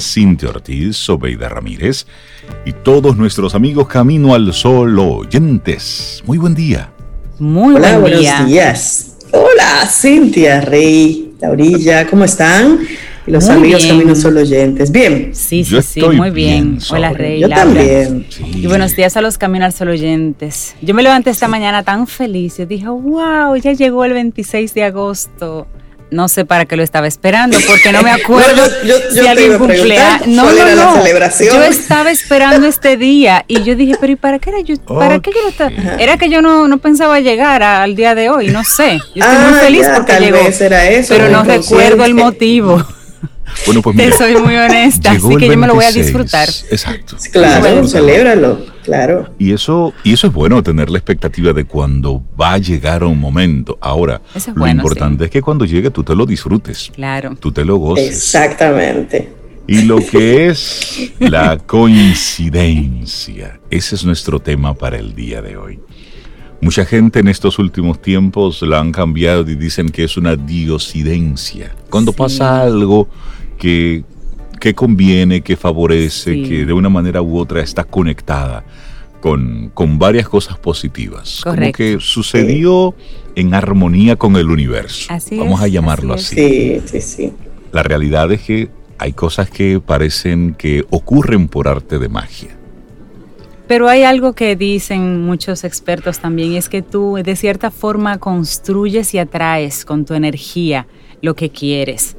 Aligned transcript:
Cintia 0.00 0.48
Ortiz, 0.48 0.96
Sobeida 0.96 1.48
Ramírez 1.48 2.06
y 2.64 2.72
todos 2.72 3.16
nuestros 3.16 3.54
amigos 3.54 3.86
Camino 3.86 4.34
al 4.34 4.52
Sol 4.52 4.98
oyentes. 4.98 6.22
Muy 6.26 6.38
buen 6.38 6.54
día. 6.54 6.90
Muy 7.38 7.74
Hola, 7.74 7.98
buen 7.98 8.18
día. 8.18 8.32
buenos 8.32 8.48
días. 8.48 9.16
Hola, 9.32 9.86
Cintia, 9.86 10.60
Rey, 10.62 11.34
Laurilla, 11.40 12.06
¿cómo 12.06 12.24
están? 12.24 12.78
Y 13.26 13.30
los 13.30 13.48
amigos 13.48 13.84
Camino 13.86 14.14
Sol 14.14 14.36
oyentes. 14.38 14.90
Bien. 14.90 15.34
Sí, 15.34 15.64
sí, 15.64 15.82
sí, 15.82 16.00
muy 16.00 16.30
bien. 16.30 16.78
Hola, 16.90 17.12
Rey. 17.12 17.40
Yo 17.40 17.48
también. 17.48 18.26
Y 18.54 18.66
buenos 18.66 18.96
días 18.96 19.16
a 19.16 19.20
los 19.20 19.38
Camino 19.38 19.64
al 19.64 19.72
Sol 19.72 19.88
oyentes. 19.88 20.74
Yo 20.80 20.94
me 20.94 21.02
levanté 21.02 21.30
esta 21.30 21.48
mañana 21.48 21.82
tan 21.82 22.06
feliz. 22.06 22.58
Yo 22.58 22.66
dije, 22.66 22.88
wow, 22.88 23.56
ya 23.56 23.72
llegó 23.72 24.04
el 24.04 24.14
26 24.14 24.74
de 24.74 24.84
agosto 24.84 25.66
no 26.14 26.28
sé 26.28 26.44
para 26.44 26.64
qué 26.64 26.76
lo 26.76 26.82
estaba 26.82 27.06
esperando, 27.06 27.58
porque 27.66 27.92
no 27.92 28.02
me 28.02 28.10
acuerdo 28.22 28.62
yo, 28.84 28.94
si 29.12 29.26
alguien 29.26 29.58
cumplea. 29.58 30.22
No, 30.26 30.50
no, 30.50 30.74
no. 30.74 31.04
Yo 31.40 31.62
estaba 31.68 32.10
esperando 32.10 32.66
este 32.66 32.96
día 32.96 33.44
y 33.48 33.62
yo 33.64 33.74
dije, 33.74 33.96
pero 34.00 34.12
¿y 34.12 34.16
para 34.16 34.38
qué 34.38 34.50
era 34.50 34.60
yo? 34.60 34.76
¿Para 34.76 35.20
qué 35.20 35.30
yo 35.32 35.42
lo 35.42 35.48
estaba? 35.48 35.72
Era 35.98 36.16
que 36.16 36.30
yo 36.30 36.40
no, 36.40 36.68
no 36.68 36.78
pensaba 36.78 37.20
llegar 37.20 37.62
al 37.62 37.96
día 37.96 38.14
de 38.14 38.30
hoy, 38.30 38.48
no 38.48 38.64
sé. 38.64 38.98
Yo 39.14 39.24
estoy 39.24 39.38
muy 39.38 39.54
ah, 39.54 39.60
feliz 39.60 39.86
porque 39.94 40.20
llegó. 40.20 40.38
pero 41.08 41.28
no 41.28 41.44
recuerdo 41.44 42.04
el 42.04 42.14
motivo. 42.14 42.84
Bueno, 43.66 43.82
pues 43.82 43.96
Te 43.96 44.12
soy 44.12 44.36
muy 44.36 44.56
honesta, 44.56 45.12
así 45.12 45.36
que 45.36 45.48
yo 45.48 45.56
me 45.56 45.66
lo 45.66 45.74
voy 45.74 45.84
a 45.84 45.92
disfrutar. 45.92 46.48
Exacto. 46.70 47.16
Claro, 47.32 47.86
celébralo, 47.86 48.66
claro. 48.82 49.34
Y 49.38 49.52
eso, 49.52 49.92
y 50.02 50.12
eso 50.12 50.26
es 50.26 50.32
bueno, 50.32 50.62
tener 50.62 50.90
la 50.90 50.98
expectativa 50.98 51.52
de 51.52 51.64
cuando 51.64 52.22
va 52.40 52.54
a 52.54 52.58
llegar 52.58 53.04
un 53.04 53.18
momento. 53.18 53.78
Ahora, 53.80 54.20
lo 54.54 54.66
importante 54.66 55.24
es 55.24 55.30
que 55.30 55.42
cuando 55.42 55.64
llegue 55.64 55.90
tú 55.90 56.04
te 56.04 56.14
lo 56.14 56.26
disfrutes. 56.26 56.90
Claro. 56.94 57.36
Tú 57.38 57.52
te 57.52 57.64
lo 57.64 57.76
goces. 57.76 58.08
Exactamente. 58.08 59.32
Y 59.66 59.82
lo 59.82 59.96
que 59.96 60.48
es 60.48 61.12
la 61.18 61.58
coincidencia, 61.58 63.60
ese 63.70 63.94
es 63.94 64.04
nuestro 64.04 64.40
tema 64.40 64.74
para 64.74 64.98
el 64.98 65.14
día 65.14 65.40
de 65.40 65.56
hoy. 65.56 65.80
Mucha 66.60 66.84
gente 66.84 67.20
en 67.20 67.28
estos 67.28 67.58
últimos 67.58 68.00
tiempos 68.00 68.62
la 68.62 68.80
han 68.80 68.92
cambiado 68.92 69.50
y 69.50 69.54
dicen 69.54 69.88
que 69.88 70.04
es 70.04 70.16
una 70.16 70.36
diosidencia. 70.36 71.74
Cuando 71.90 72.12
pasa 72.12 72.62
algo 72.62 73.08
que, 73.54 74.04
que 74.60 74.74
conviene, 74.74 75.40
que 75.40 75.56
favorece, 75.56 76.42
que 76.42 76.64
de 76.64 76.72
una 76.72 76.88
manera 76.88 77.22
u 77.22 77.38
otra 77.38 77.60
está 77.60 77.84
conectada 77.84 78.64
con, 79.20 79.70
con 79.72 79.98
varias 79.98 80.28
cosas 80.28 80.58
positivas. 80.58 81.40
Como 81.42 81.72
que 81.72 81.98
sucedió 82.00 82.94
en 83.34 83.54
armonía 83.54 84.16
con 84.16 84.36
el 84.36 84.50
universo. 84.50 85.12
Vamos 85.32 85.60
a 85.60 85.68
llamarlo 85.68 86.14
así. 86.14 86.36
Sí, 86.36 86.80
sí, 86.84 87.00
sí. 87.00 87.32
La 87.72 87.82
realidad 87.82 88.30
es 88.32 88.42
que 88.42 88.68
hay 88.98 89.12
cosas 89.12 89.50
que 89.50 89.80
parecen 89.80 90.54
que 90.54 90.84
ocurren 90.90 91.48
por 91.48 91.68
arte 91.68 91.98
de 91.98 92.08
magia. 92.08 92.56
Pero 93.66 93.88
hay 93.88 94.02
algo 94.02 94.34
que 94.34 94.56
dicen 94.56 95.22
muchos 95.22 95.64
expertos 95.64 96.18
también, 96.18 96.52
y 96.52 96.56
es 96.58 96.68
que 96.68 96.82
tú 96.82 97.18
de 97.24 97.34
cierta 97.34 97.70
forma 97.70 98.18
construyes 98.18 99.14
y 99.14 99.18
atraes 99.18 99.84
con 99.86 100.04
tu 100.04 100.14
energía 100.14 100.86
lo 101.22 101.34
que 101.34 101.48
quieres. 101.48 102.16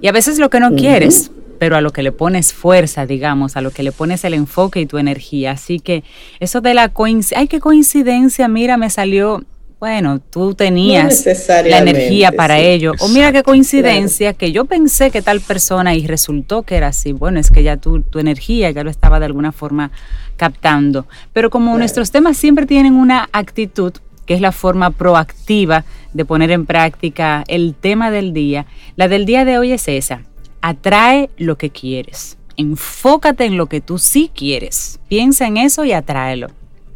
Y 0.00 0.08
a 0.08 0.12
veces 0.12 0.38
lo 0.38 0.50
que 0.50 0.60
no 0.60 0.74
quieres, 0.74 1.30
pero 1.58 1.76
a 1.76 1.80
lo 1.80 1.92
que 1.92 2.02
le 2.02 2.12
pones 2.12 2.52
fuerza, 2.52 3.06
digamos, 3.06 3.56
a 3.56 3.60
lo 3.60 3.70
que 3.70 3.82
le 3.82 3.92
pones 3.92 4.24
el 4.24 4.34
enfoque 4.34 4.80
y 4.80 4.86
tu 4.86 4.98
energía. 4.98 5.52
Así 5.52 5.80
que 5.80 6.04
eso 6.40 6.60
de 6.60 6.74
la 6.74 6.88
coincidencia, 6.90 7.38
ay, 7.38 7.48
qué 7.48 7.60
coincidencia, 7.60 8.48
mira, 8.48 8.76
me 8.76 8.90
salió, 8.90 9.44
bueno, 9.80 10.20
tú 10.20 10.54
tenías 10.54 11.24
la 11.48 11.78
energía 11.78 12.32
para 12.32 12.58
ello. 12.58 12.92
O 13.00 13.08
mira 13.08 13.32
qué 13.32 13.42
coincidencia 13.42 14.32
que 14.34 14.52
yo 14.52 14.64
pensé 14.64 15.10
que 15.10 15.22
tal 15.22 15.40
persona 15.40 15.94
y 15.94 16.06
resultó 16.06 16.62
que 16.62 16.76
era 16.76 16.88
así. 16.88 17.12
Bueno, 17.12 17.38
es 17.40 17.50
que 17.50 17.62
ya 17.62 17.76
tu, 17.76 18.02
tu 18.02 18.18
energía 18.18 18.70
ya 18.70 18.84
lo 18.84 18.90
estaba 18.90 19.18
de 19.18 19.26
alguna 19.26 19.52
forma 19.52 19.90
captando. 20.36 21.06
Pero 21.32 21.50
como 21.50 21.76
nuestros 21.76 22.10
temas 22.10 22.36
siempre 22.36 22.66
tienen 22.66 22.94
una 22.94 23.28
actitud, 23.32 23.92
que 24.28 24.34
es 24.34 24.42
la 24.42 24.52
forma 24.52 24.90
proactiva 24.90 25.86
de 26.12 26.26
poner 26.26 26.50
en 26.50 26.66
práctica 26.66 27.44
el 27.48 27.74
tema 27.74 28.10
del 28.10 28.34
día. 28.34 28.66
La 28.94 29.08
del 29.08 29.24
día 29.24 29.46
de 29.46 29.56
hoy 29.56 29.72
es 29.72 29.88
esa. 29.88 30.22
Atrae 30.60 31.30
lo 31.38 31.56
que 31.56 31.70
quieres. 31.70 32.36
Enfócate 32.58 33.46
en 33.46 33.56
lo 33.56 33.66
que 33.66 33.80
tú 33.80 33.96
sí 33.96 34.30
quieres. 34.34 35.00
Piensa 35.08 35.46
en 35.46 35.56
eso 35.56 35.86
y 35.86 35.92
atráelo. 35.92 36.48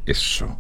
Eso. 0.05 0.59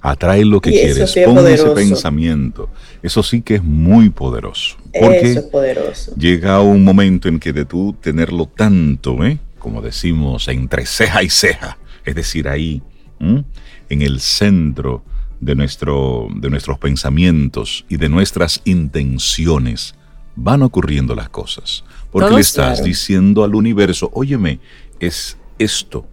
Atrae 0.00 0.44
lo 0.44 0.60
que 0.60 0.70
quieres. 0.70 1.10
Sí 1.10 1.22
Pon 1.24 1.44
ese 1.48 1.70
pensamiento. 1.70 2.70
Eso 3.02 3.24
sí 3.24 3.42
que 3.42 3.56
es 3.56 3.64
muy 3.64 4.08
poderoso. 4.08 4.76
Porque 4.92 5.32
eso 5.32 5.40
es 5.40 5.46
poderoso. 5.46 6.14
llega 6.14 6.60
un 6.60 6.84
momento 6.84 7.26
en 7.26 7.40
que 7.40 7.52
de 7.52 7.64
tú 7.64 7.96
tenerlo 8.00 8.46
tanto, 8.46 9.24
¿eh? 9.24 9.40
como 9.58 9.82
decimos, 9.82 10.46
entre 10.46 10.86
ceja 10.86 11.24
y 11.24 11.30
ceja, 11.30 11.78
es 12.04 12.14
decir, 12.14 12.46
ahí, 12.46 12.80
en 13.18 14.02
el 14.02 14.20
centro 14.20 15.02
de, 15.42 15.56
nuestro, 15.56 16.28
de 16.36 16.48
nuestros 16.48 16.78
pensamientos 16.78 17.84
y 17.88 17.96
de 17.96 18.08
nuestras 18.08 18.62
intenciones, 18.64 19.94
van 20.36 20.62
ocurriendo 20.62 21.14
las 21.14 21.28
cosas. 21.28 21.84
Porque 22.10 22.30
le 22.30 22.40
estás 22.40 22.82
diciendo 22.82 23.42
al 23.42 23.54
universo, 23.54 24.10
óyeme, 24.14 24.60
es 25.00 25.36
esto 25.58 26.06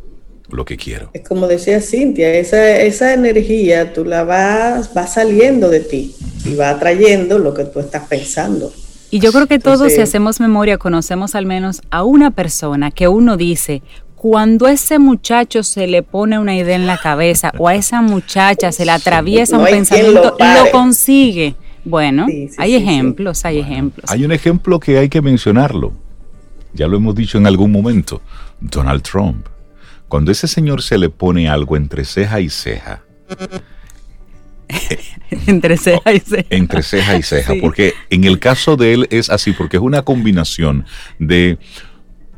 lo 0.49 0.65
que 0.65 0.77
quiero. 0.77 1.11
Es 1.13 1.27
como 1.27 1.47
decía 1.47 1.79
Cintia, 1.79 2.33
esa, 2.33 2.77
esa 2.77 3.13
energía 3.13 3.93
tú 3.93 4.03
la 4.03 4.23
vas, 4.23 4.89
va 4.97 5.05
saliendo 5.05 5.69
de 5.69 5.81
ti 5.81 6.15
y 6.43 6.55
va 6.55 6.71
atrayendo 6.71 7.37
lo 7.37 7.53
que 7.53 7.65
tú 7.65 7.79
estás 7.79 8.07
pensando. 8.07 8.73
Y 9.11 9.19
yo 9.19 9.31
creo 9.31 9.47
que 9.47 9.59
todos, 9.59 9.91
si 9.91 10.01
hacemos 10.01 10.39
memoria, 10.39 10.77
conocemos 10.77 11.35
al 11.35 11.45
menos 11.45 11.81
a 11.91 12.03
una 12.03 12.31
persona 12.31 12.91
que 12.91 13.07
uno 13.07 13.37
dice, 13.37 13.83
cuando 14.19 14.65
a 14.65 14.73
ese 14.73 14.99
muchacho 14.99 15.63
se 15.63 15.87
le 15.87 16.03
pone 16.03 16.37
una 16.37 16.53
idea 16.53 16.75
en 16.75 16.87
la 16.87 16.97
cabeza 16.97 17.53
o 17.57 17.69
a 17.69 17.75
esa 17.75 18.01
muchacha 18.01 18.73
se 18.73 18.83
le 18.83 18.91
atraviesa 18.91 19.57
un 19.57 19.63
pensamiento, 19.63 20.35
lo, 20.37 20.71
consigue. 20.71 21.55
Bueno, 21.85 22.27
hay 22.57 22.75
ejemplos, 22.75 23.45
hay 23.45 23.59
ejemplos. 23.59 24.11
Hay 24.11 24.25
un 24.25 24.33
ejemplo 24.33 24.77
que 24.81 24.97
hay 24.97 25.07
que 25.07 25.21
mencionarlo. 25.21 25.93
Ya 26.73 26.89
lo 26.89 26.97
hemos 26.97 27.15
dicho 27.15 27.37
en 27.37 27.47
algún 27.47 27.71
momento. 27.71 28.21
Donald 28.59 29.03
Trump. 29.03 29.47
Cuando 30.09 30.33
ese 30.33 30.49
señor 30.49 30.81
se 30.81 30.97
le 30.97 31.09
pone 31.09 31.47
algo 31.47 31.77
entre 31.77 32.03
ceja 32.03 32.41
y 32.41 32.49
ceja. 32.49 33.03
entre 35.47 35.77
ceja 35.77 36.11
y 36.11 36.19
ceja. 36.19 36.47
Entre 36.49 36.83
ceja 36.83 37.17
y 37.17 37.23
ceja. 37.23 37.53
Porque 37.61 37.93
en 38.09 38.25
el 38.25 38.39
caso 38.39 38.75
de 38.75 38.95
él 38.95 39.07
es 39.11 39.29
así, 39.29 39.53
porque 39.53 39.77
es 39.77 39.83
una 39.83 40.01
combinación 40.01 40.85
de 41.19 41.57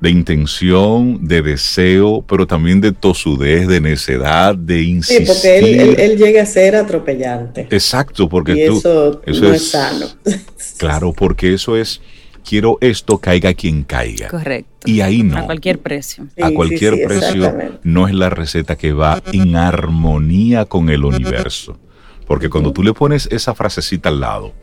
de 0.01 0.09
intención, 0.09 1.19
de 1.27 1.43
deseo, 1.43 2.25
pero 2.27 2.47
también 2.47 2.81
de 2.81 2.91
tosudez, 2.91 3.67
de 3.67 3.79
necedad, 3.79 4.55
de 4.55 4.81
insistir. 4.81 5.27
Sí, 5.27 5.31
porque 5.31 6.05
él, 6.05 6.17
llega 6.17 6.41
a 6.41 6.45
ser 6.47 6.75
atropellante. 6.75 7.67
Exacto, 7.69 8.27
porque 8.27 8.65
tú, 8.65 8.77
eso, 8.77 9.21
no 9.25 9.53
es, 9.53 9.69
sano. 9.69 10.07
Claro, 10.77 11.13
porque 11.13 11.53
eso 11.53 11.77
es, 11.77 12.01
quiero 12.43 12.79
esto, 12.81 13.19
caiga 13.19 13.53
quien 13.53 13.83
caiga. 13.83 14.27
Correcto. 14.27 14.87
Y 14.89 15.01
ahí 15.01 15.21
no. 15.21 15.37
A 15.37 15.45
cualquier 15.45 15.77
precio. 15.77 16.27
a 16.41 16.49
cualquier 16.49 17.05
precio 17.05 17.55
no 17.83 18.07
es 18.07 18.15
la 18.15 18.31
receta 18.31 18.75
que 18.75 18.93
va 18.93 19.21
en 19.31 19.55
armonía 19.55 20.65
con 20.65 20.89
el 20.89 21.05
universo. 21.05 21.77
Porque 22.25 22.49
cuando 22.49 22.73
tú 22.73 22.81
le 22.81 22.93
pones 22.93 23.27
esa 23.31 23.53
frasecita 23.53 24.09
al 24.09 24.21
lado, 24.21 24.53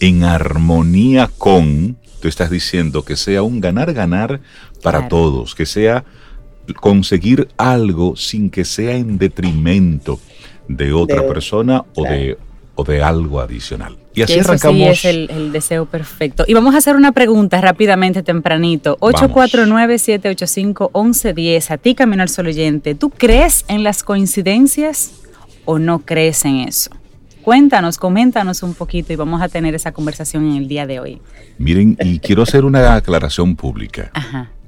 en 0.00 0.24
armonía 0.24 1.30
con, 1.36 1.98
tú 2.20 2.28
estás 2.28 2.50
diciendo 2.50 3.04
que 3.04 3.16
sea 3.16 3.42
un 3.42 3.60
ganar-ganar 3.60 4.40
para 4.82 5.08
todos, 5.08 5.54
que 5.54 5.66
sea 5.66 6.04
conseguir 6.80 7.48
algo 7.56 8.16
sin 8.16 8.50
que 8.50 8.64
sea 8.64 8.96
en 8.96 9.18
detrimento 9.18 10.20
de 10.68 10.92
otra 10.92 11.26
persona 11.26 11.84
o, 11.96 12.04
de, 12.04 12.38
o 12.76 12.84
de 12.84 13.02
algo 13.02 13.40
adicional. 13.40 13.96
Y 14.14 14.22
así 14.22 14.38
arrancamos. 14.38 14.78
Sí 14.78 14.84
es 15.08 15.14
el, 15.30 15.50
deseo 15.52 15.86
perfecto. 15.86 16.44
Y 16.46 16.54
vamos 16.54 16.74
a 16.74 16.78
hacer 16.78 16.96
una 16.96 17.12
pregunta 17.12 17.60
rápidamente, 17.60 18.22
tempranito. 18.22 18.96
849-785-1110. 18.98 21.70
A 21.70 21.76
ti, 21.78 21.94
Camino 21.94 22.22
al 22.22 22.28
Sol 22.28 22.46
Oyente, 22.48 22.94
¿tú 22.94 23.08
crees 23.10 23.64
en 23.68 23.84
las 23.84 24.02
coincidencias 24.02 25.12
o 25.64 25.78
no 25.78 26.00
crees 26.00 26.44
en 26.44 26.56
eso? 26.60 26.90
Cuéntanos, 27.42 27.96
coméntanos 27.96 28.62
un 28.62 28.74
poquito 28.74 29.12
y 29.12 29.16
vamos 29.16 29.40
a 29.40 29.48
tener 29.48 29.74
esa 29.74 29.92
conversación 29.92 30.46
en 30.46 30.56
el 30.56 30.68
día 30.68 30.86
de 30.86 31.00
hoy. 31.00 31.20
Miren, 31.58 31.96
y 32.00 32.18
quiero 32.18 32.42
hacer 32.42 32.64
una 32.64 32.94
aclaración 32.94 33.56
pública. 33.56 34.10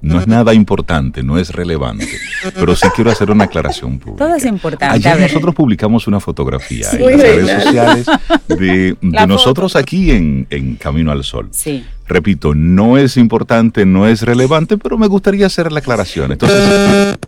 no 0.00 0.18
es 0.18 0.26
nada 0.26 0.54
importante, 0.54 1.22
no 1.22 1.38
es 1.38 1.50
relevante, 1.50 2.08
pero 2.54 2.74
sí 2.74 2.88
quiero 2.94 3.10
hacer 3.10 3.30
una 3.30 3.44
aclaración 3.44 3.98
pública. 3.98 4.24
Todo 4.24 4.36
es 4.36 4.44
importante. 4.46 4.96
Ayer 4.96 5.20
nosotros 5.20 5.54
publicamos 5.54 6.06
una 6.06 6.18
fotografía 6.18 6.88
en 6.92 7.10
las 7.10 7.20
redes 7.20 7.62
sociales 7.62 8.06
de, 8.48 8.96
nosotros 9.28 9.76
aquí 9.76 10.10
en, 10.10 10.46
en, 10.50 10.76
Camino 10.76 11.12
al 11.12 11.24
Sol. 11.24 11.48
Sí. 11.52 11.84
Repito, 12.08 12.54
no 12.54 12.98
es 12.98 13.16
importante, 13.16 13.86
no 13.86 14.06
es 14.06 14.22
relevante, 14.22 14.76
pero 14.76 14.98
me 14.98 15.06
gustaría 15.06 15.46
hacer 15.46 15.70
la 15.70 15.78
aclaración. 15.78 16.32
Entonces, 16.32 17.18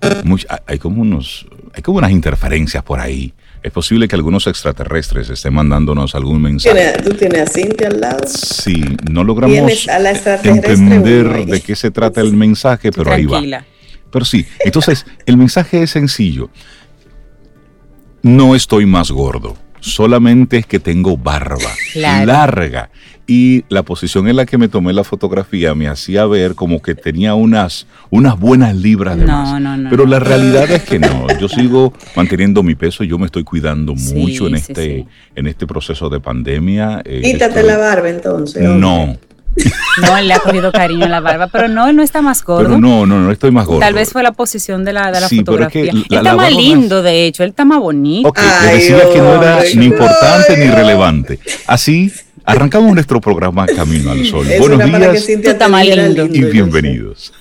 hay 0.67 0.79
como 0.79 1.03
unos, 1.03 1.47
hay 1.75 1.83
como 1.83 1.99
unas 1.99 2.11
interferencias 2.11 2.83
por 2.83 2.99
ahí 2.99 3.33
es 3.65 3.73
posible 3.73 4.07
que 4.09 4.15
algunos 4.15 4.47
extraterrestres 4.47 5.31
estén 5.31 5.55
mandándonos 5.55 6.15
algún 6.15 6.43
mensaje. 6.43 7.03
¿Tú 7.03 7.15
tienes 7.15 7.41
a 7.41 7.47
Cintia 7.47 7.89
al 7.89 7.99
lado? 7.99 8.23
Sí, 8.27 8.85
no 9.11 9.25
logramos 9.25 9.89
entender 10.45 11.47
de 11.47 11.63
qué 11.63 11.75
se 11.75 11.91
trata 11.91 12.21
el 12.21 12.35
mensaje, 12.35 12.93
pero 12.93 13.11
ahí 13.11 13.25
va. 13.25 13.65
Pero 14.11 14.25
sí, 14.27 14.47
entonces 14.61 15.07
el 15.25 15.39
mensaje 15.39 15.83
es 15.83 15.93
sencillo. 15.93 16.51
No 18.21 18.55
estoy 18.55 18.85
más 18.85 19.11
gordo, 19.11 19.57
solamente 19.81 20.59
es 20.59 20.67
que 20.67 20.79
tengo 20.79 21.17
barba 21.17 21.73
larga 21.95 22.91
y 23.27 23.65
la 23.69 23.83
posición 23.83 24.29
en 24.29 24.37
la 24.37 24.47
que 24.47 24.59
me 24.59 24.69
tomé 24.69 24.93
la 24.93 25.05
fotografía 25.05 25.75
me 25.75 25.89
hacía 25.89 26.27
ver 26.27 26.55
como 26.55 26.83
que 26.83 26.95
tenía 26.95 27.35
unas, 27.35 27.87
unas 28.11 28.39
buenas 28.39 28.77
libras 28.77 29.17
de 29.17 29.27
más. 29.27 29.61
Pero 29.89 30.07
la 30.07 30.19
realidad 30.19 30.71
es 30.71 30.83
que 30.83 30.99
no. 30.99 31.27
Yo 31.41 31.49
sigo 31.49 31.93
manteniendo 32.15 32.63
mi 32.63 32.75
peso, 32.75 33.05
yo 33.05 33.19
me 33.19 33.27
estoy 33.27 33.45
cuidando 33.45 33.95
mucho 33.95 34.47
en 34.47 34.57
este 34.57 35.07
en 35.35 35.47
este 35.47 35.67
proceso 35.67 36.09
de 36.09 36.21
pandemia. 36.21 37.03
Eh, 37.05 37.23
Quítate 37.23 37.63
la 37.63 37.79
barba 37.79 38.09
entonces. 38.09 38.63
No. 38.63 39.17
No, 40.03 40.17
él 40.19 40.27
le 40.27 40.35
ha 40.35 40.41
cogido 40.41 40.73
cariño 40.73 41.05
a 41.05 41.09
la 41.09 41.21
barba, 41.21 41.47
pero 41.47 41.69
no, 41.69 41.89
él 41.89 41.95
no 41.95 42.03
está 42.03 42.21
más 42.23 42.43
gordo. 42.43 42.65
Pero 42.65 42.79
no, 42.79 43.07
no, 43.07 43.21
no 43.21 43.31
estoy 43.31 43.53
más 43.53 43.67
gordo. 43.67 43.81
Tal 43.81 43.95
vez 43.95 44.11
fue 44.11 44.23
la 44.23 44.33
posición 44.33 44.85
de 44.85 44.93
la, 44.93 45.13
de 45.13 45.21
la 45.21 45.29
fotografía. 45.29 45.93
él 45.93 46.07
está 46.11 46.35
más 46.35 46.53
lindo, 46.53 47.03
de 47.03 47.27
hecho, 47.27 47.45
él 47.45 47.51
está 47.51 47.65
más 47.65 47.79
bonito. 47.79 48.29
Ok, 48.29 48.41
le 48.65 48.75
decía 48.75 49.09
que 49.13 49.19
no 49.19 49.41
era 49.41 49.61
ni 49.77 49.87
importante 49.87 50.57
ni 50.57 50.71
relevante. 50.71 51.39
Así 51.67 52.13
Arrancamos 52.47 52.93
nuestro 52.95 53.21
programa 53.21 53.67
Camino 53.67 54.11
al 54.11 54.25
Sol. 54.27 54.47
Buenos 54.59 54.85
días 54.85 55.29
y 55.29 56.45
bienvenidos. 56.45 57.33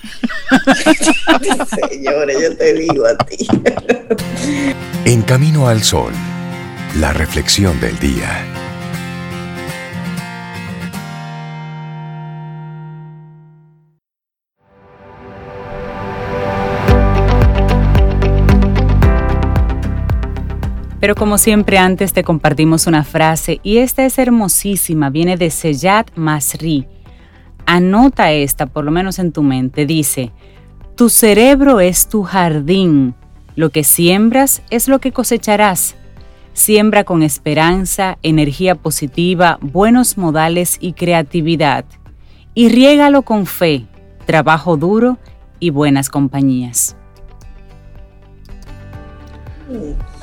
Señores, 1.91 2.37
yo 2.41 2.55
te 2.55 2.73
digo 2.73 3.05
a 3.05 3.17
ti. 3.25 3.47
En 5.03 5.21
Camino 5.23 5.67
al 5.67 5.83
Sol, 5.83 6.13
la 6.99 7.11
reflexión 7.11 7.79
del 7.81 7.99
día. 7.99 8.62
Pero 21.03 21.15
como 21.15 21.37
siempre 21.37 21.77
antes 21.77 22.13
te 22.13 22.23
compartimos 22.23 22.87
una 22.87 23.03
frase 23.03 23.59
y 23.61 23.79
esta 23.79 24.05
es 24.05 24.17
hermosísima, 24.17 25.09
viene 25.09 25.35
de 25.35 25.49
Seyat 25.49 26.15
Masri. 26.15 26.87
Anota 27.65 28.31
esta, 28.31 28.67
por 28.67 28.85
lo 28.85 28.91
menos 28.91 29.19
en 29.19 29.33
tu 29.33 29.43
mente. 29.43 29.85
Dice, 29.85 30.31
tu 30.95 31.09
cerebro 31.09 31.81
es 31.81 32.07
tu 32.07 32.23
jardín, 32.23 33.15
lo 33.57 33.69
que 33.69 33.83
siembras 33.83 34.61
es 34.69 34.87
lo 34.87 34.99
que 34.99 35.11
cosecharás. 35.11 35.97
Siembra 36.53 37.03
con 37.03 37.21
esperanza, 37.21 38.17
energía 38.23 38.75
positiva, 38.75 39.57
buenos 39.59 40.17
modales 40.17 40.77
y 40.79 40.93
creatividad. 40.93 41.83
Y 42.53 42.69
riégalo 42.69 43.23
con 43.23 43.45
fe, 43.45 43.87
trabajo 44.25 44.77
duro 44.77 45.17
y 45.59 45.69
buenas 45.69 46.09
compañías. 46.09 46.95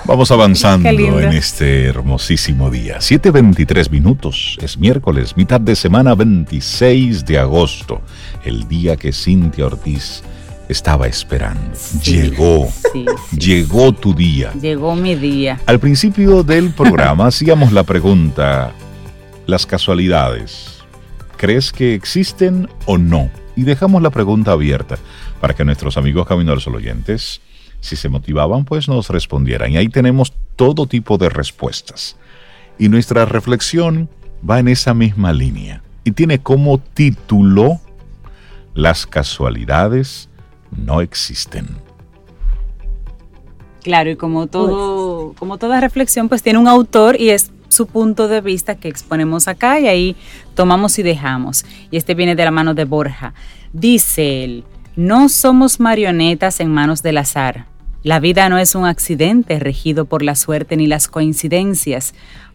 Vamos 0.06 0.30
avanzando 0.30 0.88
en 0.88 1.32
este 1.32 1.84
hermosísimo 1.84 2.70
día. 2.70 2.98
7.23 2.98 3.90
minutos. 3.90 4.58
Es 4.60 4.78
miércoles, 4.78 5.36
mitad 5.36 5.60
de 5.60 5.76
semana 5.76 6.14
26 6.14 7.24
de 7.24 7.38
agosto. 7.38 8.00
El 8.44 8.66
día 8.66 8.96
que 8.96 9.12
Cintia 9.12 9.66
Ortiz 9.66 10.22
estaba 10.68 11.06
esperando. 11.06 11.76
llegó. 12.02 12.68
llegó 13.38 13.92
tu 13.92 14.14
día. 14.14 14.52
Llegó 14.60 14.96
mi 14.96 15.14
día. 15.14 15.60
Al 15.66 15.78
principio 15.78 16.42
del 16.42 16.70
programa 16.70 17.26
hacíamos 17.26 17.72
la 17.72 17.84
pregunta, 17.84 18.72
las 19.46 19.66
casualidades, 19.66 20.82
¿crees 21.36 21.72
que 21.72 21.94
existen 21.94 22.68
o 22.86 22.98
no? 22.98 23.30
Y 23.54 23.62
dejamos 23.62 24.02
la 24.02 24.10
pregunta 24.10 24.52
abierta 24.52 24.98
para 25.40 25.54
que 25.54 25.64
nuestros 25.64 25.96
amigos 25.96 26.26
Camino 26.26 26.58
Sol 26.58 26.76
oyentes 26.76 27.40
si 27.80 27.96
se 27.96 28.08
motivaban, 28.08 28.64
pues 28.64 28.88
nos 28.88 29.08
respondieran. 29.08 29.72
Y 29.72 29.76
ahí 29.76 29.88
tenemos 29.88 30.32
todo 30.56 30.86
tipo 30.86 31.18
de 31.18 31.28
respuestas. 31.28 32.16
Y 32.78 32.88
nuestra 32.88 33.24
reflexión 33.24 34.08
va 34.48 34.58
en 34.58 34.68
esa 34.68 34.94
misma 34.94 35.32
línea. 35.32 35.82
Y 36.04 36.12
tiene 36.12 36.38
como 36.38 36.78
título, 36.78 37.80
Las 38.74 39.06
casualidades 39.06 40.28
no 40.70 41.00
existen. 41.00 41.66
Claro, 43.82 44.10
y 44.10 44.16
como 44.16 44.46
todo, 44.46 45.32
como 45.38 45.58
toda 45.58 45.80
reflexión, 45.80 46.28
pues 46.28 46.42
tiene 46.42 46.58
un 46.58 46.68
autor 46.68 47.18
y 47.18 47.30
es 47.30 47.50
su 47.68 47.86
punto 47.86 48.28
de 48.28 48.40
vista 48.40 48.74
que 48.74 48.88
exponemos 48.88 49.48
acá 49.48 49.80
y 49.80 49.88
ahí 49.88 50.16
tomamos 50.54 50.98
y 50.98 51.02
dejamos. 51.02 51.64
Y 51.90 51.96
este 51.96 52.14
viene 52.14 52.36
de 52.36 52.44
la 52.44 52.50
mano 52.50 52.74
de 52.74 52.84
Borja. 52.84 53.32
Dice 53.72 54.44
él, 54.44 54.64
no 54.96 55.28
somos 55.28 55.80
marionetas 55.80 56.60
en 56.60 56.70
manos 56.70 57.02
del 57.02 57.18
azar. 57.18 57.69
La 58.02 58.18
vida 58.18 58.48
no 58.48 58.58
es 58.58 58.74
un 58.74 58.86
accidente 58.86 59.58
regido 59.58 60.06
por 60.06 60.22
la 60.22 60.34
suerte 60.34 60.74
ni 60.78 60.86
las 60.86 61.06
coincidencias. 61.06 62.14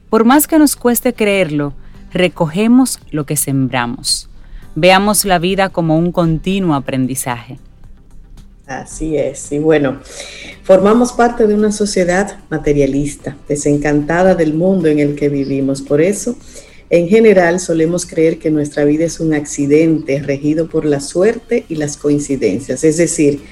Por 0.10 0.26
más 0.26 0.48
que 0.48 0.58
nos 0.58 0.76
cueste 0.76 1.14
creerlo, 1.14 1.74
recogemos 2.12 3.00
lo 3.12 3.28
que 3.28 3.38
sembramos. 3.38 4.28
Veamos 4.74 5.24
la 5.24 5.38
vida 5.38 5.70
como 5.70 6.00
un 6.00 6.12
continuo 6.12 6.74
aprendizaje. 6.74 7.60
Así 8.66 9.16
es, 9.16 9.52
y 9.52 9.60
bueno, 9.60 10.00
formamos 10.64 11.14
parte 11.14 11.46
de 11.46 11.54
una 11.54 11.72
sociedad 11.72 12.40
materialista, 12.50 13.38
desencantada 13.48 14.34
del 14.34 14.56
mundo 14.56 14.88
en 14.88 14.98
el 14.98 15.14
que 15.14 15.30
vivimos. 15.30 15.84
Por 15.84 16.02
eso, 16.02 16.36
en 16.90 17.08
general, 17.08 17.60
solemos 17.60 18.08
creer 18.08 18.40
que 18.40 18.50
nuestra 18.50 18.84
vida 18.84 19.06
es 19.06 19.20
un 19.20 19.36
accidente 19.36 20.20
regido 20.24 20.68
por 20.68 20.86
la 20.86 21.00
suerte 21.00 21.66
y 21.70 21.76
las 21.76 21.98
coincidencias, 21.98 22.84
es 22.84 22.98
decir, 22.98 23.44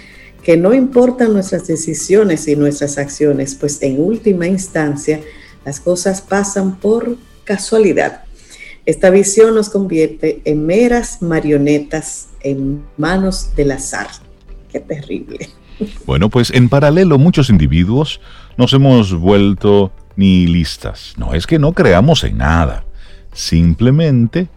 que 0.44 0.58
no 0.58 0.74
importan 0.74 1.34
nuestras 1.34 1.68
decisiones 1.68 2.48
y 2.48 2.56
nuestras 2.56 2.98
acciones, 2.98 3.56
pues 3.56 3.82
en 3.82 4.00
última 4.00 4.46
instancia 4.46 5.22
las 5.66 5.80
cosas 5.80 6.22
pasan 6.22 6.76
por 6.76 7.18
casualidad. 7.46 8.24
Esta 8.86 9.10
visión 9.10 9.56
nos 9.56 9.70
convierte 9.70 10.42
en 10.44 10.66
meras 10.66 11.22
marionetas 11.22 12.28
en 12.42 12.84
manos 12.98 13.56
del 13.56 13.72
azar. 13.72 14.08
Qué 14.70 14.82
terrible. 14.82 15.50
Bueno, 16.06 16.30
pues 16.30 16.52
en 16.52 16.68
paralelo 16.68 17.18
muchos 17.18 17.50
individuos 17.50 18.20
nos 18.58 18.74
hemos 18.74 19.14
vuelto 19.14 19.92
nihilistas. 20.18 21.14
No 21.18 21.34
es 21.34 21.48
que 21.48 21.60
no 21.60 21.72
creamos 21.72 22.26
en 22.26 22.38
nada, 22.38 22.84
simplemente 23.32 24.50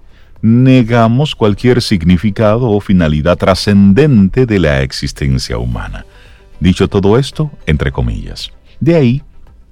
negamos 0.47 1.35
cualquier 1.35 1.83
significado 1.83 2.71
o 2.71 2.81
finalidad 2.81 3.37
trascendente 3.37 4.47
de 4.47 4.61
la 4.61 4.83
existencia 4.83 5.59
humana. 5.59 6.07
Dicho 6.61 6.87
todo 6.87 7.19
esto, 7.19 7.51
entre 7.67 7.91
comillas. 7.91 8.53
De 8.79 8.95
ahí 8.95 9.23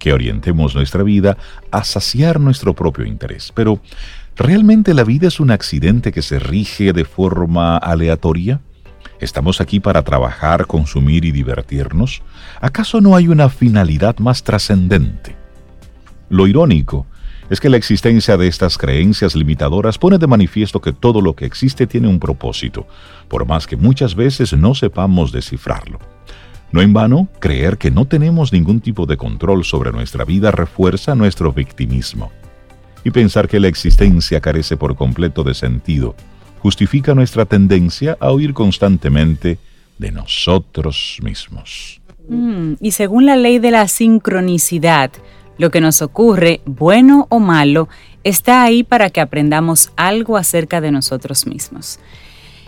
que 0.01 0.13
orientemos 0.13 0.75
nuestra 0.75 1.05
vida 1.05 1.39
a 1.71 1.85
saciar 1.85 2.41
nuestro 2.41 2.75
propio 2.75 3.07
interés. 3.07 3.53
Pero, 3.55 3.81
¿realmente 4.35 4.95
la 4.95 5.05
vida 5.05 5.29
es 5.29 5.39
un 5.39 5.53
accidente 5.53 6.11
que 6.11 6.23
se 6.23 6.41
rige 6.41 6.93
de 6.93 7.05
forma 7.05 7.77
aleatoria? 7.77 8.61
¿Estamos 9.21 9.61
aquí 9.61 9.79
para 9.79 10.03
trabajar, 10.03 10.67
consumir 10.67 11.25
y 11.25 11.31
divertirnos? 11.31 12.23
¿Acaso 12.61 13.01
no 13.01 13.15
hay 13.15 13.29
una 13.29 13.49
finalidad 13.49 14.19
más 14.19 14.43
trascendente? 14.43 15.37
Lo 16.29 16.49
irónico 16.49 17.07
es 17.51 17.61
que 17.61 17.69
la 17.69 17.77
existencia 17.77 18.37
de 18.37 18.47
estas 18.47 18.79
creencias 18.79 19.35
limitadoras 19.35 19.99
pone 19.99 20.19
de 20.19 20.27
manifiesto 20.27 20.81
que 20.81 20.93
todo 20.93 21.21
lo 21.21 21.35
que 21.35 21.45
existe 21.45 21.87
tiene 21.87 22.09
un 22.09 22.19
propósito, 22.19 22.87
por 23.29 23.47
más 23.47 23.67
que 23.67 23.77
muchas 23.77 24.15
veces 24.15 24.53
no 24.55 24.75
sepamos 24.75 25.33
descifrarlo. 25.33 25.99
No 26.73 26.81
en 26.81 26.93
vano, 26.93 27.29
creer 27.39 27.79
que 27.79 27.91
no 27.91 28.07
tenemos 28.07 28.53
ningún 28.53 28.81
tipo 28.81 29.07
de 29.07 29.17
control 29.17 29.65
sobre 29.65 29.93
nuestra 29.93 30.25
vida 30.25 30.51
refuerza 30.51 31.15
nuestro 31.15 31.53
victimismo. 31.53 32.33
Y 33.05 33.11
pensar 33.11 33.49
que 33.49 33.61
la 33.61 33.69
existencia 33.69 34.41
carece 34.41 34.77
por 34.77 34.97
completo 34.97 35.45
de 35.45 35.55
sentido 35.55 36.17
justifica 36.61 37.15
nuestra 37.15 37.45
tendencia 37.45 38.17
a 38.21 38.33
huir 38.33 38.55
constantemente 38.55 39.59
de 39.99 40.11
nosotros 40.11 41.19
mismos. 41.23 42.01
Mm, 42.27 42.73
y 42.81 42.93
según 42.93 43.27
la 43.27 43.37
ley 43.37 43.59
de 43.59 43.71
la 43.71 43.87
sincronicidad, 43.87 45.11
lo 45.59 45.71
que 45.71 45.81
nos 45.81 46.03
ocurre, 46.03 46.61
bueno 46.65 47.27
o 47.31 47.39
malo, 47.41 47.89
está 48.25 48.63
ahí 48.63 48.83
para 48.83 49.11
que 49.11 49.21
aprendamos 49.21 49.91
algo 49.97 50.37
acerca 50.37 50.81
de 50.81 50.91
nosotros 50.91 51.47
mismos. 51.47 51.99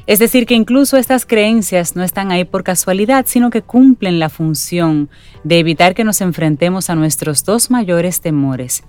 Es 0.06 0.20
decir, 0.20 0.46
que 0.46 0.54
incluso 0.54 0.96
estas 0.96 1.26
creencias 1.26 1.96
no 1.96 2.04
están 2.04 2.30
ahí 2.30 2.44
por 2.44 2.62
casualidad, 2.62 3.24
sino 3.26 3.50
que 3.50 3.62
cumplen 3.62 4.20
la 4.20 4.28
función 4.28 5.08
de 5.42 5.58
evitar 5.58 5.94
que 5.94 6.04
nos 6.04 6.20
enfrentemos 6.20 6.90
a 6.90 6.94
nuestros 6.94 7.44
dos 7.44 7.70
mayores 7.72 8.20
temores. 8.20 8.84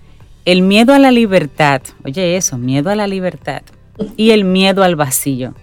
El 0.46 0.62
miedo 0.62 0.94
a 0.94 1.00
la 1.00 1.12
libertad, 1.12 1.82
oye 2.06 2.38
eso, 2.38 2.60
miedo 2.60 2.92
a 2.92 2.96
la 2.96 3.08
libertad, 3.08 3.64
y 4.16 4.30
el 4.30 4.44
miedo 4.44 4.84
al 4.84 4.96
vacío. 4.96 5.56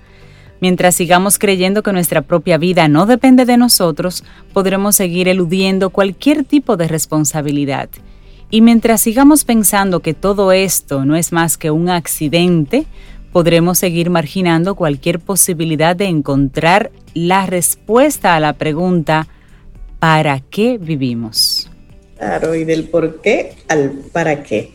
Mientras 0.60 0.96
sigamos 0.96 1.38
creyendo 1.38 1.82
que 1.82 1.92
nuestra 1.92 2.22
propia 2.22 2.58
vida 2.58 2.88
no 2.88 3.06
depende 3.06 3.44
de 3.44 3.56
nosotros, 3.56 4.24
podremos 4.52 4.96
seguir 4.96 5.28
eludiendo 5.28 5.90
cualquier 5.90 6.44
tipo 6.44 6.76
de 6.76 6.88
responsabilidad. 6.88 7.88
Y 8.54 8.61
mientras 8.61 9.00
sigamos 9.00 9.44
pensando 9.44 9.99
que 9.99 10.14
todo 10.14 10.52
esto 10.52 11.04
no 11.04 11.16
es 11.16 11.32
más 11.32 11.58
que 11.58 11.73
un 11.73 11.88
accidente, 11.88 12.87
podremos 13.32 13.80
seguir 13.80 14.11
marginando 14.11 14.76
cualquier 14.76 15.18
posibilidad 15.18 15.96
de 15.96 16.04
encontrar 16.04 16.92
la 17.14 17.46
respuesta 17.46 18.37
a 18.37 18.38
la 18.38 18.52
pregunta 18.52 19.26
¿para 19.99 20.38
qué 20.38 20.78
vivimos? 20.78 21.68
Claro, 22.16 22.54
y 22.54 22.62
del 22.62 22.84
por 22.84 23.20
qué 23.23 23.56
al 23.66 23.90
para 24.12 24.44
qué. 24.44 24.70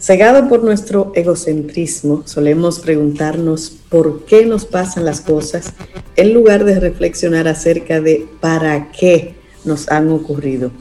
Cegado 0.00 0.48
por 0.48 0.64
nuestro 0.64 1.12
egocentrismo, 1.14 2.24
solemos 2.26 2.80
preguntarnos 2.80 3.70
por 3.88 4.24
qué 4.24 4.46
nos 4.46 4.64
pasan 4.64 5.04
las 5.04 5.20
cosas 5.20 5.74
en 6.16 6.34
lugar 6.34 6.64
de 6.64 6.80
reflexionar 6.80 7.46
acerca 7.46 8.00
de 8.00 8.26
para 8.40 8.90
qué 8.90 9.36
nos 9.64 9.88
han 9.90 10.10
ocurrido. 10.10 10.72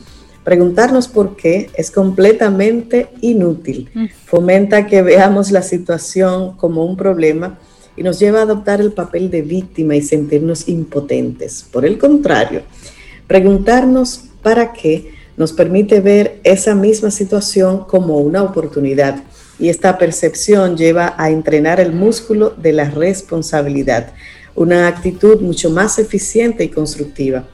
Preguntarnos 0.45 1.07
por 1.07 1.35
qué 1.35 1.71
es 1.73 1.89
completamente 1.89 3.07
inútil. 3.21 3.89
Mm. 3.95 4.05
Fomenta 4.25 4.85
que 4.85 5.01
veamos 5.01 5.49
la 5.49 5.63
situación 5.63 6.55
como 6.55 6.85
un 6.85 6.95
problema 6.95 7.57
y 7.97 8.03
nos 8.03 8.19
lleva 8.19 8.39
a 8.39 8.43
adoptar 8.43 8.79
el 8.79 8.91
papel 8.91 9.31
de 9.31 9.41
víctima 9.41 9.95
y 9.95 10.03
sentirnos 10.03 10.69
impotentes. 10.69 11.65
Por 11.71 11.83
el 11.83 11.97
contrario, 11.97 12.61
preguntarnos 13.25 14.25
para 14.43 14.71
qué 14.71 15.15
nos 15.35 15.51
permite 15.51 15.99
ver 15.99 16.39
esa 16.43 16.75
misma 16.75 17.09
situación 17.09 17.83
como 17.85 18.19
una 18.19 18.43
oportunidad 18.43 19.23
y 19.57 19.69
esta 19.69 19.97
percepción 19.97 20.77
lleva 20.77 21.15
a 21.17 21.31
entrenar 21.31 21.79
el 21.79 21.91
músculo 21.91 22.51
de 22.51 22.71
la 22.71 22.91
responsabilidad, 22.91 24.13
una 24.53 24.87
actitud 24.87 25.41
mucho 25.41 25.71
más 25.71 25.97
eficiente 25.97 26.63
y 26.63 26.69
constructiva 26.69 27.45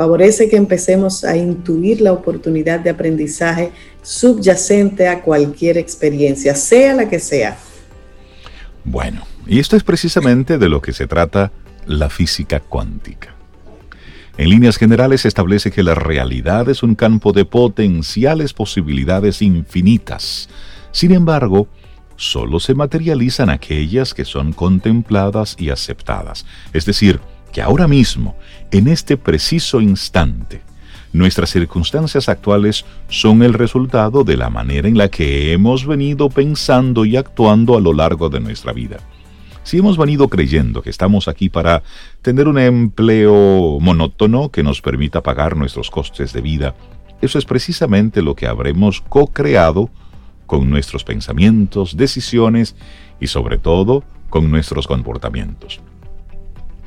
favorece 0.00 0.48
que 0.48 0.56
empecemos 0.56 1.24
a 1.24 1.36
intuir 1.36 2.00
la 2.00 2.14
oportunidad 2.14 2.80
de 2.80 2.88
aprendizaje 2.88 3.70
subyacente 4.00 5.06
a 5.06 5.20
cualquier 5.20 5.76
experiencia, 5.76 6.54
sea 6.54 6.94
la 6.94 7.06
que 7.06 7.18
sea. 7.18 7.58
Bueno, 8.82 9.26
y 9.46 9.58
esto 9.58 9.76
es 9.76 9.84
precisamente 9.84 10.56
de 10.56 10.70
lo 10.70 10.80
que 10.80 10.94
se 10.94 11.06
trata 11.06 11.52
la 11.84 12.08
física 12.08 12.60
cuántica. 12.60 13.34
En 14.38 14.48
líneas 14.48 14.78
generales 14.78 15.26
establece 15.26 15.70
que 15.70 15.82
la 15.82 15.94
realidad 15.94 16.70
es 16.70 16.82
un 16.82 16.94
campo 16.94 17.34
de 17.34 17.44
potenciales 17.44 18.54
posibilidades 18.54 19.42
infinitas. 19.42 20.48
Sin 20.92 21.12
embargo, 21.12 21.68
solo 22.16 22.58
se 22.58 22.72
materializan 22.72 23.50
aquellas 23.50 24.14
que 24.14 24.24
son 24.24 24.54
contempladas 24.54 25.56
y 25.58 25.68
aceptadas. 25.68 26.46
Es 26.72 26.86
decir, 26.86 27.20
que 27.52 27.62
ahora 27.62 27.88
mismo, 27.88 28.36
en 28.70 28.88
este 28.88 29.16
preciso 29.16 29.80
instante, 29.80 30.62
nuestras 31.12 31.50
circunstancias 31.50 32.28
actuales 32.28 32.84
son 33.08 33.42
el 33.42 33.52
resultado 33.52 34.22
de 34.22 34.36
la 34.36 34.48
manera 34.48 34.88
en 34.88 34.96
la 34.96 35.08
que 35.08 35.52
hemos 35.52 35.86
venido 35.86 36.28
pensando 36.28 37.04
y 37.04 37.16
actuando 37.16 37.76
a 37.76 37.80
lo 37.80 37.92
largo 37.92 38.28
de 38.28 38.40
nuestra 38.40 38.72
vida. 38.72 38.98
Si 39.62 39.78
hemos 39.78 39.98
venido 39.98 40.28
creyendo 40.28 40.82
que 40.82 40.90
estamos 40.90 41.28
aquí 41.28 41.48
para 41.48 41.82
tener 42.22 42.48
un 42.48 42.58
empleo 42.58 43.78
monótono 43.80 44.50
que 44.50 44.62
nos 44.62 44.80
permita 44.80 45.22
pagar 45.22 45.56
nuestros 45.56 45.90
costes 45.90 46.32
de 46.32 46.40
vida, 46.40 46.74
eso 47.20 47.38
es 47.38 47.44
precisamente 47.44 48.22
lo 48.22 48.34
que 48.34 48.46
habremos 48.46 49.00
co-creado 49.00 49.90
con 50.46 50.70
nuestros 50.70 51.04
pensamientos, 51.04 51.96
decisiones 51.96 52.74
y 53.20 53.26
sobre 53.26 53.58
todo 53.58 54.02
con 54.30 54.50
nuestros 54.50 54.86
comportamientos. 54.86 55.80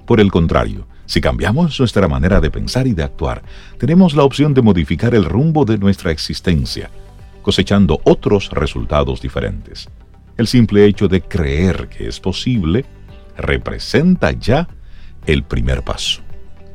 Por 0.06 0.20
el 0.20 0.32
contrario, 0.32 0.88
si 1.06 1.22
cambiamos 1.22 1.80
nuestra 1.80 2.08
manera 2.08 2.40
de 2.40 2.52
pensar 2.52 2.88
y 2.88 2.94
de 2.94 3.04
actuar, 3.04 3.44
tenemos 3.78 4.16
la 4.16 4.24
opción 4.24 4.54
de 4.54 4.62
modificar 4.62 5.14
el 5.16 5.26
rumbo 5.26 5.66
de 5.66 5.78
nuestra 5.78 6.12
existencia, 6.12 6.90
cosechando 7.42 8.00
otros 8.04 8.50
resultados 8.52 9.22
diferentes. 9.22 9.90
El 10.38 10.48
simple 10.48 10.86
hecho 10.86 11.08
de 11.08 11.22
creer 11.22 11.90
que 11.90 12.08
es 12.08 12.20
posible 12.20 12.86
representa 13.38 14.32
ya 14.32 14.68
el 15.26 15.44
primer 15.44 15.84
paso. 15.84 16.22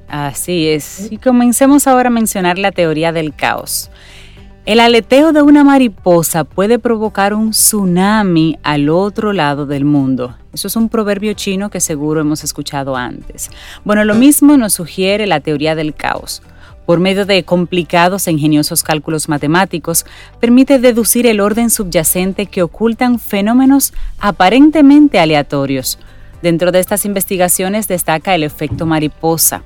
Así 0.09 0.69
es. 0.69 1.11
Y 1.11 1.19
comencemos 1.19 1.87
ahora 1.87 2.09
a 2.09 2.13
mencionar 2.13 2.59
la 2.59 2.73
teoría 2.73 3.13
del 3.13 3.35
caos. 3.35 3.91
El 4.65 4.81
aleteo 4.81 5.33
de 5.33 5.43
una 5.43 5.65
mariposa 5.65 6.45
puede 6.45 6.79
provocar 6.79 7.33
un 7.35 7.51
tsunami 7.51 8.59
al 8.63 8.91
otro 8.91 9.33
lado 9.33 9.67
del 9.67 9.85
mundo. 9.85 10.37
Eso 10.59 10.67
es 10.67 10.75
un 10.75 10.89
proverbio 10.89 11.35
chino 11.35 11.71
que 11.71 11.79
seguro 11.79 12.21
hemos 12.21 12.43
escuchado 12.43 12.97
antes. 12.97 13.49
Bueno, 13.85 14.05
lo 14.05 14.17
mismo 14.17 14.57
nos 14.57 14.73
sugiere 14.73 15.25
la 15.29 15.39
teoría 15.39 15.77
del 15.77 15.95
caos. 15.95 16.43
Por 16.85 16.99
medio 16.99 17.27
de 17.27 17.45
complicados 17.45 18.27
e 18.27 18.33
ingeniosos 18.33 18.83
cálculos 18.83 19.29
matemáticos, 19.29 20.05
permite 20.41 20.81
deducir 20.81 21.29
el 21.29 21.39
orden 21.39 21.71
subyacente 21.71 22.47
que 22.47 22.65
ocultan 22.65 23.21
fenómenos 23.21 23.93
aparentemente 24.19 25.21
aleatorios. 25.21 26.01
Dentro 26.43 26.73
de 26.73 26.81
estas 26.81 27.05
investigaciones 27.05 27.87
destaca 27.87 28.35
el 28.35 28.43
efecto 28.43 28.85
mariposa. 28.85 29.63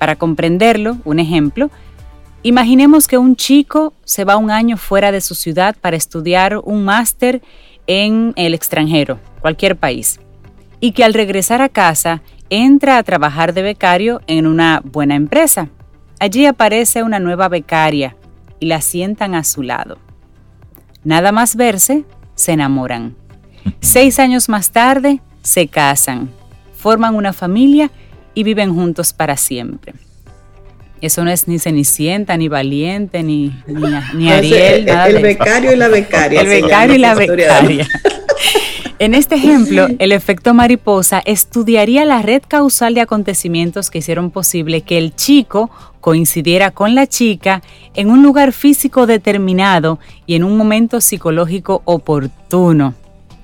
Para 0.00 0.16
comprenderlo, 0.16 0.98
un 1.04 1.20
ejemplo, 1.20 1.70
Imaginemos 2.46 3.08
que 3.08 3.16
un 3.16 3.36
chico 3.36 3.94
se 4.04 4.24
va 4.24 4.36
un 4.36 4.50
año 4.50 4.76
fuera 4.76 5.10
de 5.12 5.22
su 5.22 5.34
ciudad 5.34 5.76
para 5.80 5.96
estudiar 5.96 6.58
un 6.62 6.84
máster 6.84 7.40
en 7.86 8.34
el 8.36 8.52
extranjero, 8.52 9.18
cualquier 9.40 9.76
país, 9.76 10.20
y 10.84 10.92
que 10.92 11.02
al 11.02 11.14
regresar 11.14 11.62
a 11.62 11.70
casa 11.70 12.20
entra 12.50 12.98
a 12.98 13.02
trabajar 13.02 13.54
de 13.54 13.62
becario 13.62 14.20
en 14.26 14.46
una 14.46 14.82
buena 14.84 15.14
empresa. 15.14 15.70
Allí 16.20 16.44
aparece 16.44 17.02
una 17.02 17.18
nueva 17.20 17.48
becaria 17.48 18.16
y 18.60 18.66
la 18.66 18.82
sientan 18.82 19.34
a 19.34 19.44
su 19.44 19.62
lado. 19.62 19.96
Nada 21.02 21.32
más 21.32 21.56
verse, 21.56 22.04
se 22.34 22.52
enamoran. 22.52 23.16
Seis 23.80 24.18
años 24.18 24.50
más 24.50 24.72
tarde, 24.72 25.22
se 25.40 25.68
casan, 25.68 26.28
forman 26.76 27.14
una 27.14 27.32
familia 27.32 27.90
y 28.34 28.42
viven 28.42 28.74
juntos 28.74 29.14
para 29.14 29.38
siempre. 29.38 29.94
Eso 31.00 31.24
no 31.24 31.30
es 31.30 31.48
ni 31.48 31.58
Cenicienta, 31.58 32.36
ni 32.36 32.48
Valiente, 32.48 33.22
ni, 33.22 33.58
ni, 34.12 34.30
Ariel. 34.30 34.86
El, 34.86 35.16
el 35.16 35.22
becario 35.22 35.72
y 35.72 35.76
la 35.76 35.88
becaria. 35.88 36.42
El 36.42 36.46
becario 36.46 36.94
y 36.94 36.98
la 36.98 37.14
becaria. 37.14 37.88
En 39.00 39.14
este 39.14 39.34
ejemplo, 39.34 39.88
el 39.98 40.12
efecto 40.12 40.54
mariposa 40.54 41.20
estudiaría 41.24 42.04
la 42.04 42.22
red 42.22 42.42
causal 42.46 42.94
de 42.94 43.00
acontecimientos 43.00 43.90
que 43.90 43.98
hicieron 43.98 44.30
posible 44.30 44.82
que 44.82 44.98
el 44.98 45.16
chico 45.16 45.68
coincidiera 46.00 46.70
con 46.70 46.94
la 46.94 47.06
chica 47.06 47.60
en 47.94 48.10
un 48.10 48.22
lugar 48.22 48.52
físico 48.52 49.06
determinado 49.06 49.98
y 50.26 50.36
en 50.36 50.44
un 50.44 50.56
momento 50.56 51.00
psicológico 51.00 51.82
oportuno. 51.86 52.94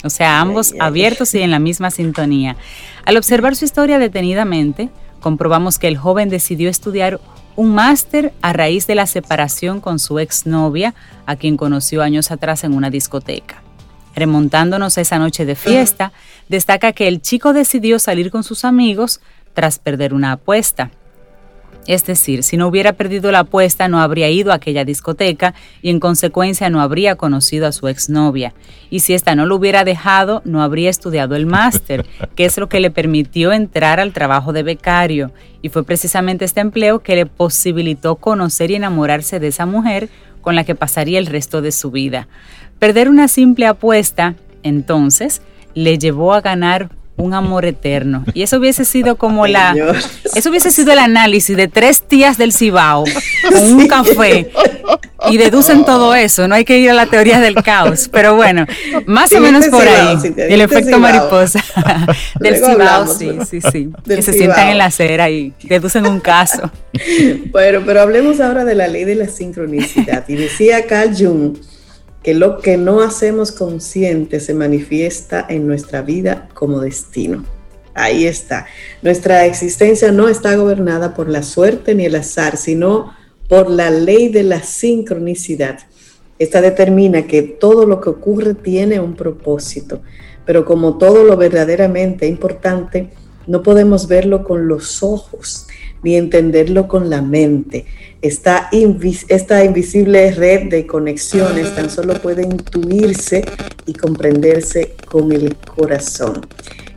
O 0.04 0.10
sea, 0.10 0.40
ambos 0.40 0.74
abiertos 0.78 1.34
y 1.34 1.42
en 1.42 1.50
la 1.50 1.58
misma 1.58 1.90
sintonía. 1.90 2.56
Al 3.04 3.16
observar 3.16 3.56
su 3.56 3.64
historia 3.64 3.98
detenidamente, 3.98 4.88
comprobamos 5.20 5.78
que 5.78 5.88
el 5.88 5.98
joven 5.98 6.28
decidió 6.28 6.70
estudiar 6.70 7.20
un 7.56 7.74
máster 7.74 8.32
a 8.40 8.52
raíz 8.52 8.86
de 8.86 8.94
la 8.94 9.06
separación 9.06 9.80
con 9.80 9.98
su 9.98 10.18
exnovia, 10.18 10.94
a 11.26 11.36
quien 11.36 11.56
conoció 11.56 12.02
años 12.02 12.30
atrás 12.30 12.62
en 12.64 12.72
una 12.72 12.88
discoteca. 12.88 13.62
Remontándonos 14.14 14.98
a 14.98 15.00
esa 15.00 15.18
noche 15.18 15.44
de 15.44 15.54
fiesta, 15.54 16.12
destaca 16.48 16.92
que 16.92 17.08
el 17.08 17.22
chico 17.22 17.52
decidió 17.52 17.98
salir 17.98 18.30
con 18.30 18.42
sus 18.42 18.64
amigos 18.64 19.20
tras 19.54 19.78
perder 19.78 20.14
una 20.14 20.32
apuesta. 20.32 20.90
Es 21.86 22.04
decir, 22.04 22.42
si 22.42 22.56
no 22.56 22.68
hubiera 22.68 22.92
perdido 22.92 23.32
la 23.32 23.40
apuesta 23.40 23.88
no 23.88 24.00
habría 24.00 24.28
ido 24.28 24.52
a 24.52 24.56
aquella 24.56 24.84
discoteca 24.84 25.54
y 25.82 25.90
en 25.90 25.98
consecuencia 25.98 26.68
no 26.70 26.80
habría 26.80 27.16
conocido 27.16 27.66
a 27.66 27.72
su 27.72 27.88
exnovia. 27.88 28.54
Y 28.90 29.00
si 29.00 29.14
ésta 29.14 29.34
no 29.34 29.46
lo 29.46 29.56
hubiera 29.56 29.82
dejado, 29.82 30.42
no 30.44 30.62
habría 30.62 30.90
estudiado 30.90 31.36
el 31.36 31.46
máster, 31.46 32.06
que 32.36 32.44
es 32.44 32.58
lo 32.58 32.68
que 32.68 32.80
le 32.80 32.90
permitió 32.90 33.52
entrar 33.52 33.98
al 33.98 34.12
trabajo 34.12 34.52
de 34.52 34.62
becario. 34.62 35.32
Y 35.62 35.70
fue 35.70 35.84
precisamente 35.84 36.44
este 36.44 36.60
empleo 36.60 37.00
que 37.00 37.16
le 37.16 37.26
posibilitó 37.26 38.16
conocer 38.16 38.70
y 38.70 38.76
enamorarse 38.76 39.40
de 39.40 39.48
esa 39.48 39.66
mujer 39.66 40.10
con 40.42 40.54
la 40.54 40.64
que 40.64 40.74
pasaría 40.74 41.18
el 41.18 41.26
resto 41.26 41.62
de 41.62 41.72
su 41.72 41.90
vida. 41.90 42.28
Perder 42.80 43.10
una 43.10 43.28
simple 43.28 43.66
apuesta, 43.66 44.34
entonces, 44.62 45.42
le 45.74 45.98
llevó 45.98 46.32
a 46.34 46.40
ganar 46.40 46.88
un 47.20 47.34
amor 47.34 47.66
eterno. 47.66 48.24
Y 48.32 48.42
eso 48.42 48.56
hubiese 48.56 48.84
sido 48.84 49.16
como 49.16 49.46
la. 49.46 49.74
Eso 50.34 50.48
hubiese 50.50 50.70
sido 50.70 50.92
el 50.92 50.98
análisis 50.98 51.56
de 51.56 51.68
tres 51.68 52.02
tías 52.02 52.38
del 52.38 52.52
Cibao 52.52 53.04
con 53.52 53.74
un 53.74 53.86
café. 53.86 54.50
Y 55.28 55.36
deducen 55.36 55.84
todo 55.84 56.14
eso. 56.14 56.48
No 56.48 56.54
hay 56.54 56.64
que 56.64 56.78
ir 56.78 56.88
a 56.88 56.94
la 56.94 57.04
teoría 57.04 57.38
del 57.40 57.56
caos. 57.56 58.08
Pero 58.10 58.36
bueno, 58.36 58.64
más 59.04 59.30
o 59.32 59.40
menos 59.40 59.68
por 59.68 59.86
ahí. 59.86 60.16
el 60.38 60.62
efecto 60.62 60.98
mariposa 60.98 61.62
del 62.40 62.56
Cibao, 62.56 63.06
sí, 63.06 63.38
sí, 63.48 63.60
sí. 63.60 63.90
Que 64.06 64.22
se 64.22 64.32
sientan 64.32 64.68
en 64.68 64.78
la 64.78 64.86
acera 64.86 65.28
y 65.28 65.52
deducen 65.64 66.06
un 66.06 66.20
caso. 66.20 66.70
Bueno, 67.50 67.82
pero 67.84 68.00
hablemos 68.00 68.40
ahora 68.40 68.64
de 68.64 68.74
la 68.74 68.88
ley 68.88 69.04
de 69.04 69.16
la 69.16 69.28
sincronicidad. 69.28 70.24
Y 70.26 70.36
decía 70.36 70.86
Carl 70.86 71.14
Jung 71.14 71.58
que 72.22 72.34
lo 72.34 72.58
que 72.58 72.76
no 72.76 73.00
hacemos 73.00 73.52
consciente 73.52 74.40
se 74.40 74.54
manifiesta 74.54 75.44
en 75.48 75.66
nuestra 75.66 76.02
vida 76.02 76.48
como 76.54 76.80
destino. 76.80 77.44
Ahí 77.94 78.26
está. 78.26 78.66
Nuestra 79.02 79.46
existencia 79.46 80.12
no 80.12 80.28
está 80.28 80.54
gobernada 80.56 81.14
por 81.14 81.28
la 81.28 81.42
suerte 81.42 81.94
ni 81.94 82.04
el 82.04 82.14
azar, 82.14 82.56
sino 82.56 83.12
por 83.48 83.70
la 83.70 83.90
ley 83.90 84.28
de 84.28 84.42
la 84.42 84.62
sincronicidad. 84.62 85.80
Esta 86.38 86.60
determina 86.60 87.26
que 87.26 87.42
todo 87.42 87.86
lo 87.86 88.00
que 88.00 88.10
ocurre 88.10 88.54
tiene 88.54 89.00
un 89.00 89.14
propósito, 89.14 90.02
pero 90.46 90.64
como 90.64 90.98
todo 90.98 91.24
lo 91.24 91.36
verdaderamente 91.36 92.26
importante, 92.26 93.10
no 93.46 93.62
podemos 93.62 94.06
verlo 94.06 94.44
con 94.44 94.68
los 94.68 95.02
ojos 95.02 95.66
ni 96.02 96.16
entenderlo 96.16 96.88
con 96.88 97.10
la 97.10 97.22
mente. 97.22 97.86
Esta, 98.22 98.68
esta 99.28 99.64
invisible 99.64 100.30
red 100.32 100.68
de 100.68 100.86
conexiones 100.86 101.74
tan 101.74 101.90
solo 101.90 102.14
puede 102.14 102.42
intuirse 102.42 103.44
y 103.86 103.92
comprenderse 103.94 104.94
con 105.10 105.32
el 105.32 105.56
corazón. 105.56 106.46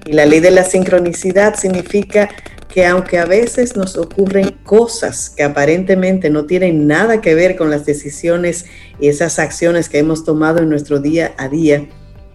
Y 0.05 0.13
la 0.13 0.25
ley 0.25 0.39
de 0.39 0.51
la 0.51 0.63
sincronicidad 0.63 1.55
significa 1.55 2.29
que 2.74 2.86
aunque 2.86 3.19
a 3.19 3.25
veces 3.25 3.75
nos 3.75 3.98
ocurren 3.98 4.55
cosas 4.63 5.29
que 5.29 5.43
aparentemente 5.43 6.31
no 6.31 6.45
tienen 6.45 6.88
nada 6.88 7.22
que 7.22 7.36
ver 7.36 7.55
con 7.55 7.69
las 7.69 7.86
decisiones 7.86 8.65
y 9.00 9.10
esas 9.10 9.38
acciones 9.38 9.89
que 9.89 10.00
hemos 10.00 10.25
tomado 10.25 10.60
en 10.60 10.69
nuestro 10.69 11.00
día 11.00 11.36
a 11.38 11.48
día, 11.50 11.88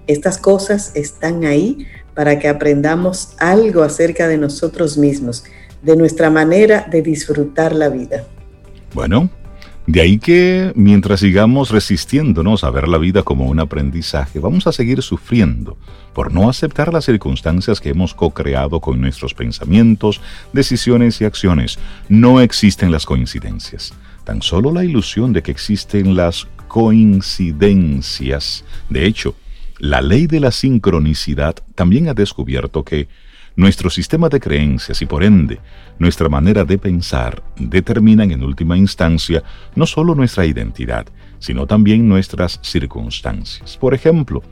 estas 0.07 0.39
cosas 0.39 0.93
están 0.95 1.45
ahí 1.45 1.87
para 2.15 2.39
que 2.39 2.49
aprendamos 2.49 3.35
algo 3.39 3.83
acerca 3.83 4.29
de 4.29 4.39
nosotros 4.39 4.97
mismos, 4.97 5.45
de 5.83 5.97
nuestra 5.97 6.31
manera 6.31 6.87
de 6.91 7.03
disfrutar 7.03 7.75
la 7.75 7.89
vida. 7.89 8.25
Bueno, 8.95 9.31
de 9.89 10.03
ahí 10.03 10.19
que 10.19 10.73
mientras 10.75 11.21
sigamos 11.21 11.71
resistiéndonos 11.71 12.63
a 12.63 12.71
ver 12.71 12.89
la 12.89 12.99
vida 12.99 13.23
como 13.23 13.47
un 13.47 13.59
aprendizaje, 13.59 14.39
vamos 14.39 14.67
a 14.67 14.73
seguir 14.73 15.01
sufriendo 15.01 15.79
por 16.13 16.31
no 16.35 16.51
aceptar 16.51 16.93
las 16.93 17.07
circunstancias 17.07 17.81
que 17.81 17.89
hemos 17.89 18.13
co-creado 18.13 18.81
con 18.81 19.01
nuestros 19.01 19.33
pensamientos, 19.33 20.21
decisiones 20.53 21.23
y 21.23 21.25
acciones. 21.25 21.79
No 22.11 22.43
existen 22.43 22.93
las 22.93 23.07
coincidencias, 23.07 23.95
tan 24.25 24.43
solo 24.43 24.73
la 24.73 24.85
ilusión 24.85 25.33
de 25.33 25.43
que 25.43 25.53
existen 25.53 26.17
las 26.17 26.47
coincidencias. 26.69 28.65
De 28.91 29.07
hecho, 29.07 29.37
la 29.79 30.03
ley 30.03 30.27
de 30.27 30.41
la 30.41 30.51
sincronicidad 30.51 31.55
también 31.75 32.09
ha 32.09 32.15
descubierto 32.15 32.85
que 32.85 33.09
nuestro 33.59 33.91
sistema 33.91 34.29
de 34.29 34.39
creencias 34.39 35.03
y 35.03 35.07
por 35.07 35.25
ende 35.25 35.59
nuestra 35.99 36.29
manera 36.29 36.65
de 36.65 36.79
pensar 36.79 37.43
determinan 37.57 38.31
en 38.31 38.45
última 38.45 38.79
instancia 38.79 39.43
no 39.75 39.85
solo 39.85 40.15
nuestra 40.15 40.47
identidad, 40.47 41.07
sino 41.41 41.67
también 41.67 42.09
nuestras 42.09 42.61
circunstancias. 42.63 43.77
Por 43.77 43.95
ejemplo, 43.95 44.45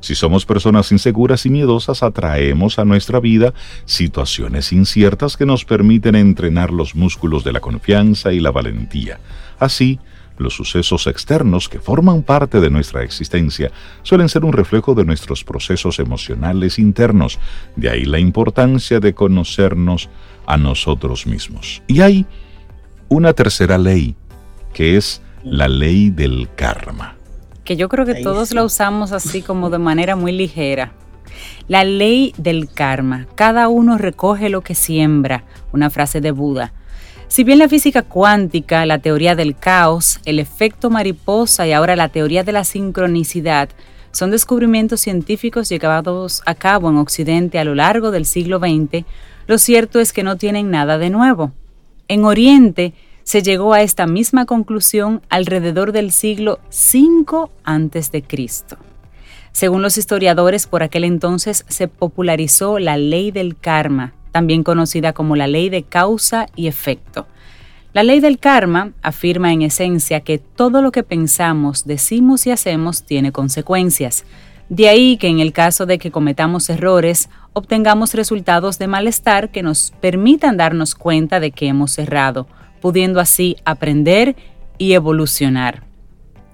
si 0.00 0.14
somos 0.14 0.46
personas 0.46 0.90
inseguras 0.90 1.44
y 1.44 1.50
miedosas, 1.50 2.02
atraemos 2.02 2.78
a 2.78 2.86
nuestra 2.86 3.20
vida 3.20 3.52
situaciones 3.84 4.72
inciertas 4.72 5.36
que 5.36 5.44
nos 5.44 5.66
permiten 5.66 6.14
entrenar 6.14 6.70
los 6.70 6.94
músculos 6.94 7.44
de 7.44 7.52
la 7.52 7.60
confianza 7.60 8.32
y 8.32 8.40
la 8.40 8.52
valentía. 8.52 9.20
Así, 9.58 10.00
los 10.38 10.54
sucesos 10.54 11.06
externos 11.06 11.68
que 11.68 11.80
forman 11.80 12.22
parte 12.22 12.60
de 12.60 12.70
nuestra 12.70 13.02
existencia 13.02 13.70
suelen 14.02 14.28
ser 14.28 14.44
un 14.44 14.52
reflejo 14.52 14.94
de 14.94 15.04
nuestros 15.04 15.44
procesos 15.44 15.98
emocionales 15.98 16.78
internos, 16.78 17.38
de 17.76 17.90
ahí 17.90 18.04
la 18.04 18.18
importancia 18.18 19.00
de 19.00 19.14
conocernos 19.14 20.08
a 20.46 20.56
nosotros 20.56 21.26
mismos. 21.26 21.82
Y 21.86 22.00
hay 22.00 22.26
una 23.08 23.32
tercera 23.32 23.78
ley, 23.78 24.16
que 24.72 24.96
es 24.96 25.22
la 25.42 25.68
ley 25.68 26.10
del 26.10 26.48
karma. 26.54 27.16
Que 27.64 27.76
yo 27.76 27.88
creo 27.88 28.04
que 28.04 28.22
todos 28.22 28.52
la 28.52 28.64
usamos 28.64 29.12
así 29.12 29.42
como 29.42 29.70
de 29.70 29.78
manera 29.78 30.16
muy 30.16 30.32
ligera. 30.32 30.92
La 31.68 31.84
ley 31.84 32.32
del 32.36 32.68
karma. 32.72 33.26
Cada 33.34 33.68
uno 33.68 33.98
recoge 33.98 34.48
lo 34.48 34.60
que 34.60 34.74
siembra. 34.74 35.44
Una 35.72 35.90
frase 35.90 36.20
de 36.20 36.30
Buda. 36.30 36.72
Si 37.28 37.44
bien 37.44 37.58
la 37.58 37.68
física 37.68 38.02
cuántica, 38.02 38.86
la 38.86 38.98
teoría 38.98 39.34
del 39.34 39.56
caos, 39.56 40.20
el 40.24 40.38
efecto 40.38 40.90
mariposa 40.90 41.66
y 41.66 41.72
ahora 41.72 41.96
la 41.96 42.08
teoría 42.08 42.44
de 42.44 42.52
la 42.52 42.64
sincronicidad 42.64 43.68
son 44.12 44.30
descubrimientos 44.30 45.00
científicos 45.00 45.68
llevados 45.68 46.42
a 46.46 46.54
cabo 46.54 46.88
en 46.88 46.96
Occidente 46.96 47.58
a 47.58 47.64
lo 47.64 47.74
largo 47.74 48.10
del 48.10 48.24
siglo 48.24 48.58
XX, 48.58 49.04
lo 49.46 49.58
cierto 49.58 50.00
es 50.00 50.12
que 50.12 50.22
no 50.22 50.36
tienen 50.36 50.70
nada 50.70 50.98
de 50.98 51.10
nuevo. 51.10 51.52
En 52.08 52.24
Oriente 52.24 52.94
se 53.24 53.42
llegó 53.42 53.74
a 53.74 53.82
esta 53.82 54.06
misma 54.06 54.46
conclusión 54.46 55.20
alrededor 55.28 55.92
del 55.92 56.12
siglo 56.12 56.60
V 56.70 57.50
a.C. 57.64 58.24
Según 59.52 59.82
los 59.82 59.98
historiadores, 59.98 60.66
por 60.66 60.82
aquel 60.82 61.04
entonces 61.04 61.64
se 61.68 61.88
popularizó 61.88 62.78
la 62.78 62.96
ley 62.96 63.32
del 63.32 63.56
karma, 63.58 64.14
también 64.36 64.64
conocida 64.64 65.14
como 65.14 65.34
la 65.34 65.46
ley 65.46 65.70
de 65.70 65.82
causa 65.82 66.44
y 66.54 66.66
efecto. 66.66 67.26
La 67.94 68.02
ley 68.02 68.20
del 68.20 68.38
karma 68.38 68.92
afirma 69.00 69.50
en 69.50 69.62
esencia 69.62 70.20
que 70.20 70.36
todo 70.36 70.82
lo 70.82 70.92
que 70.92 71.02
pensamos, 71.02 71.86
decimos 71.86 72.46
y 72.46 72.50
hacemos 72.50 73.04
tiene 73.04 73.32
consecuencias. 73.32 74.26
De 74.68 74.90
ahí 74.90 75.16
que 75.16 75.28
en 75.28 75.40
el 75.40 75.54
caso 75.54 75.86
de 75.86 75.96
que 75.96 76.10
cometamos 76.10 76.68
errores, 76.68 77.30
obtengamos 77.54 78.12
resultados 78.12 78.78
de 78.78 78.88
malestar 78.88 79.48
que 79.48 79.62
nos 79.62 79.94
permitan 80.02 80.58
darnos 80.58 80.94
cuenta 80.94 81.40
de 81.40 81.50
que 81.50 81.68
hemos 81.68 81.98
errado, 81.98 82.46
pudiendo 82.82 83.20
así 83.20 83.56
aprender 83.64 84.36
y 84.76 84.92
evolucionar 84.92 85.85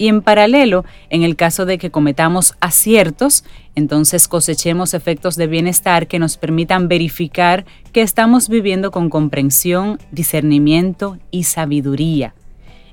y 0.03 0.09
en 0.09 0.21
paralelo, 0.21 0.85
en 1.11 1.23
el 1.23 1.37
caso 1.37 1.65
de 1.65 1.79
que 1.79 1.93
cometamos 1.93 2.57
aciertos, 2.59 3.45
entonces 3.77 4.27
cosechemos 4.27 4.95
efectos 4.95 5.37
de 5.37 5.47
bienestar 5.47 6.09
que 6.09 6.19
nos 6.19 6.39
permitan 6.39 6.89
verificar 6.89 7.65
que 7.93 8.03
estamos 8.03 8.49
viviendo 8.49 8.91
con 8.91 9.11
comprensión, 9.11 10.01
discernimiento 10.11 11.19
y 11.31 11.45
sabiduría. 11.45 12.35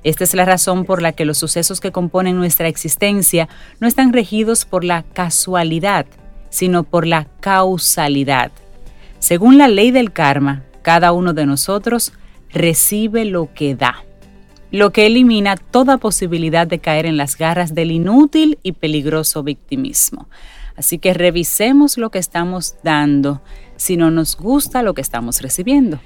Esta 0.04 0.22
es 0.22 0.34
la 0.34 0.44
razón 0.44 0.84
por 0.84 1.02
la 1.02 1.10
que 1.10 1.24
los 1.24 1.38
sucesos 1.38 1.80
que 1.80 1.90
componen 1.90 2.36
nuestra 2.36 2.68
existencia 2.68 3.48
no 3.80 3.88
están 3.88 4.12
regidos 4.12 4.64
por 4.64 4.84
la 4.84 5.02
casualidad, 5.02 6.06
sino 6.48 6.84
por 6.84 7.08
la 7.08 7.26
causalidad. 7.40 8.52
Según 9.18 9.58
la 9.58 9.66
ley 9.66 9.90
del 9.90 10.12
karma, 10.12 10.62
cada 10.82 11.10
uno 11.10 11.32
de 11.32 11.44
nosotros 11.44 12.12
recibe 12.52 13.24
lo 13.24 13.52
que 13.52 13.74
da 13.74 14.04
lo 14.70 14.90
que 14.90 15.06
elimina 15.06 15.56
toda 15.56 15.98
posibilidad 15.98 16.66
de 16.66 16.78
caer 16.78 17.06
en 17.06 17.16
las 17.16 17.36
garras 17.36 17.74
del 17.74 17.90
inútil 17.90 18.58
y 18.62 18.72
peligroso 18.72 19.42
victimismo. 19.42 20.28
Así 20.76 20.98
que 20.98 21.12
revisemos 21.12 21.98
lo 21.98 22.10
que 22.10 22.18
estamos 22.18 22.76
dando 22.82 23.42
si 23.76 23.96
no 23.96 24.10
nos 24.10 24.36
gusta 24.36 24.82
lo 24.82 24.94
que 24.94 25.00
estamos 25.00 25.40
recibiendo. 25.40 26.00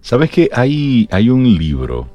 ¿Sabes 0.00 0.30
que 0.30 0.48
hay, 0.52 1.08
hay 1.10 1.30
un 1.30 1.44
libro 1.44 2.08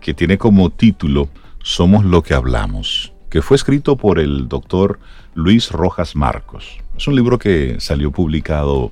que 0.00 0.14
tiene 0.14 0.38
como 0.38 0.70
título 0.70 1.28
Somos 1.62 2.04
lo 2.04 2.22
que 2.22 2.34
hablamos, 2.34 3.12
que 3.30 3.42
fue 3.42 3.56
escrito 3.56 3.96
por 3.96 4.18
el 4.18 4.48
doctor 4.48 4.98
Luis 5.34 5.70
Rojas 5.70 6.16
Marcos? 6.16 6.78
Es 6.96 7.06
un 7.06 7.14
libro 7.14 7.38
que 7.38 7.76
salió 7.78 8.10
publicado 8.10 8.90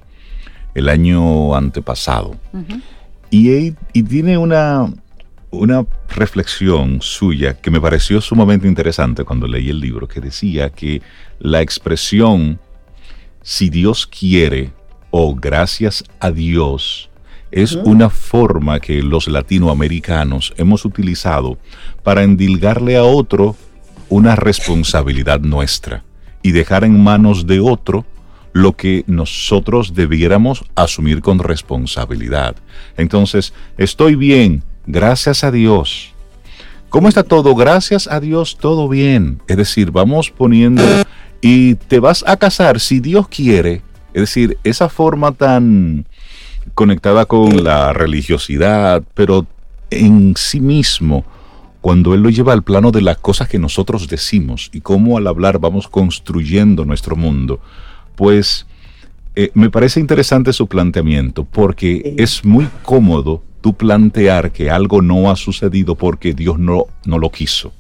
el 0.75 0.89
año 0.89 1.55
antepasado. 1.57 2.37
y, 3.31 3.73
y 3.93 4.03
tiene 4.03 4.39
una, 4.39 4.93
una 5.51 5.87
reflexión 6.09 7.01
suya 7.01 7.55
que 7.61 7.71
me 7.71 7.81
pareció 7.81 8.21
sumamente 8.21 8.67
interesante 8.69 9.25
cuando 9.25 9.47
leí 9.47 9.71
el 9.71 9.81
libro, 9.81 10.09
que 10.09 10.21
decía 10.21 10.71
que 10.71 11.03
la 11.39 11.63
expresión 11.63 12.59
si 13.43 13.71
Dios 13.71 14.07
quiere 14.07 14.73
o 15.11 15.35
gracias 15.35 16.05
a 16.21 16.31
Dios 16.31 17.11
es 17.53 17.75
una 17.75 18.11
forma 18.11 18.81
que 18.81 19.03
los 19.03 19.29
latinoamericanos 19.29 20.53
hemos 20.57 20.85
utilizado 20.85 21.59
para 22.03 22.23
endilgarle 22.23 22.97
a 22.97 23.05
otro 23.05 23.57
una 24.09 24.37
responsabilidad 24.37 25.41
nuestra 25.41 26.05
y 26.43 26.51
dejar 26.51 26.85
en 26.85 27.03
manos 27.03 27.47
de 27.47 27.61
otro 27.61 28.05
lo 28.53 28.73
que 28.73 29.05
nosotros 29.07 29.95
debiéramos 29.95 30.65
asumir 30.75 31.21
con 31.21 31.39
responsabilidad. 31.39 32.57
Entonces, 32.97 33.53
estoy 33.77 34.17
bien, 34.17 34.65
gracias 34.87 35.45
a 35.45 35.51
Dios. 35.51 36.13
¿Cómo 36.89 37.09
está 37.09 37.25
todo? 37.25 37.55
Gracias 37.55 38.07
a 38.07 38.21
Dios, 38.21 38.57
todo 38.59 38.89
bien. 38.89 39.41
Es 39.49 39.57
decir, 39.57 39.91
vamos 39.91 40.31
poniendo 40.31 40.83
y 41.41 41.75
te 41.75 42.01
vas 42.01 42.25
a 42.27 42.37
casar 42.37 42.81
si 42.81 43.01
Dios 43.01 43.29
quiere. 43.29 43.83
Es 44.15 44.23
decir, 44.23 44.57
esa 44.65 44.89
forma 44.89 45.33
tan 45.33 46.07
conectada 46.75 47.27
con 47.27 47.65
la 47.65 47.93
religiosidad, 47.93 49.03
pero 49.15 49.47
en 49.91 50.35
sí 50.37 50.61
mismo, 50.61 51.25
cuando 51.81 52.15
Él 52.15 52.23
lo 52.23 52.31
lleva 52.31 52.53
al 52.53 52.63
plano 52.63 52.91
de 52.91 53.03
las 53.03 53.19
cosas 53.19 53.49
que 53.49 53.59
nosotros 53.59 54.09
decimos 54.09 54.71
y 54.73 54.81
cómo 54.81 55.19
al 55.19 55.27
hablar 55.27 55.59
vamos 55.59 55.89
construyendo 55.89 56.85
nuestro 56.85 57.15
mundo, 57.15 57.61
pues 58.15 58.67
eh, 59.35 59.51
me 59.55 59.71
parece 59.71 60.01
interesante 60.01 60.53
su 60.53 60.67
planteamiento, 60.67 61.45
porque 61.45 62.15
es 62.17 62.45
muy 62.45 62.69
cómodo 62.83 63.43
tú 63.67 63.75
plantear 63.75 64.53
que 64.53 64.71
algo 64.71 65.03
no 65.03 65.29
ha 65.29 65.35
sucedido 65.35 65.97
porque 65.97 66.35
Dios 66.35 66.57
no, 66.57 66.87
no 67.05 67.19
lo 67.19 67.33
quiso. 67.33 67.73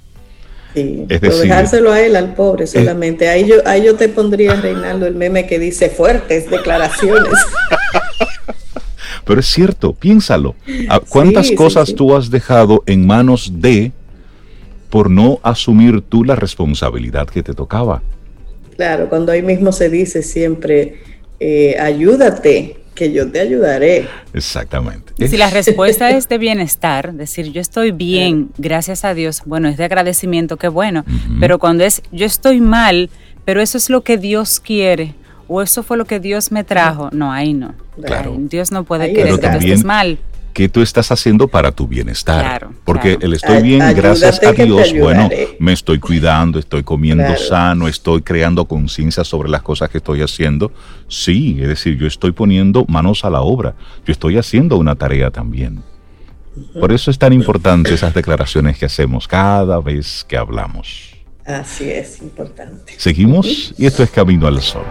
Sí, 0.75 1.07
es 1.09 1.21
decir, 1.21 1.43
dejárselo 1.43 1.93
a 1.93 2.01
él, 2.01 2.17
al 2.17 2.35
pobre 2.35 2.67
solamente. 2.67 3.29
ahí, 3.29 3.47
yo, 3.47 3.59
ahí 3.65 3.85
yo 3.85 3.95
te 3.95 4.09
pondría, 4.09 4.57
Reinaldo, 4.57 5.07
el 5.07 5.15
meme 5.15 5.47
que 5.47 5.61
dice 5.61 5.89
fuertes 5.89 6.51
declaraciones. 6.51 7.33
Pero 9.25 9.39
es 9.39 9.47
cierto, 9.47 9.93
piénsalo. 9.93 10.57
¿Cuántas 11.09 11.53
cosas 11.53 11.95
tú 11.95 12.17
has 12.17 12.33
dejado 12.33 12.83
en 12.87 13.07
manos 13.07 13.53
de 13.61 13.93
por 14.91 15.09
no 15.09 15.39
asumir 15.45 16.01
tú 16.01 16.25
la 16.25 16.35
responsabilidad 16.35 17.29
que 17.29 17.45
te 17.45 17.55
tocaba? 17.55 18.03
Claro, 18.75 19.09
cuando 19.09 19.31
ahí 19.31 19.43
mismo 19.43 19.71
se 19.71 19.89
dice 19.89 20.25
siempre, 20.25 20.97
eh, 21.39 21.77
ayúdate, 21.79 22.79
que 22.97 23.13
yo 23.13 23.31
te 23.31 23.39
ayudaré. 23.39 24.09
Exactamente. 24.35 25.29
Si 25.29 25.37
la 25.37 25.51
respuesta 25.51 26.11
es 26.17 26.29
de 26.29 26.39
bienestar, 26.39 27.13
decir 27.13 27.53
yo 27.53 27.61
estoy 27.61 27.93
bien, 27.93 28.51
gracias 28.59 29.05
a 29.05 29.15
Dios, 29.15 29.43
bueno, 29.47 29.69
es 29.69 29.77
de 29.77 29.85
agradecimiento, 29.85 30.57
qué 30.57 30.67
bueno, 30.67 31.05
pero 31.39 31.61
cuando 31.61 31.85
es 31.85 32.03
yo 32.11 32.27
estoy 32.27 32.61
mal, 32.61 33.09
pero 33.45 33.61
eso 33.61 33.79
es 33.79 33.89
lo 33.89 34.03
que 34.03 34.19
Dios 34.19 34.59
quiere, 34.59 35.15
o 35.47 35.63
eso 35.63 35.85
fue 35.85 35.97
lo 35.97 36.07
que 36.07 36.19
Dios 36.19 36.51
me 36.51 36.65
trajo, 36.65 37.11
no, 37.13 37.33
ahí 37.33 37.55
no. 37.55 37.75
Claro. 38.03 38.35
Dios 38.37 38.73
no 38.73 38.83
puede 38.83 39.13
querer 39.13 39.39
que 39.39 39.49
tú 39.49 39.57
estés 39.59 39.85
mal 39.85 40.19
qué 40.57 40.71
tú 40.71 40.81
estás 40.81 41.13
haciendo 41.13 41.49
para 41.49 41.71
tu 41.71 41.87
bienestar. 41.87 42.71
Porque 42.83 43.19
el 43.21 43.35
estoy 43.35 43.61
bien, 43.61 43.95
gracias 43.95 44.43
a 44.43 44.53
Dios, 44.53 44.95
bueno, 44.99 45.29
me 45.59 45.75
estoy 45.75 45.99
cuidando, 45.99 46.59
estoy 46.59 46.83
comiendo 46.83 47.37
sano, 47.37 47.89
estoy 47.89 48.23
creando 48.23 48.65
conciencia 48.65 49.23
sobre 49.23 49.51
las 49.51 49.61
cosas 49.61 49.91
que 49.91 49.99
estoy 49.99 50.23
haciendo. 50.23 50.73
Sí, 51.09 51.59
es 51.61 51.69
decir, 51.69 51.99
yo 51.99 52.07
estoy 52.07 52.33
poniendo 52.33 52.87
manos 52.89 53.27
a 53.27 53.29
la 53.29 53.43
obra, 53.43 53.75
yo 54.07 54.13
estoy 54.13 54.39
haciendo 54.39 54.79
una 54.79 54.95
tarea 54.95 55.31
también. 55.31 55.83
Por 56.81 56.91
eso 56.91 57.11
es 57.11 57.19
tan 57.19 57.35
importante 57.35 57.93
esas 57.93 58.15
declaraciones 58.15 58.79
que 58.79 58.87
hacemos 58.87 59.29
cada 59.29 59.79
vez 59.81 60.25
que 60.27 60.39
hablamos. 60.39 61.17
Así 61.45 61.91
es, 61.91 62.23
importante. 62.23 62.95
Seguimos 62.97 63.75
y 63.77 63.85
esto 63.85 64.03
es 64.03 64.11
Camino 64.11 64.47
al 64.47 64.63
Sol. 64.63 64.87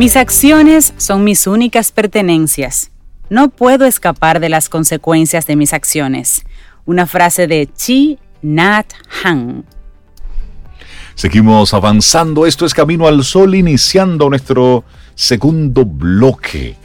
Mis 0.00 0.16
acciones 0.16 0.94
son 0.96 1.22
mis 1.24 1.46
únicas 1.46 1.92
pertenencias. 1.92 2.90
No 3.28 3.50
puedo 3.50 3.84
escapar 3.84 4.40
de 4.40 4.48
las 4.48 4.70
consecuencias 4.70 5.46
de 5.46 5.56
mis 5.56 5.74
acciones. 5.74 6.46
Una 6.86 7.06
frase 7.06 7.46
de 7.46 7.68
Chi 7.76 8.18
Nat 8.40 8.86
Han. 9.22 9.66
Seguimos 11.14 11.74
avanzando. 11.74 12.46
Esto 12.46 12.64
es 12.64 12.72
Camino 12.72 13.06
al 13.06 13.22
Sol, 13.24 13.54
iniciando 13.54 14.30
nuestro 14.30 14.84
segundo 15.14 15.84
bloque. 15.84 16.76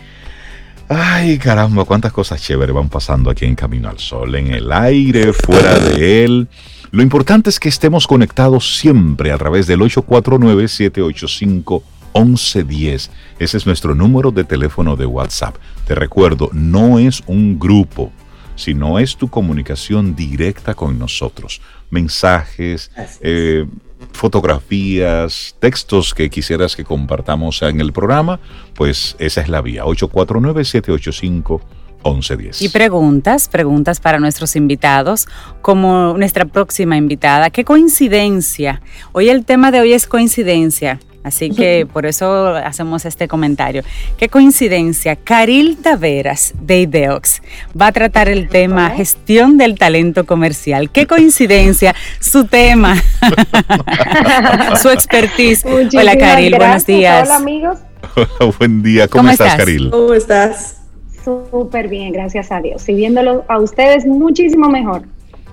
Ay, 0.90 1.38
caramba, 1.38 1.86
cuántas 1.86 2.12
cosas 2.12 2.42
chéveres 2.42 2.76
van 2.76 2.90
pasando 2.90 3.30
aquí 3.30 3.46
en 3.46 3.56
Camino 3.56 3.88
al 3.88 4.00
Sol, 4.00 4.36
en 4.36 4.48
el 4.48 4.70
aire, 4.74 5.32
fuera 5.32 5.80
de 5.80 6.26
él. 6.26 6.50
Lo 6.92 7.02
importante 7.02 7.50
es 7.50 7.62
que 7.62 7.70
estemos 7.70 8.08
conectados 8.08 8.78
siempre 8.78 9.32
a 9.32 9.38
través 9.38 9.68
del 9.68 9.80
849-785. 9.80 11.82
1110. 12.16 13.12
Ese 13.40 13.58
es 13.58 13.66
nuestro 13.66 13.94
número 13.94 14.32
de 14.32 14.44
teléfono 14.44 14.96
de 14.96 15.06
WhatsApp. 15.06 15.56
Te 15.86 15.96
recuerdo, 15.96 16.50
no 16.54 16.98
es 16.98 17.22
un 17.28 17.60
grupo, 17.60 18.12
sino 18.56 19.00
es 19.00 19.18
tu 19.18 19.28
comunicación 19.28 20.16
directa 20.16 20.74
con 20.74 20.98
nosotros. 20.98 21.62
Mensajes, 21.90 22.92
eh, 23.22 23.66
fotografías, 24.14 25.56
textos 25.60 26.14
que 26.14 26.30
quisieras 26.30 26.76
que 26.76 26.84
compartamos 26.84 27.62
en 27.62 27.82
el 27.82 27.92
programa, 27.92 28.40
pues 28.74 29.16
esa 29.20 29.42
es 29.42 29.50
la 29.50 29.62
vía. 29.62 29.84
849-785. 29.84 31.62
1110. 32.06 32.62
Y 32.62 32.70
preguntas, 32.70 33.50
preguntas 33.50 34.00
para 34.00 34.20
nuestros 34.20 34.56
invitados, 34.56 35.28
como 35.64 36.14
nuestra 36.16 36.46
próxima 36.46 36.98
invitada. 36.98 37.50
¿Qué 37.50 37.66
coincidencia? 37.66 38.84
Hoy 39.12 39.30
el 39.30 39.44
tema 39.44 39.72
de 39.72 39.80
hoy 39.80 39.94
es 39.94 40.06
coincidencia. 40.06 41.00
Así 41.26 41.50
que 41.50 41.88
por 41.92 42.06
eso 42.06 42.50
hacemos 42.50 43.04
este 43.04 43.28
comentario. 43.28 43.82
Qué 44.16 44.30
coincidencia, 44.30 45.16
Caril 45.16 45.76
Taveras 45.76 46.54
de 46.62 46.82
Ideox 46.82 47.42
va 47.80 47.88
a 47.88 47.92
tratar 47.92 48.30
el 48.30 48.48
tema 48.48 48.92
gestión 48.92 49.58
del 49.58 49.76
talento 49.80 50.28
comercial. 50.28 50.92
Qué 50.92 51.08
coincidencia, 51.08 51.96
su 52.20 52.46
tema, 52.46 52.96
su 54.84 54.90
expertise. 54.90 55.66
Hola 55.66 56.16
Caril, 56.16 56.58
buenos 56.58 56.86
días. 56.86 57.28
Hola 57.28 57.38
amigos. 57.38 57.80
Hola, 58.16 58.54
buen 58.60 58.84
día, 58.84 59.08
¿cómo, 59.08 59.30
estás, 59.30 59.56
Caril? 59.56 59.90
¿Cómo 59.90 60.14
estás? 60.14 60.84
Súper 61.24 61.88
bien, 61.88 62.14
gracias 62.14 62.52
a 62.52 62.62
Dios. 62.62 62.88
Y 62.88 62.94
viéndolo 62.94 63.46
a 63.48 63.58
ustedes 63.58 64.06
muchísimo 64.06 64.70
mejor. 64.70 65.02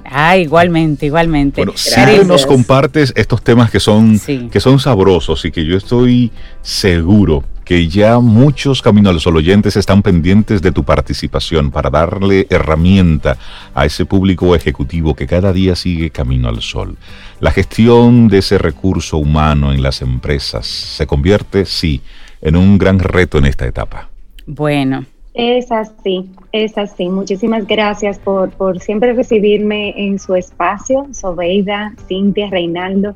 Ah, 0.04 0.36
igualmente, 0.36 1.06
igualmente. 1.06 1.60
Bueno, 1.60 1.72
siempre 1.76 2.24
nos 2.24 2.46
compartes 2.46 3.12
estos 3.16 3.42
temas 3.42 3.70
que 3.70 3.80
son, 3.80 4.20
que 4.50 4.60
son 4.60 4.78
sabrosos 4.78 5.44
y 5.44 5.50
que 5.50 5.64
yo 5.64 5.76
estoy 5.76 6.30
seguro 6.60 7.44
que 7.64 7.88
ya 7.88 8.18
muchos 8.18 8.82
Camino 8.82 9.10
al 9.10 9.20
Sol 9.20 9.36
oyentes 9.36 9.76
están 9.76 10.02
pendientes 10.02 10.62
de 10.62 10.72
tu 10.72 10.84
participación 10.84 11.70
para 11.70 11.90
darle 11.90 12.46
herramienta 12.50 13.38
a 13.74 13.86
ese 13.86 14.04
público 14.04 14.54
ejecutivo 14.54 15.14
que 15.14 15.26
cada 15.26 15.52
día 15.52 15.76
sigue 15.76 16.10
Camino 16.10 16.48
al 16.48 16.60
Sol. 16.60 16.96
La 17.40 17.50
gestión 17.50 18.28
de 18.28 18.38
ese 18.38 18.58
recurso 18.58 19.18
humano 19.18 19.72
en 19.72 19.82
las 19.82 20.02
empresas 20.02 20.66
se 20.66 21.06
convierte, 21.06 21.64
sí, 21.64 22.02
en 22.40 22.56
un 22.56 22.78
gran 22.78 22.98
reto 22.98 23.38
en 23.38 23.46
esta 23.46 23.66
etapa. 23.66 24.10
Bueno, 24.46 25.06
es 25.34 25.72
así, 25.72 26.30
es 26.52 26.76
así. 26.76 27.08
Muchísimas 27.08 27.66
gracias 27.66 28.18
por, 28.18 28.50
por 28.50 28.80
siempre 28.80 29.14
recibirme 29.14 29.94
en 29.96 30.18
su 30.18 30.34
espacio, 30.34 31.06
Sobeida, 31.12 31.94
Cintia, 32.06 32.48
Reinaldo. 32.50 33.14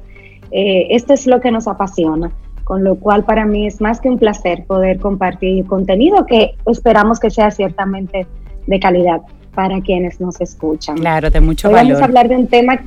Eh, 0.51 0.89
esto 0.91 1.13
es 1.13 1.27
lo 1.27 1.41
que 1.41 1.51
nos 1.51 1.69
apasiona, 1.69 2.33
con 2.65 2.85
lo 2.85 2.97
cual 2.97 3.25
para 3.25 3.45
mí 3.45 3.67
es 3.67 3.81
más 3.81 4.01
que 4.01 4.09
un 4.09 4.19
placer 4.19 4.65
poder 4.67 4.99
compartir 4.99 5.67
contenido 5.67 6.25
que 6.25 6.55
esperamos 6.67 7.21
que 7.21 7.31
sea 7.31 7.51
ciertamente 7.51 8.27
de 8.67 8.81
calidad 8.81 9.21
para 9.55 9.81
quienes 9.81 10.21
nos 10.21 10.41
escuchan. 10.41 10.97
Claro, 10.97 11.31
de 11.31 11.41
mucho 11.41 11.69
Hoy 11.69 11.75
valor. 11.75 11.93
Vamos 11.93 12.03
a 12.03 12.05
hablar 12.07 12.29
de 12.29 12.37
un 12.37 12.47
tema, 12.47 12.81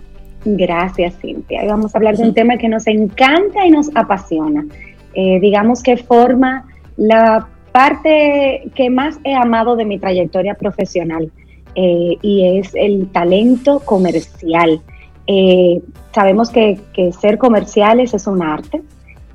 gracias 0.46 1.16
Cintia, 1.20 1.62
Hoy 1.62 1.68
vamos 1.68 1.94
a 1.94 1.98
hablar 1.98 2.18
de 2.18 2.24
un 2.24 2.34
tema 2.34 2.58
que 2.58 2.70
nos 2.70 2.88
encanta 2.88 3.66
y 3.66 3.72
nos 3.72 3.90
apasiona. 3.96 4.66
Eh, 5.14 5.40
digamos 5.40 5.84
que 5.84 5.98
forma 5.98 6.66
la 6.96 7.48
parte 7.72 8.72
que 8.76 8.90
más 8.90 9.20
he 9.24 9.36
amado 9.36 9.76
de 9.76 9.86
mi 9.86 10.00
trayectoria 10.00 10.56
profesional 10.56 11.32
eh, 11.76 12.18
y 12.22 12.60
es 12.60 12.72
el 12.76 13.08
talento 13.12 13.80
comercial. 13.82 14.82
Eh, 15.28 15.82
sabemos 16.14 16.50
que, 16.50 16.80
ser 17.20 17.38
comerciales 17.38 18.14
es 18.14 18.28
un 18.28 18.42
arte 18.42 18.82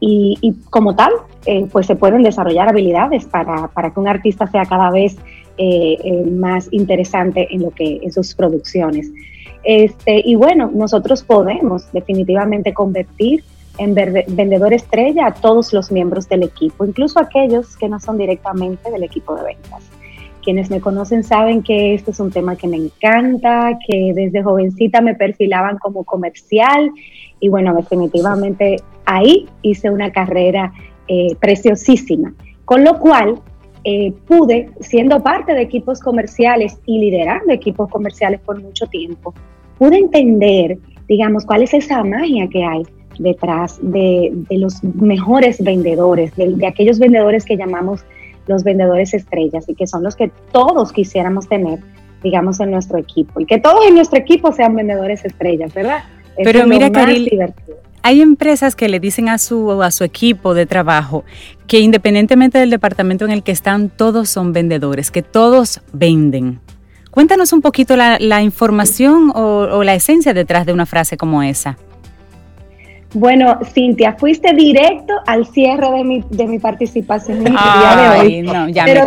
y, 0.01 0.55
como 0.69 0.95
tal, 0.95 1.13
eh, 1.47 1.67
pues 1.73 1.87
se 1.87 1.97
pueden 1.97 2.23
desarrollar 2.23 2.69
habilidades 2.69 3.25
para, 3.25 3.71
que 3.73 4.01
un 4.01 4.09
artista 4.09 4.47
sea 4.47 4.65
cada 4.67 4.91
vez 4.91 5.17
más 6.33 6.69
interesante 6.73 7.47
en 7.55 7.63
lo 7.63 7.71
que 7.71 8.01
en 8.03 8.13
sus 8.13 8.35
producciones. 8.35 9.11
Este, 9.63 10.21
y 10.25 10.35
bueno, 10.35 10.71
nosotros 10.75 11.23
podemos 11.23 11.91
definitivamente 11.93 12.75
convertir 12.75 13.45
en 13.79 13.95
vendedor 13.95 14.73
estrella 14.73 15.27
a 15.27 15.35
todos 15.35 15.73
los 15.73 15.91
miembros 15.91 16.29
del 16.29 16.45
equipo, 16.45 16.85
incluso 16.85 17.19
aquellos 17.21 17.77
que 17.77 17.89
no 17.89 17.99
son 17.99 18.19
directamente 18.19 18.91
del 18.91 19.03
equipo 19.03 19.35
de 19.35 19.45
ventas. 19.45 19.91
Quienes 20.43 20.71
me 20.71 20.81
conocen 20.81 21.25
saben 21.25 21.63
que 21.63 21.95
este 21.95 22.11
es 22.11 22.21
un 22.21 22.31
tema 22.31 22.55
que 22.57 22.69
me 22.69 22.77
encanta, 22.77 23.79
que 23.87 24.13
desde 24.15 24.43
jovencita 24.43 25.01
me 25.01 25.15
perfilaban 25.15 25.79
como 25.79 26.05
comercial 26.05 26.91
y 27.41 27.49
bueno, 27.49 27.75
definitivamente 27.75 28.77
ahí 29.07 29.49
hice 29.63 29.91
una 29.91 30.13
carrera 30.13 30.73
eh, 31.09 31.35
preciosísima, 31.41 32.35
con 32.65 32.85
lo 32.85 32.99
cual 32.99 33.41
eh, 33.85 34.13
pude, 34.27 34.71
siendo 34.81 35.23
parte 35.23 35.53
de 35.55 35.63
equipos 35.63 36.01
comerciales 36.01 36.79
y 36.87 36.99
liderando 36.99 37.53
equipos 37.53 37.91
comerciales 37.91 38.41
por 38.41 38.63
mucho 38.63 38.87
tiempo, 38.87 39.35
pude 39.79 39.99
entender, 39.99 40.79
digamos, 41.09 41.45
cuál 41.45 41.63
es 41.63 41.75
esa 41.75 42.05
magia 42.05 42.49
que 42.49 42.65
hay 42.65 42.83
detrás 43.19 43.79
de, 43.83 44.33
los 44.51 44.83
mejores 44.83 45.63
vendedores, 45.63 46.35
de, 46.37 46.67
aquellos 46.67 46.99
vendedores 46.99 47.45
que 47.45 47.57
llamamos 47.57 48.05
los 48.47 48.63
vendedores 48.63 49.15
estrellas 49.15 49.65
y 49.69 49.75
que 49.75 49.87
son 49.87 50.03
los 50.03 50.17
que 50.17 50.31
todos 50.53 50.93
quisiéramos 50.93 51.49
tener, 51.49 51.79
digamos, 52.23 52.61
en 52.61 52.71
nuestro 52.71 52.99
equipo 52.99 53.41
y 53.41 53.47
que 53.47 53.59
todos 53.59 53.87
en 53.87 53.95
nuestro 53.95 54.19
equipo 54.19 54.53
sean 54.53 54.75
vendedores 54.75 55.25
estrellas, 55.25 55.73
¿verdad? 55.73 56.05
Pero 56.37 56.67
mira, 56.67 56.91
Caril, 56.91 57.31
hay 58.03 58.21
empresas 58.21 58.77
que 58.77 58.89
le 58.89 59.01
dicen 59.01 59.31
a 59.31 59.39
su, 59.39 59.81
a 59.83 59.91
su 59.91 60.05
equipo 60.05 60.53
de 60.53 60.67
trabajo 60.67 61.25
que 61.67 61.81
independientemente 61.81 62.59
del 62.59 62.69
departamento 62.69 63.25
en 63.25 63.31
el 63.31 63.43
que 63.43 63.53
están, 63.53 63.89
todos 63.89 64.29
son 64.29 64.53
vendedores, 64.53 65.11
que 65.11 65.23
todos 65.23 65.81
venden. 65.93 66.61
Cuéntanos 67.15 67.53
un 67.53 67.63
poquito 67.63 67.97
la, 67.97 68.43
información 68.43 69.31
o, 69.35 69.85
la 69.85 69.95
esencia 69.95 70.35
detrás 70.35 70.67
de 70.67 70.73
una 70.73 70.85
frase 70.85 71.17
como 71.17 71.43
esa. 71.45 71.79
Bueno, 73.15 73.61
Cintia, 73.73 74.15
fuiste 74.19 74.53
directo 74.55 75.15
al 75.27 75.47
cierre 75.47 75.89
de 75.89 76.05
mi, 76.05 76.25
de 76.31 76.47
mi 76.47 76.59
participación 76.59 77.39
en 77.39 77.47
el 77.47 77.53
día 77.53 77.97
de 77.97 78.21
hoy. 78.21 78.43
No, 78.43 78.69
ya 78.69 78.85
pero, 78.85 79.05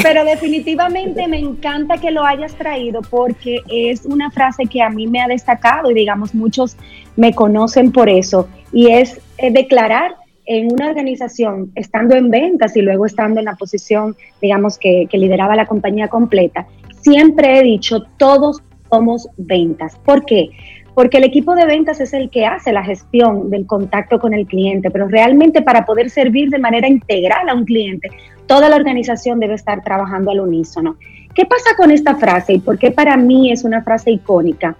pero 0.00 0.24
definitivamente 0.24 1.26
me 1.26 1.40
encanta 1.40 1.98
que 1.98 2.12
lo 2.12 2.24
hayas 2.24 2.54
traído 2.54 3.02
porque 3.02 3.58
es 3.68 4.06
una 4.06 4.30
frase 4.30 4.66
que 4.66 4.80
a 4.80 4.90
mí 4.90 5.08
me 5.08 5.20
ha 5.20 5.26
destacado 5.26 5.90
y 5.90 5.94
digamos 5.94 6.36
muchos 6.36 6.76
me 7.16 7.34
conocen 7.34 7.90
por 7.90 8.08
eso 8.08 8.48
y 8.72 8.92
es 8.92 9.20
eh, 9.38 9.50
declarar 9.50 10.14
en 10.46 10.72
una 10.72 10.88
organización, 10.88 11.72
estando 11.74 12.14
en 12.14 12.30
ventas 12.30 12.76
y 12.76 12.82
luego 12.82 13.06
estando 13.06 13.40
en 13.40 13.46
la 13.46 13.54
posición, 13.54 14.16
digamos, 14.40 14.78
que, 14.78 15.06
que 15.10 15.18
lideraba 15.18 15.56
la 15.56 15.66
compañía 15.66 16.08
completa, 16.08 16.66
siempre 17.00 17.58
he 17.58 17.62
dicho, 17.62 18.02
todos 18.18 18.62
somos 18.90 19.28
ventas. 19.36 19.96
¿Por 20.04 20.24
qué? 20.24 20.50
Porque 20.94 21.18
el 21.18 21.24
equipo 21.24 21.54
de 21.54 21.66
ventas 21.66 22.00
es 22.00 22.12
el 22.12 22.28
que 22.28 22.44
hace 22.44 22.72
la 22.72 22.84
gestión 22.84 23.48
del 23.50 23.66
contacto 23.66 24.18
con 24.18 24.34
el 24.34 24.46
cliente, 24.46 24.90
pero 24.90 25.08
realmente 25.08 25.62
para 25.62 25.84
poder 25.84 26.10
servir 26.10 26.50
de 26.50 26.58
manera 26.58 26.86
integral 26.86 27.48
a 27.48 27.54
un 27.54 27.64
cliente, 27.64 28.10
toda 28.46 28.68
la 28.68 28.76
organización 28.76 29.40
debe 29.40 29.54
estar 29.54 29.82
trabajando 29.82 30.30
al 30.30 30.40
unísono. 30.40 30.96
¿Qué 31.34 31.46
pasa 31.46 31.70
con 31.76 31.90
esta 31.90 32.16
frase 32.16 32.54
y 32.54 32.58
por 32.58 32.78
qué 32.78 32.90
para 32.90 33.16
mí 33.16 33.50
es 33.50 33.64
una 33.64 33.82
frase 33.82 34.10
icónica? 34.10 34.76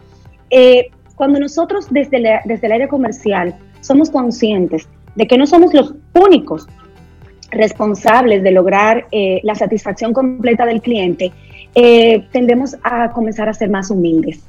Eh, 0.50 0.90
cuando 1.16 1.40
nosotros 1.40 1.86
desde, 1.90 2.40
desde 2.44 2.66
el 2.66 2.72
área 2.72 2.88
comercial 2.88 3.54
somos 3.80 4.10
conscientes 4.10 4.88
de 5.14 5.26
que 5.26 5.38
no 5.38 5.46
somos 5.46 5.72
los 5.72 5.94
únicos 6.14 6.66
responsables 7.50 8.42
de 8.42 8.50
lograr 8.50 9.06
eh, 9.12 9.40
la 9.44 9.54
satisfacción 9.54 10.12
completa 10.12 10.66
del 10.66 10.80
cliente, 10.80 11.32
eh, 11.74 12.26
tendemos 12.32 12.76
a 12.82 13.10
comenzar 13.12 13.48
a 13.48 13.54
ser 13.54 13.70
más 13.70 13.90
humildes. 13.90 14.42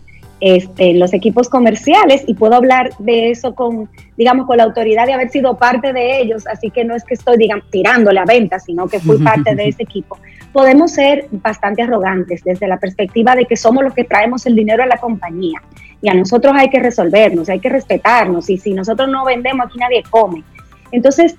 Este, 0.46 0.94
los 0.96 1.14
equipos 1.14 1.48
comerciales 1.48 2.26
y 2.28 2.34
puedo 2.34 2.56
hablar 2.56 2.90
de 3.00 3.32
eso 3.32 3.56
con, 3.56 3.90
digamos, 4.18 4.46
con 4.46 4.58
la 4.58 4.66
autoridad 4.66 5.06
de 5.06 5.14
haber 5.14 5.30
sido 5.30 5.58
parte 5.58 5.94
de 5.94 6.20
ellos, 6.20 6.46
así 6.48 6.70
que 6.70 6.84
no 6.84 6.96
es 6.96 7.06
que 7.06 7.14
estoy, 7.14 7.38
digamos, 7.38 7.70
tirándole 7.70 8.20
a 8.20 8.26
venta, 8.26 8.60
sino 8.60 8.90
que 8.90 9.00
fui 9.00 9.18
parte 9.24 9.56
de 9.56 9.70
ese 9.70 9.84
equipo. 9.84 10.18
Podemos 10.52 10.92
ser 10.92 11.28
bastante 11.32 11.84
arrogantes 11.84 12.44
desde 12.44 12.68
la 12.68 12.78
perspectiva 12.78 13.38
de 13.38 13.46
que 13.46 13.56
somos 13.56 13.86
los 13.86 13.94
que 13.94 14.04
traemos 14.04 14.46
el 14.46 14.54
dinero 14.54 14.84
a 14.84 14.86
la 14.86 14.98
compañía 14.98 15.62
y 16.02 16.10
a 16.10 16.14
nosotros 16.14 16.54
hay 16.58 16.70
que 16.70 16.82
resolvernos, 16.82 17.48
hay 17.48 17.62
que 17.62 17.70
respetarnos 17.70 18.50
y 18.50 18.58
si 18.58 18.74
nosotros 18.74 19.08
no 19.08 19.24
vendemos 19.24 19.68
aquí 19.68 19.80
nadie 19.80 20.04
come. 20.10 20.44
Entonces, 20.92 21.38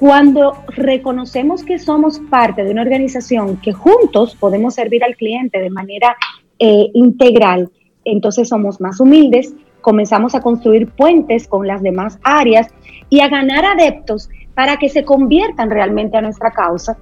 cuando 0.00 0.64
reconocemos 0.74 1.62
que 1.62 1.78
somos 1.78 2.18
parte 2.28 2.64
de 2.64 2.72
una 2.72 2.82
organización 2.82 3.58
que 3.58 3.72
juntos 3.72 4.34
podemos 4.34 4.74
servir 4.74 5.04
al 5.04 5.14
cliente 5.14 5.60
de 5.60 5.70
manera 5.70 6.16
eh, 6.58 6.88
integral, 6.94 7.70
entonces 8.04 8.48
somos 8.48 8.80
más 8.80 9.00
humildes, 9.00 9.54
comenzamos 9.80 10.34
a 10.34 10.40
construir 10.40 10.88
puentes 10.88 11.48
con 11.48 11.66
las 11.66 11.82
demás 11.82 12.18
áreas 12.22 12.68
y 13.08 13.20
a 13.20 13.28
ganar 13.28 13.64
adeptos 13.64 14.28
para 14.54 14.76
que 14.76 14.88
se 14.88 15.04
conviertan 15.04 15.70
realmente 15.70 16.16
a 16.16 16.22
nuestra 16.22 16.50
causa 16.50 16.98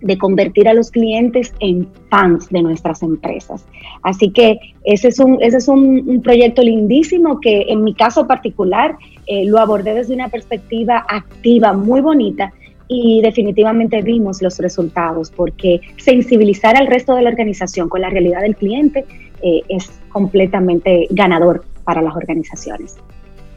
de 0.00 0.18
convertir 0.18 0.68
a 0.68 0.74
los 0.74 0.90
clientes 0.90 1.54
en 1.60 1.88
fans 2.10 2.48
de 2.50 2.62
nuestras 2.62 3.02
empresas. 3.02 3.64
Así 4.02 4.30
que 4.30 4.58
ese 4.84 5.08
es 5.08 5.18
un, 5.20 5.38
ese 5.40 5.58
es 5.58 5.68
un, 5.68 6.20
proyecto 6.22 6.62
lindísimo 6.62 7.40
que 7.40 7.66
en 7.68 7.84
mi 7.84 7.94
caso 7.94 8.26
particular 8.26 8.96
eh, 9.26 9.44
lo 9.46 9.58
abordé 9.58 9.94
desde 9.94 10.14
una 10.14 10.28
perspectiva 10.28 11.04
activa 11.08 11.72
muy 11.72 12.00
bonita 12.00 12.52
y 12.88 13.22
definitivamente 13.22 14.02
vimos 14.02 14.42
los 14.42 14.58
resultados 14.58 15.30
porque 15.30 15.80
sensibilizar 15.96 16.76
al 16.76 16.88
resto 16.88 17.14
de 17.14 17.22
la 17.22 17.30
organización 17.30 17.88
con 17.88 18.00
la 18.00 18.10
realidad 18.10 18.40
del 18.40 18.56
cliente 18.56 19.04
eh, 19.42 19.62
es 19.68 19.90
completamente 20.10 21.06
ganador 21.10 21.64
para 21.84 22.02
las 22.02 22.14
organizaciones. 22.14 22.96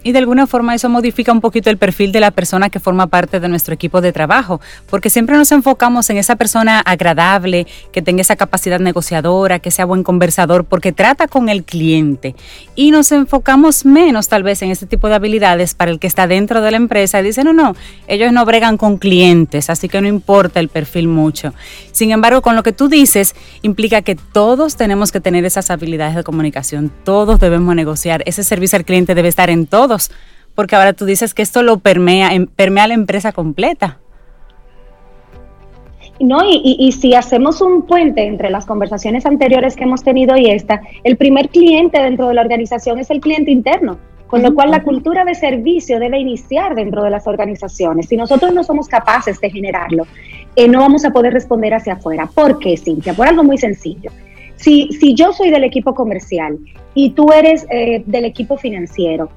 Y 0.06 0.12
de 0.12 0.20
alguna 0.20 0.46
forma 0.46 0.76
eso 0.76 0.88
modifica 0.88 1.32
un 1.32 1.42
poquito 1.42 1.72
el 1.72 1.78
perfil 1.78 2.12
de 2.12 2.20
la 2.20 2.30
persona 2.30 2.70
que 2.70 2.80
forma 2.80 3.08
parte 3.08 3.40
de 3.40 3.50
nuestro 3.50 3.74
equipo 3.74 4.02
de 4.02 4.14
trabajo, 4.14 4.62
porque 4.88 5.10
siempre 5.10 5.36
nos 5.36 5.52
enfocamos 5.52 6.08
en 6.12 6.18
esa 6.18 6.36
persona 6.36 6.80
agradable, 6.80 7.66
que 7.92 8.04
tenga 8.04 8.22
esa 8.22 8.36
capacidad 8.36 8.80
negociadora, 8.80 9.58
que 9.58 9.72
sea 9.72 9.84
buen 9.86 10.04
conversador, 10.04 10.66
porque 10.66 10.92
trata 10.92 11.28
con 11.28 11.50
el 11.50 11.64
cliente. 11.64 12.36
Y 12.76 12.92
nos 12.92 13.12
enfocamos 13.12 13.84
menos 13.84 14.28
tal 14.28 14.44
vez 14.44 14.62
en 14.62 14.70
ese 14.70 14.86
tipo 14.86 15.10
de 15.10 15.16
habilidades 15.16 15.74
para 15.74 15.90
el 15.90 15.98
que 15.98 16.06
está 16.06 16.28
dentro 16.28 16.62
de 16.62 16.70
la 16.70 16.78
empresa 16.78 17.20
y 17.20 17.24
dice, 17.24 17.44
no, 17.44 17.54
no, 17.54 17.76
ellos 18.08 18.32
no 18.32 18.46
bregan 18.46 18.78
con 18.78 19.00
clientes, 19.00 19.72
así 19.72 19.90
que 19.90 20.02
no 20.02 20.08
importa 20.08 20.60
el 20.60 20.70
perfil 20.70 21.08
mucho. 21.08 21.52
Sin 21.92 22.12
embargo, 22.12 22.44
con 22.44 22.56
lo 22.56 22.62
que 22.62 22.74
tú 22.74 22.90
dices, 22.90 23.34
implica 23.64 24.04
que 24.04 24.16
todos 24.16 24.76
tenemos 24.76 25.12
que 25.12 25.20
tener 25.20 25.46
esas 25.46 25.72
habilidades 25.72 26.14
de 26.14 26.24
comunicación, 26.24 26.92
todos 27.04 27.40
debemos 27.40 27.76
negociar, 27.76 28.22
ese 28.28 28.44
servicio 28.44 28.78
al 28.78 28.86
cliente 28.86 29.16
debe 29.16 29.30
estar 29.30 29.50
en 29.50 29.66
todos 29.66 29.95
porque 30.56 30.76
ahora 30.76 30.94
tú 30.94 31.06
dices 31.06 31.34
que 31.34 31.42
esto 31.42 31.62
lo 31.64 31.80
permea, 31.80 32.34
em, 32.34 32.48
permea 32.48 32.88
la 32.88 32.94
empresa 32.94 33.32
completa. 33.32 34.00
No, 36.20 36.40
y, 36.50 36.92
si 36.94 37.14
hacemos 37.14 37.60
un 37.60 37.82
puente 37.82 38.26
entre 38.26 38.50
las 38.50 38.66
conversaciones 38.66 39.26
anteriores 39.26 39.76
que 39.76 39.84
hemos 39.84 40.02
tenido 40.02 40.38
y 40.38 40.50
esta, 40.50 40.82
el 41.04 41.18
primer 41.18 41.50
cliente 41.50 42.02
dentro 42.02 42.30
de 42.30 42.36
la 42.36 42.42
organización 42.42 43.00
es 43.00 43.10
el 43.10 43.20
cliente 43.20 43.52
interno, 43.52 43.98
con 44.28 44.42
lo 44.42 44.56
cual 44.56 44.72
la 44.72 44.82
cultura 44.82 45.26
de 45.26 45.36
servicio 45.36 46.00
debe 46.00 46.18
iniciar 46.18 46.74
dentro 46.74 47.04
de 47.04 47.10
las 47.10 47.28
organizaciones. 47.28 48.08
Si 48.08 48.16
nosotros 48.16 48.54
no 48.54 48.64
somos 48.64 48.88
capaces 48.88 49.42
de 49.42 49.50
generarlo, 49.50 50.08
eh, 50.56 50.70
no 50.70 50.80
vamos 50.80 51.04
a 51.04 51.12
poder 51.12 51.34
responder 51.34 51.74
hacia 51.74 51.94
afuera. 51.94 52.30
¿Por 52.34 52.60
qué, 52.60 52.78
Cintia? 52.78 53.14
Por 53.14 53.28
algo 53.28 53.44
muy 53.44 53.58
sencillo. 53.58 54.10
Si, 54.56 54.88
si 54.94 55.16
yo 55.16 55.34
soy 55.34 55.50
del 55.50 55.66
equipo 55.66 55.94
comercial 55.94 56.58
y 56.94 57.10
tú 57.10 57.34
eres 57.34 57.68
eh, 57.70 58.04
del 58.06 58.24
equipo 58.24 58.56
financiero, 58.56 59.30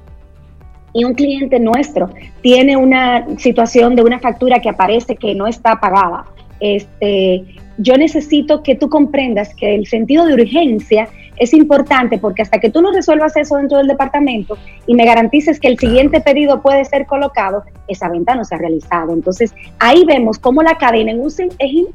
y 0.93 1.03
un 1.03 1.13
cliente 1.13 1.59
nuestro 1.59 2.09
tiene 2.41 2.77
una 2.77 3.25
situación 3.37 3.95
de 3.95 4.03
una 4.03 4.19
factura 4.19 4.59
que 4.59 4.69
aparece 4.69 5.15
que 5.15 5.35
no 5.35 5.47
está 5.47 5.79
pagada, 5.79 6.25
este, 6.59 7.45
yo 7.77 7.95
necesito 7.95 8.61
que 8.61 8.75
tú 8.75 8.89
comprendas 8.89 9.55
que 9.55 9.73
el 9.75 9.87
sentido 9.87 10.25
de 10.25 10.33
urgencia 10.33 11.07
es 11.37 11.53
importante 11.53 12.17
porque 12.17 12.41
hasta 12.41 12.59
que 12.59 12.69
tú 12.69 12.81
no 12.81 12.91
resuelvas 12.91 13.37
eso 13.37 13.55
dentro 13.55 13.77
del 13.77 13.87
departamento 13.87 14.57
y 14.85 14.93
me 14.93 15.05
garantices 15.05 15.59
que 15.59 15.69
el 15.69 15.79
siguiente 15.79 16.19
pedido 16.19 16.61
puede 16.61 16.83
ser 16.83 17.05
colocado, 17.05 17.63
esa 17.87 18.09
venta 18.09 18.35
no 18.35 18.43
se 18.43 18.55
ha 18.55 18.57
realizado. 18.57 19.13
Entonces, 19.13 19.55
ahí 19.79 20.03
vemos 20.05 20.37
cómo 20.37 20.61
la 20.61 20.77
cadena, 20.77 21.11
en 21.11 21.21
un 21.21 21.31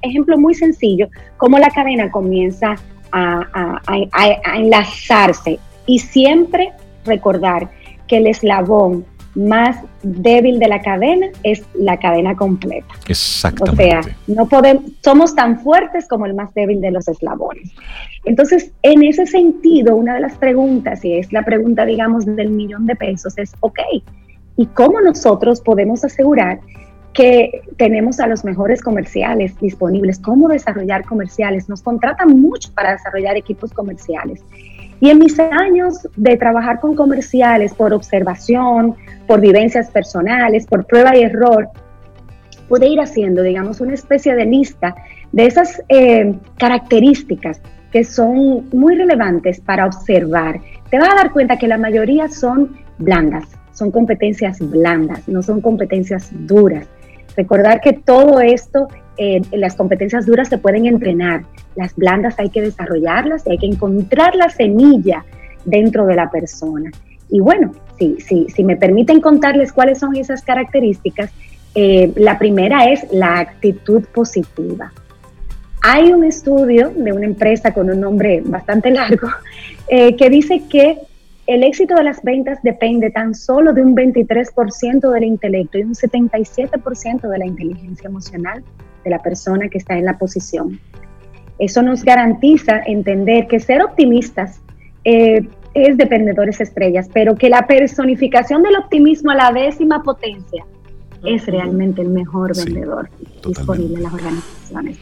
ejemplo 0.01 0.39
muy 0.39 0.55
sencillo, 0.55 1.09
cómo 1.37 1.59
la 1.59 1.69
cadena 1.69 2.11
comienza 2.11 2.77
a, 3.13 3.81
a 3.87 4.57
enlazarse 4.57 5.59
y 5.87 5.99
siempre 5.99 6.73
recordar 7.05 7.69
que 8.07 8.19
el 8.19 8.27
eslabón 8.27 9.05
más 9.35 9.79
débil 10.03 10.59
de 10.59 10.69
la 10.69 10.81
cadena 10.81 11.27
es 11.43 11.65
la 11.75 11.99
cadena 11.99 12.37
completa. 12.37 12.95
Exactamente. 13.09 13.83
O 13.83 14.03
sea, 14.03 14.17
no 14.29 14.47
podemos, 14.47 14.85
somos 15.03 15.35
tan 15.35 15.59
fuertes 15.61 16.07
como 16.07 16.27
el 16.27 16.35
más 16.35 16.55
débil 16.55 16.81
de 16.81 16.91
los 16.91 17.09
eslabones. 17.09 17.73
Entonces, 18.25 18.71
en 18.83 19.03
ese 19.03 19.27
sentido, 19.27 19.97
una 19.97 20.15
de 20.15 20.21
las 20.21 20.37
preguntas, 20.37 21.05
y 21.05 21.15
es 21.15 21.33
la 21.33 21.43
pregunta, 21.43 21.85
digamos, 21.85 22.25
del 22.25 22.51
millón 22.51 22.87
de 22.87 22.97
pesos, 22.97 23.37
es, 23.39 23.53
ok, 23.61 23.81
¿y 24.57 24.67
cómo 24.67 25.01
nosotros 25.01 25.61
podemos 25.61 26.05
asegurar 26.05 26.61
que 27.13 27.63
tenemos 27.77 28.21
a 28.21 28.27
los 28.27 28.45
mejores 28.45 28.83
comerciales 28.83 29.59
disponibles? 29.61 30.19
¿Cómo 30.19 30.49
desarrollar 30.49 31.05
comerciales? 31.05 31.69
Nos 31.69 31.83
contratan 31.83 32.41
mucho 32.41 32.73
para 32.75 32.93
desarrollar 32.93 33.37
equipos 33.37 33.73
comerciales. 33.73 34.43
Y 35.01 35.11
en 35.11 35.19
mis 35.19 35.39
años 35.39 36.09
de 36.17 36.37
trabajar 36.37 36.81
con 36.81 36.95
comerciales 36.95 37.75
por 37.75 37.93
observación, 37.93 38.95
por 39.27 39.41
vivencias 39.41 39.91
personales, 39.91 40.67
por 40.67 40.87
prueba 40.87 41.17
y 41.17 41.23
error, 41.23 41.69
pude 42.69 42.89
ir 42.89 43.01
haciendo, 43.01 43.43
digamos, 43.43 43.81
una 43.81 43.95
especie 43.95 44.35
de 44.35 44.47
lista 44.47 44.95
de 45.33 45.47
esas 45.47 45.83
eh, 45.89 46.35
características 46.59 47.61
que 47.93 48.05
son 48.05 48.69
muy 48.73 48.97
relevantes 48.97 49.61
para 49.61 49.87
observar. 49.87 50.61
Te 50.91 50.99
vas 50.99 51.11
a 51.13 51.17
dar 51.17 51.33
cuenta 51.33 51.59
que 51.59 51.69
la 51.69 51.79
mayoría 51.79 52.29
son 52.29 52.77
blandas, 52.99 53.45
son 53.73 53.91
competencias 53.91 54.59
blandas, 54.59 55.29
no 55.29 55.43
son 55.43 55.61
competencias 55.61 56.31
duras. 56.33 56.89
Recordar 57.37 57.81
que 57.81 57.93
todo 57.93 58.41
esto, 58.41 58.89
eh, 59.17 59.41
las 59.53 59.75
competencias 59.77 60.27
duras 60.27 60.49
se 60.49 60.59
pueden 60.59 60.87
entrenar, 60.87 61.45
las 61.77 61.95
blandas 61.95 62.39
hay 62.39 62.51
que 62.51 62.63
desarrollarlas 62.63 63.47
y 63.47 63.53
hay 63.53 63.59
que 63.59 63.67
encontrar 63.67 64.35
la 64.35 64.49
semilla 64.49 65.25
dentro 65.65 66.07
de 66.07 66.17
la 66.17 66.31
persona. 66.31 66.91
Y 67.31 67.41
bueno, 67.41 67.73
si, 67.99 68.17
si, 68.21 68.47
si 68.49 68.65
me 68.65 68.77
permiten 68.77 69.21
contarles 69.21 69.73
cuáles 69.73 69.99
son 69.99 70.17
esas 70.17 70.43
características, 70.43 71.31
eh, 71.75 72.13
la 72.17 72.39
primera 72.39 72.91
es 72.91 73.05
la 73.13 73.39
actitud 73.39 74.05
positiva. 74.15 74.93
Hay 75.83 76.13
un 76.13 76.25
estudio 76.25 76.91
de 76.91 77.13
una 77.13 77.27
empresa 77.27 77.75
con 77.75 77.91
un 77.91 78.01
nombre 78.01 78.43
bastante 78.45 78.91
largo 78.91 79.29
eh, 79.89 80.17
que 80.17 80.31
dice 80.31 80.63
que 80.71 80.99
el 81.47 81.63
éxito 81.63 81.95
de 81.95 82.05
las 82.05 82.23
ventas 82.23 82.59
depende 82.63 83.11
tan 83.11 83.35
solo 83.35 83.75
de 83.75 83.83
un 83.83 83.95
23% 83.95 85.11
del 85.11 85.25
intelecto 85.25 85.79
y 85.79 85.83
un 85.83 85.95
77% 85.95 87.29
de 87.29 87.39
la 87.39 87.45
inteligencia 87.45 88.09
emocional 88.09 88.65
de 89.05 89.11
la 89.11 89.21
persona 89.21 89.69
que 89.69 89.79
está 89.79 89.97
en 89.97 90.07
la 90.07 90.19
posición. 90.19 90.81
Eso 91.59 91.83
nos 91.83 92.03
garantiza 92.03 92.81
entender 92.85 93.47
que 93.47 93.61
ser 93.61 93.83
optimistas 93.83 94.61
eh, 95.05 95.47
es 95.75 95.97
de 95.97 96.05
vendedores 96.05 96.61
estrellas, 96.61 97.09
pero 97.13 97.35
que 97.35 97.49
la 97.49 97.67
personificación 97.67 98.63
del 98.63 98.77
optimismo 98.77 99.31
a 99.31 99.35
la 99.35 99.53
décima 99.53 100.03
potencia 100.03 100.65
es 101.25 101.47
realmente 101.47 102.03
el 102.03 102.09
mejor 102.09 102.57
vendedor 102.57 103.09
disponible 103.47 103.97
en 103.97 104.03
las 104.03 104.15
organizaciones. 104.15 104.99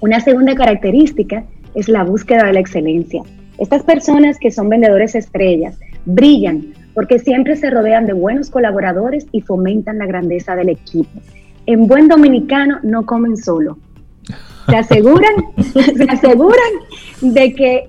Una 0.00 0.20
segunda 0.20 0.54
característica 0.54 1.44
es 1.74 1.88
la 1.88 2.04
búsqueda 2.04 2.44
de 2.44 2.54
la 2.54 2.60
excelencia. 2.60 3.22
Estas 3.58 3.82
personas 3.82 4.38
que 4.38 4.50
son 4.50 4.68
vendedores 4.68 5.14
estrellas 5.14 5.78
brillan 6.06 6.72
porque 6.94 7.18
siempre 7.18 7.56
se 7.56 7.70
rodean 7.70 8.06
de 8.06 8.14
buenos 8.14 8.50
colaboradores 8.50 9.26
y 9.32 9.42
fomentan 9.42 9.98
la 9.98 10.06
grandeza 10.06 10.56
del 10.56 10.70
equipo. 10.70 11.20
En 11.66 11.86
buen 11.86 12.08
dominicano 12.08 12.78
no 12.82 13.06
comen 13.06 13.36
solo. 13.36 13.78
Se 14.68 14.76
aseguran, 14.76 15.34
se 15.72 16.04
aseguran 16.04 16.70
de 17.20 17.54
que 17.54 17.86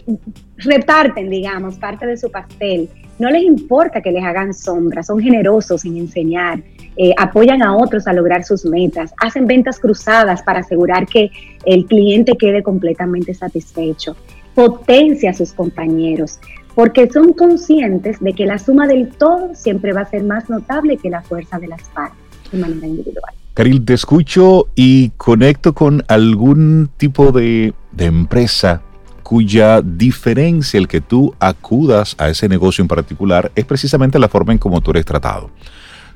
reparten, 0.58 1.30
digamos, 1.30 1.78
parte 1.78 2.06
de 2.06 2.18
su 2.18 2.30
pastel. 2.32 2.90
No 3.20 3.30
les 3.30 3.44
importa 3.44 4.02
que 4.02 4.12
les 4.12 4.24
hagan 4.24 4.54
sombra, 4.54 5.04
son 5.04 5.20
generosos 5.20 5.86
en 5.86 5.98
enseñar, 5.98 6.64
eh, 6.98 7.14
apoyan 7.18 7.62
a 7.62 7.76
otros 7.76 8.08
a 8.08 8.14
lograr 8.14 8.44
sus 8.44 8.66
metas, 8.66 9.14
hacen 9.22 9.46
ventas 9.46 9.80
cruzadas 9.80 10.42
para 10.42 10.62
asegurar 10.62 11.06
que 11.06 11.30
el 11.66 11.86
cliente 11.86 12.36
quede 12.36 12.64
completamente 12.64 13.34
satisfecho, 13.34 14.16
potencia 14.56 15.30
a 15.30 15.34
sus 15.34 15.54
compañeros, 15.54 16.40
porque 16.74 17.10
son 17.12 17.34
conscientes 17.34 18.20
de 18.20 18.34
que 18.34 18.46
la 18.46 18.58
suma 18.58 18.88
del 18.88 19.10
todo 19.10 19.54
siempre 19.54 19.94
va 19.94 20.02
a 20.02 20.10
ser 20.10 20.24
más 20.24 20.50
notable 20.50 20.98
que 20.98 21.10
la 21.10 21.22
fuerza 21.22 21.60
de 21.60 21.68
las 21.68 21.84
partes 21.90 22.18
de 22.52 22.58
manera 22.58 22.88
individual. 22.88 23.34
Caril, 23.54 23.84
te 23.84 23.94
escucho 23.94 24.68
y 24.76 25.10
conecto 25.18 25.74
con 25.74 26.04
algún 26.08 26.90
tipo 26.98 27.32
de, 27.32 27.74
de 27.92 28.06
empresa 28.06 28.82
cuya 29.24 29.82
diferencia 29.82 30.78
el 30.78 30.88
que 30.88 31.02
tú 31.02 31.34
acudas 31.40 32.16
a 32.18 32.30
ese 32.30 32.50
negocio 32.50 32.82
en 32.82 32.88
particular 32.88 33.52
es 33.56 33.66
precisamente 33.66 34.20
la 34.20 34.30
forma 34.30 34.54
en 34.54 34.58
cómo 34.58 34.82
tú 34.82 34.92
eres 34.92 35.06
tratado. 35.06 35.50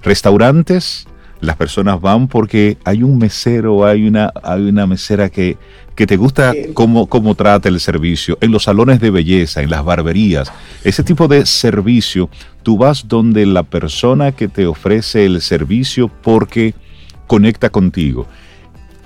Restaurantes, 0.03 1.07
las 1.41 1.55
personas 1.55 1.99
van 2.01 2.27
porque 2.27 2.77
hay 2.83 3.03
un 3.03 3.17
mesero, 3.17 3.85
hay 3.85 4.07
una, 4.07 4.31
hay 4.43 4.63
una 4.63 4.87
mesera 4.87 5.29
que, 5.29 5.57
que 5.95 6.07
te 6.07 6.17
gusta 6.17 6.53
cómo, 6.73 7.07
cómo 7.07 7.35
trata 7.35 7.69
el 7.69 7.79
servicio. 7.79 8.37
En 8.41 8.51
los 8.51 8.63
salones 8.63 8.99
de 8.99 9.11
belleza, 9.11 9.61
en 9.61 9.69
las 9.69 9.83
barberías, 9.83 10.51
ese 10.83 11.03
tipo 11.03 11.27
de 11.27 11.45
servicio, 11.45 12.29
tú 12.63 12.77
vas 12.77 13.07
donde 13.07 13.45
la 13.45 13.63
persona 13.63 14.31
que 14.31 14.47
te 14.47 14.67
ofrece 14.67 15.25
el 15.25 15.41
servicio 15.41 16.09
porque 16.21 16.73
conecta 17.27 17.69
contigo. 17.69 18.27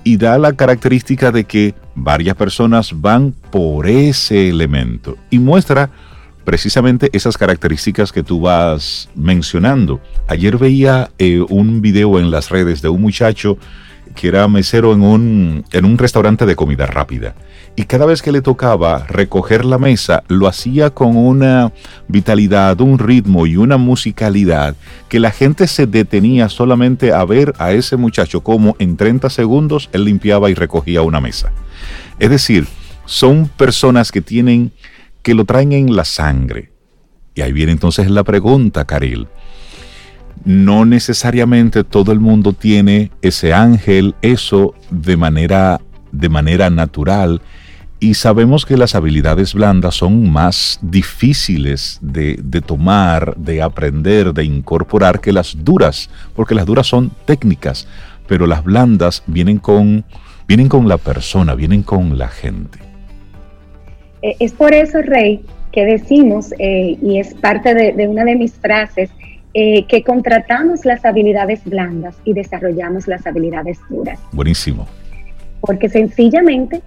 Y 0.03 0.17
da 0.17 0.37
la 0.37 0.53
característica 0.53 1.31
de 1.31 1.43
que 1.43 1.75
varias 1.95 2.35
personas 2.35 2.99
van 2.99 3.33
por 3.51 3.87
ese 3.87 4.49
elemento. 4.49 5.17
Y 5.29 5.39
muestra 5.39 5.89
precisamente 6.45 7.09
esas 7.13 7.37
características 7.37 8.11
que 8.11 8.23
tú 8.23 8.41
vas 8.41 9.09
mencionando. 9.13 10.01
Ayer 10.27 10.57
veía 10.57 11.11
eh, 11.19 11.41
un 11.47 11.81
video 11.81 12.19
en 12.19 12.31
las 12.31 12.49
redes 12.49 12.81
de 12.81 12.89
un 12.89 13.01
muchacho 13.01 13.57
que 14.15 14.29
era 14.29 14.47
mesero 14.47 14.93
en 14.93 15.01
un, 15.01 15.65
en 15.71 15.85
un 15.85 15.97
restaurante 15.97 16.45
de 16.45 16.55
comida 16.55 16.87
rápida. 16.87 17.35
Y 17.79 17.85
cada 17.85 18.05
vez 18.05 18.21
que 18.21 18.33
le 18.33 18.41
tocaba 18.41 19.05
recoger 19.07 19.63
la 19.63 19.77
mesa, 19.77 20.23
lo 20.27 20.49
hacía 20.49 20.89
con 20.89 21.15
una 21.15 21.71
vitalidad, 22.09 22.81
un 22.81 22.99
ritmo 22.99 23.47
y 23.47 23.55
una 23.55 23.77
musicalidad 23.77 24.75
que 25.07 25.21
la 25.21 25.31
gente 25.31 25.65
se 25.65 25.87
detenía 25.87 26.49
solamente 26.49 27.13
a 27.13 27.23
ver 27.23 27.53
a 27.57 27.71
ese 27.71 27.95
muchacho 27.95 28.41
como 28.41 28.75
en 28.79 28.97
30 28.97 29.29
segundos 29.29 29.89
él 29.93 30.03
limpiaba 30.03 30.49
y 30.49 30.55
recogía 30.55 31.03
una 31.03 31.21
mesa. 31.21 31.53
Es 32.19 32.29
decir, 32.29 32.67
son 33.05 33.47
personas 33.47 34.11
que 34.11 34.19
tienen 34.19 34.73
que 35.21 35.33
lo 35.33 35.45
traen 35.45 35.71
en 35.71 35.95
la 35.95 36.03
sangre. 36.03 36.73
Y 37.33 37.43
ahí 37.43 37.53
viene 37.53 37.71
entonces 37.71 38.11
la 38.11 38.25
pregunta, 38.25 38.83
Caril. 38.83 39.29
No 40.43 40.83
necesariamente 40.83 41.85
todo 41.85 42.11
el 42.11 42.19
mundo 42.19 42.51
tiene 42.51 43.11
ese 43.21 43.53
ángel, 43.53 44.15
eso 44.21 44.75
de 44.91 45.15
manera, 45.15 45.79
de 46.11 46.27
manera 46.27 46.69
natural. 46.69 47.41
Y 48.01 48.13
sabemos 48.13 48.65
que 48.65 48.77
las 48.77 48.95
habilidades 48.95 49.53
blandas 49.53 49.95
son 49.95 50.31
más 50.31 50.79
difíciles 50.81 51.99
de, 52.01 52.39
de, 52.41 52.61
tomar, 52.61 53.35
de 53.35 53.61
aprender, 53.61 54.33
de 54.33 54.45
incorporar 54.45 55.19
que 55.19 55.33
las 55.33 55.65
duras, 55.65 56.09
porque 56.33 56.55
las 56.55 56.65
duras 56.65 56.87
son 56.87 57.11
técnicas, 57.25 57.87
pero 58.25 58.47
las 58.47 58.63
blandas 58.63 59.21
vienen 59.27 59.57
con, 59.57 60.05
vienen 60.47 60.69
con 60.69 60.87
la 60.87 60.97
persona, 60.97 61.55
vienen 61.55 61.83
con 61.83 62.17
la 62.17 62.29
gente. 62.29 62.79
Eh, 64.21 64.35
es 64.39 64.53
por 64.53 64.73
eso, 64.73 65.01
Rey, 65.01 65.41
que 65.71 65.85
decimos, 65.85 66.53
eh, 66.57 66.97
y 67.01 67.19
es 67.19 67.33
parte 67.33 67.73
de, 67.73 68.07
una 68.07 68.23
de 68.23 68.35
mis 68.35 68.53
frases, 68.53 69.09
eh, 69.53 69.85
que 69.87 70.03
contratamos 70.03 70.85
las 70.85 71.03
habilidades 71.05 71.63
blandas 71.65 72.15
y 72.23 72.33
desarrollamos 72.33 73.07
las 73.07 73.25
habilidades 73.25 73.79
duras. 73.89 74.19
Buenísimo. 74.31 74.87
Porque 75.61 75.89
sencillamente 75.89 76.81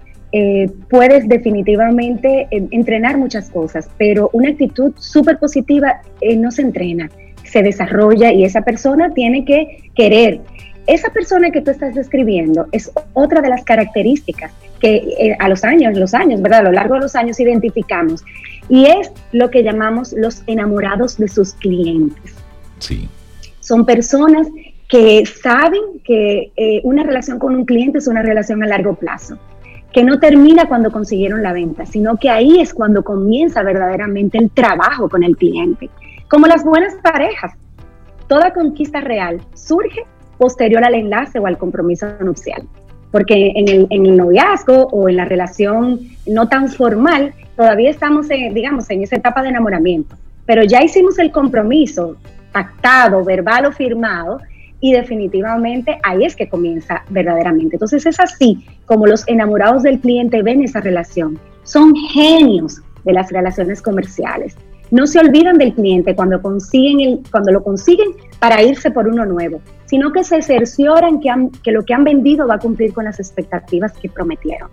puedes 0.89 1.27
definitivamente 1.27 2.47
entrenar 2.49 3.17
muchas 3.17 3.49
cosas, 3.51 3.89
pero 3.99 4.31
una 4.33 4.49
actitud 4.49 4.91
súper 4.97 5.37
positiva 5.37 6.01
no 6.37 6.49
se 6.49 6.63
entrena, 6.63 7.09
se 7.43 7.61
desarrolla 7.61 8.31
y 8.31 8.43
esa 8.43 8.61
persona 8.61 9.13
tiene 9.13 9.45
que 9.45 9.91
querer. 9.95 10.41
Esa 10.85 11.09
persona 11.11 11.51
que 11.51 11.61
tú 11.61 11.71
estás 11.71 11.95
describiendo 11.95 12.67
es 12.71 12.91
otra 13.13 13.41
de 13.41 13.49
las 13.49 13.63
características 13.63 14.51
que 14.81 14.95
eh, 15.17 15.35
a 15.39 15.47
los 15.47 15.63
años, 15.63 15.97
los 15.97 16.13
años, 16.13 16.41
¿verdad? 16.41 16.59
A 16.59 16.63
lo 16.63 16.71
largo 16.73 16.95
de 16.95 17.01
los 17.01 17.15
años 17.15 17.39
identificamos. 17.39 18.25
Y 18.67 18.85
es 18.85 19.11
lo 19.31 19.49
que 19.49 19.63
llamamos 19.63 20.11
los 20.13 20.43
enamorados 20.45 21.17
de 21.17 21.29
sus 21.29 21.53
clientes. 21.53 22.35
Sí. 22.79 23.07
Son 23.61 23.85
personas 23.85 24.47
que 24.89 25.25
saben 25.25 25.81
que 26.03 26.51
eh, 26.57 26.81
una 26.83 27.03
relación 27.03 27.39
con 27.39 27.55
un 27.55 27.63
cliente 27.63 27.99
es 27.99 28.07
una 28.07 28.21
relación 28.21 28.61
a 28.61 28.67
largo 28.67 28.95
plazo, 28.95 29.37
que 29.93 30.03
no 30.03 30.19
termina 30.19 30.65
cuando 30.67 30.91
consiguieron 30.91 31.43
la 31.43 31.53
venta, 31.53 31.85
sino 31.85 32.17
que 32.17 32.29
ahí 32.29 32.59
es 32.59 32.73
cuando 32.73 33.03
comienza 33.03 33.61
verdaderamente 33.63 34.37
el 34.37 34.49
trabajo 34.49 35.07
con 35.07 35.23
el 35.23 35.37
cliente. 35.37 35.89
Como 36.27 36.47
las 36.47 36.63
buenas 36.63 36.95
parejas, 36.95 37.53
toda 38.27 38.53
conquista 38.53 39.01
real 39.01 39.39
surge 39.53 40.05
posterior 40.37 40.83
al 40.83 40.95
enlace 40.95 41.39
o 41.39 41.45
al 41.45 41.57
compromiso 41.57 42.07
nupcial 42.19 42.67
porque 43.13 43.53
en 43.55 43.67
el, 43.67 43.87
en 43.91 44.07
el 44.07 44.17
noviazgo 44.17 44.87
o 44.87 45.07
en 45.07 45.17
la 45.17 45.25
relación 45.25 45.99
no 46.25 46.49
tan 46.49 46.67
formal, 46.67 47.31
todavía 47.55 47.91
estamos, 47.91 48.27
digamos, 48.27 48.89
en 48.89 49.03
esa 49.03 49.17
etapa 49.17 49.43
de 49.43 49.49
enamoramiento, 49.49 50.15
pero 50.47 50.63
ya 50.63 50.83
hicimos 50.83 51.19
el 51.19 51.31
compromiso 51.31 52.15
pactado, 52.51 53.23
verbal 53.23 53.67
o 53.67 53.71
firmado, 53.71 54.39
y 54.83 54.91
definitivamente 54.91 55.97
ahí 56.03 56.25
es 56.25 56.35
que 56.35 56.49
comienza 56.49 57.05
verdaderamente. 57.09 57.77
Entonces 57.77 58.05
es 58.05 58.19
así 58.19 58.65
como 58.85 59.07
los 59.07 59.25
enamorados 59.29 59.83
del 59.83 60.01
cliente 60.01 60.43
ven 60.43 60.61
esa 60.61 60.81
relación. 60.81 61.39
Son 61.63 61.95
genios 61.95 62.81
de 63.05 63.13
las 63.13 63.31
relaciones 63.31 63.81
comerciales. 63.81 64.57
No 64.91 65.07
se 65.07 65.19
olvidan 65.19 65.57
del 65.57 65.73
cliente 65.73 66.13
cuando, 66.17 66.41
consiguen 66.41 66.99
el, 66.99 67.21
cuando 67.31 67.53
lo 67.53 67.63
consiguen 67.63 68.09
para 68.39 68.61
irse 68.61 68.91
por 68.91 69.07
uno 69.07 69.25
nuevo, 69.25 69.61
sino 69.85 70.11
que 70.11 70.25
se 70.25 70.41
cercioran 70.41 71.21
que, 71.21 71.29
que 71.63 71.71
lo 71.71 71.85
que 71.85 71.93
han 71.93 72.03
vendido 72.03 72.45
va 72.45 72.55
a 72.55 72.59
cumplir 72.59 72.91
con 72.93 73.05
las 73.05 73.21
expectativas 73.21 73.93
que 73.93 74.09
prometieron. 74.09 74.69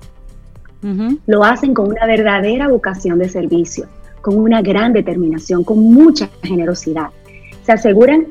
Lo 1.29 1.45
hacen 1.45 1.73
con 1.73 1.89
una 1.89 2.05
verdadera 2.07 2.67
vocación 2.67 3.21
de 3.21 3.29
servicio, 3.29 3.87
con 4.23 4.37
una 4.37 4.61
gran 4.61 4.93
determinación, 4.93 5.63
con 5.63 5.79
mucha 5.79 6.29
generosidad. 6.43 7.11
Se 7.63 7.71
aseguran 7.71 8.27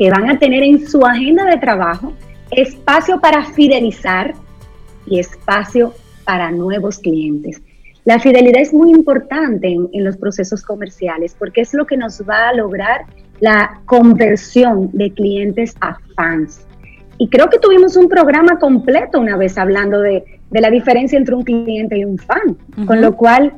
que 0.00 0.10
van 0.10 0.30
a 0.30 0.38
tener 0.38 0.62
en 0.62 0.88
su 0.88 1.04
agenda 1.04 1.44
de 1.44 1.58
trabajo 1.58 2.14
espacio 2.50 3.20
para 3.20 3.44
fidelizar 3.44 4.32
y 5.04 5.18
espacio 5.18 5.92
para 6.24 6.50
nuevos 6.50 6.98
clientes. 7.00 7.60
La 8.06 8.18
fidelidad 8.18 8.62
es 8.62 8.72
muy 8.72 8.92
importante 8.92 9.68
en, 9.68 10.02
los 10.02 10.16
procesos 10.16 10.62
comerciales 10.62 11.36
porque 11.38 11.60
es 11.60 11.74
lo 11.74 11.84
que 11.84 11.98
nos 11.98 12.22
va 12.22 12.48
a 12.48 12.54
lograr 12.54 13.02
la 13.40 13.82
conversión 13.84 14.88
de 14.94 15.12
clientes 15.12 15.74
a 15.82 15.98
fans. 16.16 16.64
Y 17.18 17.28
creo 17.28 17.50
que 17.50 17.58
tuvimos 17.58 17.94
un 17.98 18.08
programa 18.08 18.58
completo 18.58 19.20
una 19.20 19.36
vez 19.36 19.58
hablando 19.58 20.00
de, 20.00 20.24
la 20.50 20.70
diferencia 20.70 21.18
entre 21.18 21.34
un 21.34 21.42
cliente 21.42 21.98
y 21.98 22.06
un 22.06 22.16
fan, 22.16 22.56
con 22.86 23.02
lo 23.02 23.18
cual 23.18 23.52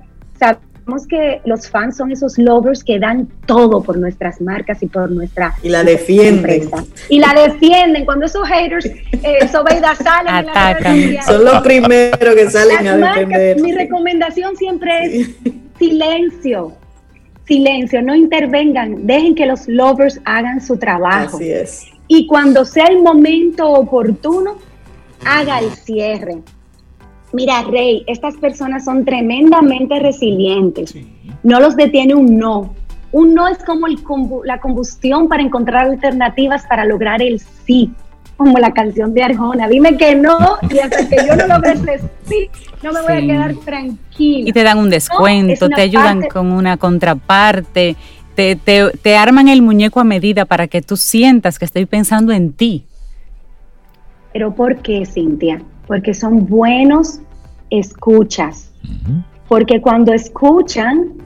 que 1.09 1.41
los 1.45 1.69
fans 1.69 1.97
son 1.97 2.13
esos 2.13 2.39
lovers 2.39 2.83
que 2.85 2.99
dan 2.99 3.29
todo 3.47 3.83
por 3.83 3.99
nuestras 3.99 4.41
marcas 4.41 4.83
y 4.83 4.87
por 4.87 5.11
nuestra 5.11 5.55
y 5.63 5.69
la 5.69 5.85
defienden. 5.85 6.69
y 7.09 7.19
la 7.19 7.33
defienden. 7.35 8.05
Cuando 8.05 8.27
esos 8.27 8.47
haters 8.49 8.87
eh, 8.87 9.49
Sobeida 9.51 9.95
salen 9.95 10.35
Atacan. 10.49 11.23
son 11.25 11.45
los 11.45 11.63
primeros 11.63 12.35
que 12.35 12.51
salen 12.51 12.87
a 12.87 12.97
defender. 12.97 13.61
mi 13.61 13.73
recomendación 13.73 14.57
siempre 14.57 15.05
es 15.07 15.31
silencio. 15.79 16.73
Silencio. 17.47 18.03
No 18.03 18.15
intervengan. 18.15 19.07
Dejen 19.07 19.35
que 19.35 19.47
los 19.47 19.69
lovers 19.69 20.21
hagan 20.25 20.61
su 20.61 20.77
trabajo. 20.77 21.37
Así 21.37 21.51
es. 21.51 21.87
Y 22.09 22.27
cuando 22.27 22.65
sea 22.65 22.87
el 22.87 23.03
momento 23.03 23.69
oportuno 23.71 24.59
haga 25.25 25.61
el 25.61 25.71
cierre 25.71 26.39
Mira, 27.33 27.63
Rey, 27.63 28.05
estas 28.07 28.37
personas 28.37 28.85
son 28.85 29.05
tremendamente 29.05 29.99
resilientes. 29.99 30.95
No 31.43 31.61
los 31.61 31.77
detiene 31.77 32.15
un 32.15 32.37
no. 32.37 32.75
Un 33.11 33.35
no 33.35 33.49
es 33.49 33.59
como 33.59 33.87
la 34.45 34.61
combustión 34.61 35.29
para 35.29 35.43
encontrar 35.43 35.87
alternativas 35.87 36.67
para 36.67 36.85
lograr 36.85 37.23
el 37.23 37.41
sí, 37.41 37.91
como 38.37 38.59
la 38.59 38.73
canción 38.73 39.15
de 39.15 39.23
Arjona. 39.23 39.69
Dime 39.69 39.97
que 39.97 40.15
no 40.15 40.39
y 40.71 40.79
hasta 40.79 41.09
que 41.09 41.17
yo 41.27 41.37
no 41.37 41.47
logre 41.47 41.73
ese 41.73 42.01
sí, 42.25 42.51
no 42.83 42.93
me 42.93 43.03
voy 43.03 43.13
a 43.13 43.21
quedar 43.21 43.55
tranquila. 43.57 44.49
Y 44.49 44.53
te 44.53 44.63
dan 44.63 44.79
un 44.79 44.91
descuento, 44.91 45.69
te 45.69 45.81
ayudan 45.81 46.23
con 46.23 46.53
una 46.53 46.77
contraparte, 46.77 47.97
te, 48.35 48.57
te, 48.57 48.91
te 48.91 49.17
arman 49.17 49.49
el 49.49 49.63
muñeco 49.63 50.01
a 50.01 50.05
medida 50.05 50.45
para 50.45 50.67
que 50.69 50.83
tú 50.83 50.97
sientas 50.97 51.59
que 51.59 51.65
estoy 51.65 51.87
pensando 51.87 52.33
en 52.33 52.53
ti. 52.53 52.85
Pero 54.33 54.55
¿por 54.55 54.79
qué, 54.79 55.05
Cintia? 55.05 55.63
Porque 55.93 56.15
son 56.15 56.47
buenos 56.47 57.21
escuchas. 57.69 58.73
Porque 59.47 59.83
cuando 59.83 60.15
escuchan, 60.15 61.19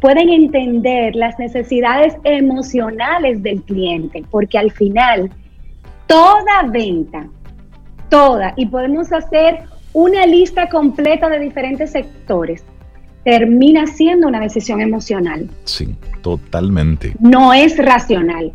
pueden 0.00 0.28
entender 0.28 1.16
las 1.16 1.36
necesidades 1.40 2.14
emocionales 2.22 3.42
del 3.42 3.60
cliente, 3.62 4.22
porque 4.30 4.56
al 4.56 4.70
final, 4.70 5.32
toda 6.06 6.62
venta, 6.70 7.26
toda, 8.08 8.54
y 8.56 8.66
podemos 8.66 9.12
hacer 9.12 9.64
una 9.92 10.26
lista 10.26 10.68
completa 10.68 11.28
de 11.28 11.40
diferentes 11.40 11.90
sectores, 11.90 12.64
termina 13.24 13.88
siendo 13.88 14.28
una 14.28 14.38
decisión 14.38 14.80
emocional. 14.80 15.50
Sí, 15.64 15.92
totalmente. 16.22 17.16
No 17.18 17.52
es 17.52 17.76
racional. 17.78 18.52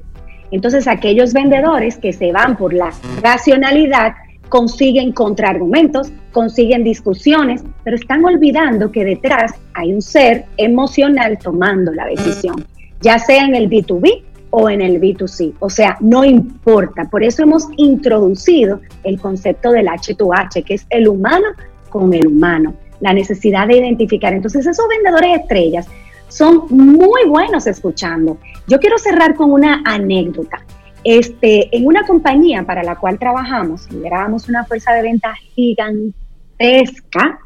Entonces, 0.52 0.88
aquellos 0.88 1.34
vendedores 1.34 1.98
que 1.98 2.14
se 2.14 2.32
van 2.32 2.56
por 2.56 2.74
la 2.74 2.94
racionalidad 3.22 4.14
consiguen 4.50 5.12
contraargumentos, 5.14 6.12
consiguen 6.32 6.84
discusiones, 6.84 7.64
pero 7.84 7.96
están 7.96 8.26
olvidando 8.26 8.92
que 8.92 9.06
detrás 9.06 9.54
hay 9.74 9.94
un 9.94 10.02
ser 10.02 10.46
emocional 10.58 11.38
tomando 11.40 11.94
la 11.94 12.06
decisión, 12.06 12.66
ya 13.02 13.20
sea 13.20 13.46
en 13.46 13.56
el 13.56 13.70
B2B 13.70 14.24
o 14.52 14.70
en 14.70 14.82
el 14.82 15.00
B2C. 15.00 15.54
O 15.60 15.70
sea, 15.70 15.98
no 16.00 16.26
importa. 16.26 17.06
Por 17.06 17.24
eso 17.24 17.44
hemos 17.44 17.68
introducido 17.78 18.82
el 19.04 19.20
concepto 19.20 19.72
del 19.72 19.88
H2H, 19.88 20.64
que 20.64 20.74
es 20.74 20.86
el 20.90 21.08
humano 21.08 21.46
con 21.90 22.14
el 22.14 22.28
humano, 22.28 22.74
la 23.00 23.14
necesidad 23.14 23.68
de 23.68 23.78
identificar. 23.78 24.34
Entonces, 24.34 24.66
esos 24.66 24.86
vendedores 24.88 25.42
estrellas 25.42 25.88
son 26.28 26.66
muy 26.70 27.28
buenos 27.28 27.68
escuchando. 27.68 28.38
Yo 28.68 28.80
quiero 28.80 28.98
cerrar 28.98 29.36
con 29.36 29.52
una 29.52 29.82
anécdota. 29.86 30.64
Este, 31.04 31.76
en 31.76 31.86
una 31.86 32.06
compañía 32.06 32.64
para 32.64 32.84
la 32.84 32.96
cual 32.96 33.18
trabajamos, 33.18 33.90
liderábamos 33.92 34.50
una 34.50 34.66
fuerza 34.66 34.94
de 34.94 35.02
venta 35.02 35.34
gigantesca, 35.56 37.40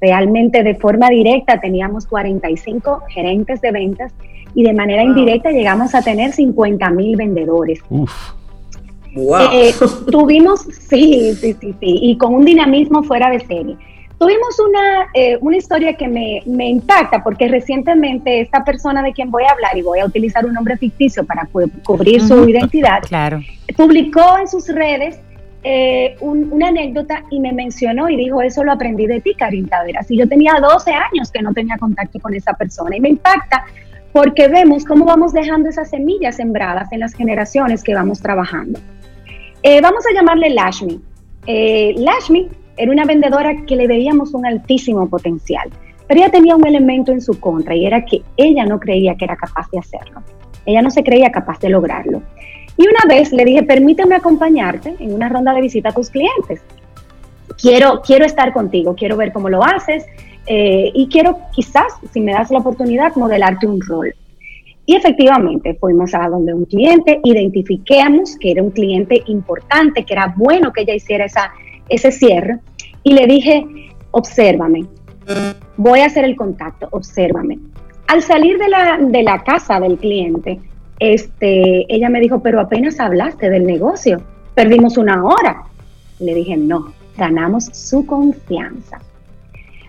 realmente 0.00 0.62
de 0.62 0.74
forma 0.74 1.08
directa 1.08 1.60
teníamos 1.60 2.06
45 2.06 3.02
gerentes 3.08 3.60
de 3.60 3.72
ventas 3.72 4.12
y 4.54 4.62
de 4.62 4.72
manera 4.72 5.02
indirecta 5.02 5.50
llegamos 5.50 5.94
a 5.94 6.02
tener 6.02 6.32
50 6.32 6.90
mil 6.90 7.16
vendedores. 7.16 7.80
Uf. 7.88 8.12
Wow. 9.14 9.50
Eh, 9.52 9.74
tuvimos, 10.10 10.60
sí, 10.62 11.34
sí, 11.34 11.56
sí, 11.58 11.74
sí, 11.80 11.98
y 12.02 12.18
con 12.18 12.34
un 12.34 12.44
dinamismo 12.44 13.02
fuera 13.02 13.30
de 13.30 13.40
serie. 13.40 13.76
Tuvimos 14.18 14.58
una, 14.58 15.08
eh, 15.14 15.38
una 15.40 15.56
historia 15.56 15.96
que 15.96 16.08
me, 16.08 16.42
me, 16.44 16.68
impacta 16.68 17.22
porque 17.22 17.46
recientemente 17.46 18.40
esta 18.40 18.64
persona 18.64 19.00
de 19.00 19.12
quien 19.12 19.30
voy 19.30 19.44
a 19.44 19.52
hablar, 19.52 19.76
y 19.76 19.82
voy 19.82 20.00
a 20.00 20.06
utilizar 20.06 20.44
un 20.44 20.54
nombre 20.54 20.76
ficticio 20.76 21.24
para 21.24 21.48
cubrir 21.84 22.20
su 22.22 22.48
identidad, 22.48 23.02
claro. 23.02 23.40
publicó 23.76 24.38
en 24.40 24.48
sus 24.48 24.66
redes 24.68 25.20
eh, 25.62 26.16
una 26.20 26.68
anécdota 26.68 27.22
y 27.30 27.38
me 27.38 27.52
mencionó 27.52 28.08
y 28.08 28.16
dijo, 28.16 28.42
eso 28.42 28.64
lo 28.64 28.72
aprendí 28.72 29.06
de 29.06 29.20
ti, 29.20 29.34
Karin 29.34 29.68
Taveras. 29.68 30.10
Y 30.10 30.18
yo 30.18 30.28
tenía 30.28 30.54
12 30.60 30.90
años 30.92 31.30
que 31.30 31.40
no 31.40 31.52
tenía 31.52 31.78
contacto 31.78 32.18
con 32.18 32.34
esa 32.34 32.54
persona 32.54 32.96
y 32.96 33.00
me 33.00 33.10
impacta 33.10 33.66
porque 34.10 34.48
vemos 34.48 34.84
cómo 34.84 35.04
vamos 35.04 35.32
dejando 35.32 35.68
esas 35.68 35.90
semillas 35.90 36.36
sembradas 36.36 36.90
en 36.90 37.00
las 37.00 37.14
generaciones 37.14 37.84
que 37.84 37.94
vamos 37.94 38.20
trabajando. 38.20 38.80
Eh, 39.62 39.80
vamos 39.80 40.04
a 40.10 40.14
llamarle 40.14 40.50
Lashmi. 40.50 41.00
Lashmi 41.46 42.48
era 42.78 42.90
una 42.90 43.04
vendedora 43.04 43.54
que 43.66 43.76
le 43.76 43.86
veíamos 43.86 44.32
un 44.34 44.46
altísimo 44.46 45.08
potencial, 45.08 45.68
pero 46.06 46.20
ella 46.20 46.30
tenía 46.30 46.56
un 46.56 46.66
elemento 46.66 47.12
en 47.12 47.20
su 47.20 47.38
contra 47.38 47.74
y 47.74 47.84
era 47.84 48.04
que 48.04 48.22
ella 48.36 48.64
no 48.64 48.80
creía 48.80 49.16
que 49.16 49.24
era 49.24 49.36
capaz 49.36 49.68
de 49.70 49.80
hacerlo. 49.80 50.22
Ella 50.64 50.80
no 50.80 50.90
se 50.90 51.02
creía 51.02 51.30
capaz 51.30 51.58
de 51.60 51.68
lograrlo. 51.68 52.22
Y 52.76 52.86
una 52.86 53.12
vez 53.12 53.32
le 53.32 53.44
dije, 53.44 53.62
permíteme 53.64 54.14
acompañarte 54.14 54.94
en 55.00 55.12
una 55.12 55.28
ronda 55.28 55.52
de 55.52 55.60
visita 55.60 55.88
a 55.88 55.92
tus 55.92 56.08
clientes. 56.08 56.62
Quiero, 57.60 58.00
quiero 58.02 58.24
estar 58.24 58.52
contigo, 58.52 58.94
quiero 58.94 59.16
ver 59.16 59.32
cómo 59.32 59.48
lo 59.48 59.64
haces 59.64 60.06
eh, 60.46 60.90
y 60.94 61.08
quiero 61.08 61.38
quizás, 61.52 61.92
si 62.12 62.20
me 62.20 62.32
das 62.32 62.50
la 62.50 62.58
oportunidad, 62.58 63.14
modelarte 63.16 63.66
un 63.66 63.80
rol. 63.80 64.14
Y 64.86 64.96
efectivamente 64.96 65.74
fuimos 65.74 66.14
a 66.14 66.28
donde 66.28 66.54
un 66.54 66.64
cliente, 66.64 67.20
identificamos 67.24 68.36
que 68.38 68.52
era 68.52 68.62
un 68.62 68.70
cliente 68.70 69.22
importante, 69.26 70.04
que 70.04 70.14
era 70.14 70.32
bueno 70.34 70.72
que 70.72 70.82
ella 70.82 70.94
hiciera 70.94 71.26
esa, 71.26 71.52
ese 71.88 72.12
cierre 72.12 72.58
y 73.02 73.12
le 73.12 73.26
dije, 73.26 73.66
obsérvame, 74.10 74.86
voy 75.76 76.00
a 76.00 76.06
hacer 76.06 76.24
el 76.24 76.36
contacto, 76.36 76.88
obsérvame. 76.90 77.58
Al 78.06 78.22
salir 78.22 78.58
de 78.58 78.68
la, 78.68 78.98
de 79.00 79.22
la 79.22 79.42
casa 79.42 79.80
del 79.80 79.98
cliente, 79.98 80.58
este, 80.98 81.92
ella 81.94 82.08
me 82.08 82.20
dijo, 82.20 82.40
pero 82.42 82.60
apenas 82.60 82.98
hablaste 83.00 83.50
del 83.50 83.66
negocio, 83.66 84.20
perdimos 84.54 84.96
una 84.96 85.24
hora. 85.24 85.64
Le 86.18 86.34
dije, 86.34 86.56
no, 86.56 86.92
ganamos 87.16 87.66
su 87.72 88.06
confianza. 88.06 88.98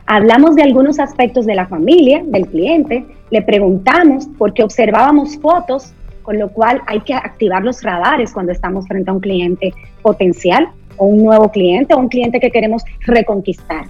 Hablamos 0.06 0.56
de 0.56 0.64
algunos 0.64 1.00
aspectos 1.00 1.46
de 1.46 1.56
la 1.56 1.68
familia, 1.68 2.24
del 2.26 2.48
cliente, 2.48 3.06
le 3.30 3.42
preguntamos 3.42 4.28
porque 4.38 4.64
observábamos 4.64 5.38
fotos, 5.38 5.94
con 6.24 6.38
lo 6.38 6.50
cual 6.50 6.82
hay 6.88 7.02
que 7.02 7.14
activar 7.14 7.64
los 7.64 7.82
radares 7.84 8.34
cuando 8.34 8.52
estamos 8.52 8.88
frente 8.88 9.10
a 9.10 9.14
un 9.14 9.20
cliente 9.20 9.74
potencial 10.02 10.70
o 11.00 11.08
un 11.08 11.24
nuevo 11.24 11.50
cliente 11.50 11.96
o 11.96 11.98
un 11.98 12.10
cliente 12.10 12.40
que 12.40 12.52
queremos 12.52 12.84
reconquistar. 13.08 13.86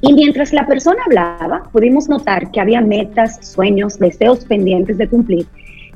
Y 0.00 0.12
mientras 0.12 0.52
la 0.52 0.66
persona 0.66 1.02
hablaba, 1.06 1.62
pudimos 1.72 2.08
notar 2.08 2.50
que 2.50 2.60
había 2.60 2.80
metas, 2.80 3.38
sueños, 3.46 3.98
deseos 3.98 4.44
pendientes 4.44 4.98
de 4.98 5.08
cumplir 5.08 5.46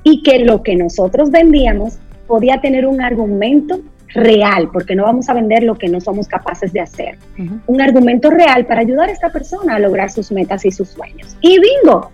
y 0.02 0.22
que 0.22 0.38
lo 0.38 0.62
que 0.62 0.76
nosotros 0.76 1.30
vendíamos 1.30 1.98
podía 2.26 2.60
tener 2.60 2.86
un 2.86 3.02
argumento 3.02 3.80
real, 4.14 4.70
porque 4.72 4.94
no 4.94 5.04
vamos 5.04 5.28
a 5.28 5.34
vender 5.34 5.62
lo 5.62 5.76
que 5.76 5.88
no 5.88 6.00
somos 6.00 6.26
capaces 6.28 6.72
de 6.72 6.80
hacer. 6.80 7.18
Un 7.66 7.80
argumento 7.80 8.30
real 8.30 8.66
para 8.66 8.80
ayudar 8.80 9.08
a 9.08 9.12
esta 9.12 9.30
persona 9.30 9.76
a 9.76 9.78
lograr 9.78 10.10
sus 10.10 10.32
metas 10.32 10.64
y 10.64 10.70
sus 10.70 10.88
sueños. 10.88 11.36
Y 11.40 11.58
bingo, 11.60 12.10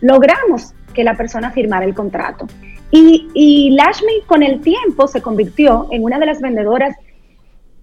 logramos 0.00 0.74
que 0.94 1.04
la 1.04 1.16
persona 1.16 1.50
firmara 1.50 1.84
el 1.84 1.94
contrato. 1.94 2.46
Y, 2.90 3.28
y 3.34 3.70
Lashmi 3.70 4.22
con 4.26 4.42
el 4.42 4.60
tiempo 4.60 5.08
se 5.08 5.20
convirtió 5.20 5.88
en 5.90 6.04
una 6.04 6.18
de 6.18 6.26
las 6.26 6.40
vendedoras 6.40 6.96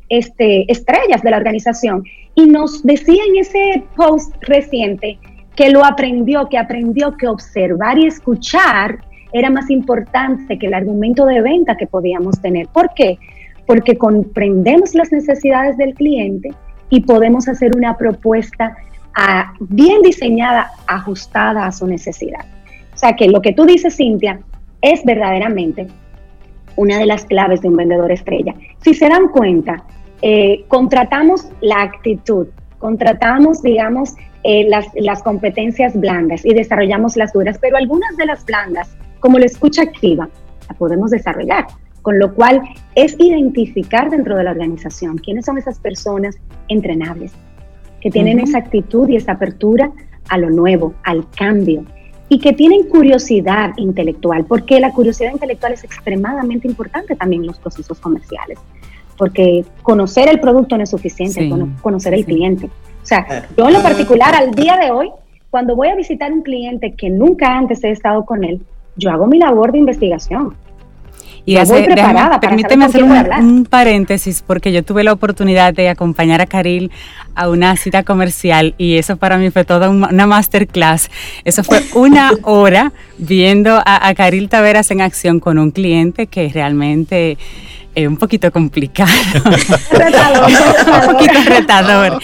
este, 0.10 0.72
estrellas 0.72 1.22
de 1.24 1.32
la 1.32 1.38
organización 1.38 2.04
y 2.36 2.45
nos 2.45 2.84
decía 2.84 3.24
en 3.28 3.38
ese 3.38 3.84
post 3.95 4.36
reciente 4.41 5.18
que 5.56 5.70
lo 5.70 5.86
aprendió, 5.86 6.49
que 6.49 6.58
aprendió 6.58 7.16
que 7.18 7.28
observar 7.28 7.97
y 7.99 8.08
escuchar 8.08 9.04
era 9.32 9.49
más 9.49 9.70
importante 9.70 10.58
que 10.60 10.68
el 10.68 10.74
argumento 10.74 11.26
de 11.26 11.41
venta 11.41 11.76
que 11.76 11.88
podíamos 11.88 12.39
tener. 12.41 12.68
¿Por 12.68 12.93
qué? 12.93 13.18
Porque 13.66 13.97
comprendemos 13.97 14.93
las 14.93 15.12
necesidades 15.12 15.78
del 15.78 15.93
cliente 15.95 16.54
y 16.89 17.01
podemos 17.01 17.47
hacer 17.47 17.76
una 17.76 17.97
propuesta 17.97 18.76
ah, 19.16 19.54
bien 19.60 20.01
diseñada, 20.04 20.72
ajustada 20.86 21.66
a 21.66 21.72
su 21.72 21.88
necesidad. 21.88 22.45
O 22.93 22.97
sea 22.97 23.16
que 23.16 23.28
lo 23.28 23.41
que 23.41 23.54
tú 23.54 23.66
dices, 23.66 23.95
Cintia, 23.95 24.39
es 24.84 25.03
verdaderamente 25.03 25.88
una 26.75 26.99
de 26.99 27.07
las 27.07 27.25
claves 27.25 27.61
de 27.61 27.69
un 27.69 27.77
vendedor 27.77 28.11
estrella. 28.11 28.53
Si 28.84 28.93
se 28.93 29.09
dan 29.09 29.29
cuenta, 29.29 29.84
eh, 30.21 30.65
contratamos 30.67 31.49
la 31.61 31.81
actitud, 31.81 32.47
contratamos, 32.77 33.63
digamos, 33.63 34.13
eh, 34.43 34.65
las, 34.67 34.88
las 34.95 35.23
competencias 35.23 35.99
blandas 35.99 36.45
y 36.45 36.53
desarrollamos 36.53 37.15
las 37.15 37.31
duras, 37.34 37.57
pero 37.59 37.77
algunas 37.77 38.15
de 38.17 38.25
las 38.25 38.45
blandas, 38.45 38.95
como 39.19 39.39
la 39.39 39.45
escucha 39.45 39.84
activa, 39.84 40.29
la 40.69 40.75
podemos 40.75 41.11
desarrollar. 41.11 41.65
Con 42.01 42.19
lo 42.19 42.34
cual 42.34 42.61
es 42.95 43.15
identificar 43.17 44.09
dentro 44.09 44.36
de 44.36 44.43
la 44.43 44.51
organización 44.51 45.17
quiénes 45.17 45.45
son 45.45 45.57
esas 45.57 45.79
personas 45.79 46.38
entrenables, 46.67 47.31
que 48.01 48.11
tienen 48.11 48.41
esa 48.41 48.57
actitud 48.57 49.07
y 49.07 49.15
esa 49.15 49.34
apertura 49.34 49.89
a 50.27 50.38
lo 50.38 50.49
nuevo, 50.49 50.93
al 51.05 51.25
cambio 51.38 51.86
y 52.34 52.39
que 52.39 52.51
tienen 52.51 52.89
curiosidad 52.89 53.73
intelectual, 53.77 54.43
porque 54.45 54.79
la 54.79 54.91
curiosidad 54.91 55.31
intelectual 55.31 55.73
es 55.73 55.84
extremadamente 55.84 56.67
importante 56.67 57.15
también 57.15 57.43
en 57.43 57.47
los 57.47 57.59
procesos 57.59 57.99
comerciales, 57.99 58.57
porque 59.19 59.63
conocer 59.84 60.27
el 60.29 60.39
producto 60.39 60.75
no 60.75 60.84
es 60.84 60.89
suficiente, 60.89 61.47
conocer 61.84 62.15
el 62.15 62.25
cliente. 62.25 62.65
O 62.65 63.05
sea, 63.05 63.47
yo 63.55 63.67
en 63.67 63.73
lo 63.73 63.84
particular 63.84 64.34
al 64.34 64.49
día 64.49 64.77
de 64.77 64.89
hoy, 64.89 65.11
cuando 65.51 65.75
voy 65.75 65.89
a 65.89 65.95
visitar 65.95 66.34
un 66.34 66.41
cliente 66.41 66.93
que 66.93 67.11
nunca 67.11 67.55
antes 67.55 67.84
he 67.84 67.91
estado 67.91 68.25
con 68.25 68.43
él, 68.43 68.61
yo 68.95 69.11
hago 69.11 69.27
mi 69.27 69.38
labor 69.38 69.71
de 69.71 69.77
investigación. 69.77 70.55
Y 71.46 71.58
hace, 71.58 71.88
permíteme 72.39 72.86
hacer 72.86 73.04
un, 73.04 73.66
paréntesis 73.70 74.44
porque 74.46 74.72
yo 74.72 74.82
tuve 74.84 75.04
la 75.04 75.12
oportunidad 75.12 75.74
de 75.74 75.89
acompañar 75.89 76.39
a 76.39 76.46
Caril 76.46 76.89
a 77.36 77.50
una 77.50 77.76
cita 77.76 78.04
comercial 78.04 78.76
y 78.78 78.98
eso 78.98 79.18
para 79.18 79.38
mí 79.38 79.50
fue 79.50 79.66
toda 79.66 79.89
una 79.89 80.26
masterclass. 80.26 81.10
Eso 81.44 81.64
fue 81.64 81.84
una 81.96 82.32
hora 82.44 82.94
viendo 83.18 83.76
a, 83.76 84.08
a 84.08 84.16
Caril 84.16 84.48
Taveras 84.48 84.89
en 84.91 85.02
acción 85.02 85.41
con 85.41 85.58
un 85.58 85.72
cliente 85.72 86.28
que 86.28 86.48
realmente 86.48 87.38
es 87.96 88.08
un 88.08 88.18
poquito 88.18 88.52
complicado. 88.52 89.12
retador, 89.91 90.52
un 91.08 91.14
poquito 91.14 91.44
retador. 91.48 92.20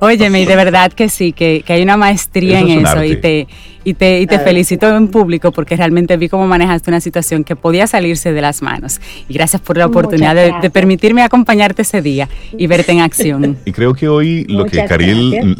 Óyeme, 0.00 0.42
y 0.42 0.46
de 0.46 0.56
verdad 0.56 0.92
que 0.92 1.08
sí, 1.08 1.32
que, 1.32 1.64
hay 1.68 1.82
una 1.82 1.96
maestría 1.96 2.60
en 2.60 2.86
eso 2.86 3.04
y 3.04 3.16
te, 3.16 3.46
y 3.84 3.94
te, 3.94 4.20
y 4.20 4.26
te 4.26 4.38
felicito 4.38 4.88
en 4.96 5.08
público 5.08 5.52
porque 5.52 5.76
realmente 5.76 6.16
vi 6.16 6.28
cómo 6.28 6.46
manejaste 6.46 6.90
una 6.90 7.00
situación 7.00 7.44
que 7.44 7.56
podía 7.56 7.86
salirse 7.86 8.32
de 8.32 8.40
las 8.40 8.62
manos. 8.62 9.00
Y 9.28 9.34
gracias 9.34 9.62
por 9.62 9.76
la 9.76 9.86
oportunidad 9.86 10.34
de, 10.34 10.70
permitirme 10.70 11.22
acompañarte 11.22 11.82
ese 11.82 12.02
día 12.02 12.28
y 12.56 12.66
verte 12.66 12.92
en 12.92 13.00
acción. 13.00 13.56
Y 13.64 13.72
creo 13.72 13.94
que 13.94 14.08
hoy 14.08 14.44
lo 14.44 14.66
que 14.66 14.84
Caril 14.84 15.56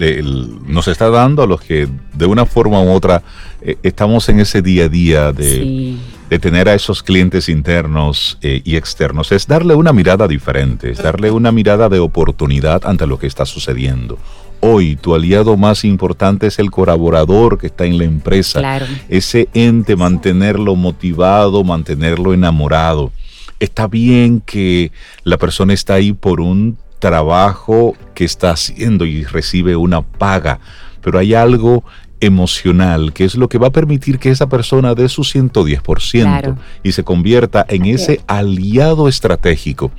nos 0.66 0.88
está 0.88 1.08
dando 1.10 1.42
a 1.42 1.46
los 1.46 1.60
que 1.60 1.88
de 2.14 2.26
una 2.26 2.46
forma 2.46 2.82
u 2.82 2.90
otra 2.90 3.22
eh, 3.60 3.76
estamos 3.82 4.28
en 4.28 4.40
ese 4.40 4.60
día 4.60 4.84
a 4.84 4.88
día 4.88 5.32
de 5.32 5.96
de 6.32 6.38
tener 6.38 6.66
a 6.66 6.72
esos 6.72 7.02
clientes 7.02 7.50
internos 7.50 8.38
eh, 8.40 8.62
y 8.64 8.76
externos 8.76 9.32
es 9.32 9.46
darle 9.46 9.74
una 9.74 9.92
mirada 9.92 10.26
diferente, 10.26 10.92
es 10.92 11.02
darle 11.02 11.30
una 11.30 11.52
mirada 11.52 11.90
de 11.90 11.98
oportunidad 11.98 12.86
ante 12.86 13.06
lo 13.06 13.18
que 13.18 13.26
está 13.26 13.44
sucediendo. 13.44 14.16
Hoy 14.64 14.94
tu 14.94 15.12
aliado 15.12 15.56
más 15.56 15.84
importante 15.84 16.46
es 16.46 16.60
el 16.60 16.70
colaborador 16.70 17.58
que 17.58 17.66
está 17.66 17.84
en 17.84 17.98
la 17.98 18.04
empresa. 18.04 18.60
Ese 19.08 19.48
ente, 19.54 19.96
mantenerlo 19.96 20.76
motivado, 20.76 21.64
mantenerlo 21.64 22.32
enamorado. 22.32 23.10
Está 23.58 23.88
bien 23.88 24.40
que 24.40 24.92
la 25.24 25.36
persona 25.36 25.72
está 25.72 25.94
ahí 25.94 26.12
por 26.12 26.40
un 26.40 26.78
trabajo 27.00 27.96
que 28.14 28.24
está 28.24 28.52
haciendo 28.52 29.04
y 29.04 29.24
recibe 29.24 29.74
una 29.74 30.02
paga, 30.02 30.60
pero 31.00 31.18
hay 31.18 31.34
algo 31.34 31.82
emocional, 32.20 33.12
que 33.12 33.24
es 33.24 33.34
lo 33.34 33.48
que 33.48 33.58
va 33.58 33.66
a 33.66 33.72
permitir 33.72 34.20
que 34.20 34.30
esa 34.30 34.48
persona 34.48 34.94
dé 34.94 35.08
su 35.08 35.22
110% 35.22 36.56
y 36.84 36.92
se 36.92 37.02
convierta 37.02 37.66
en 37.68 37.86
ese 37.86 38.20
aliado 38.28 39.08
estratégico 39.08 39.90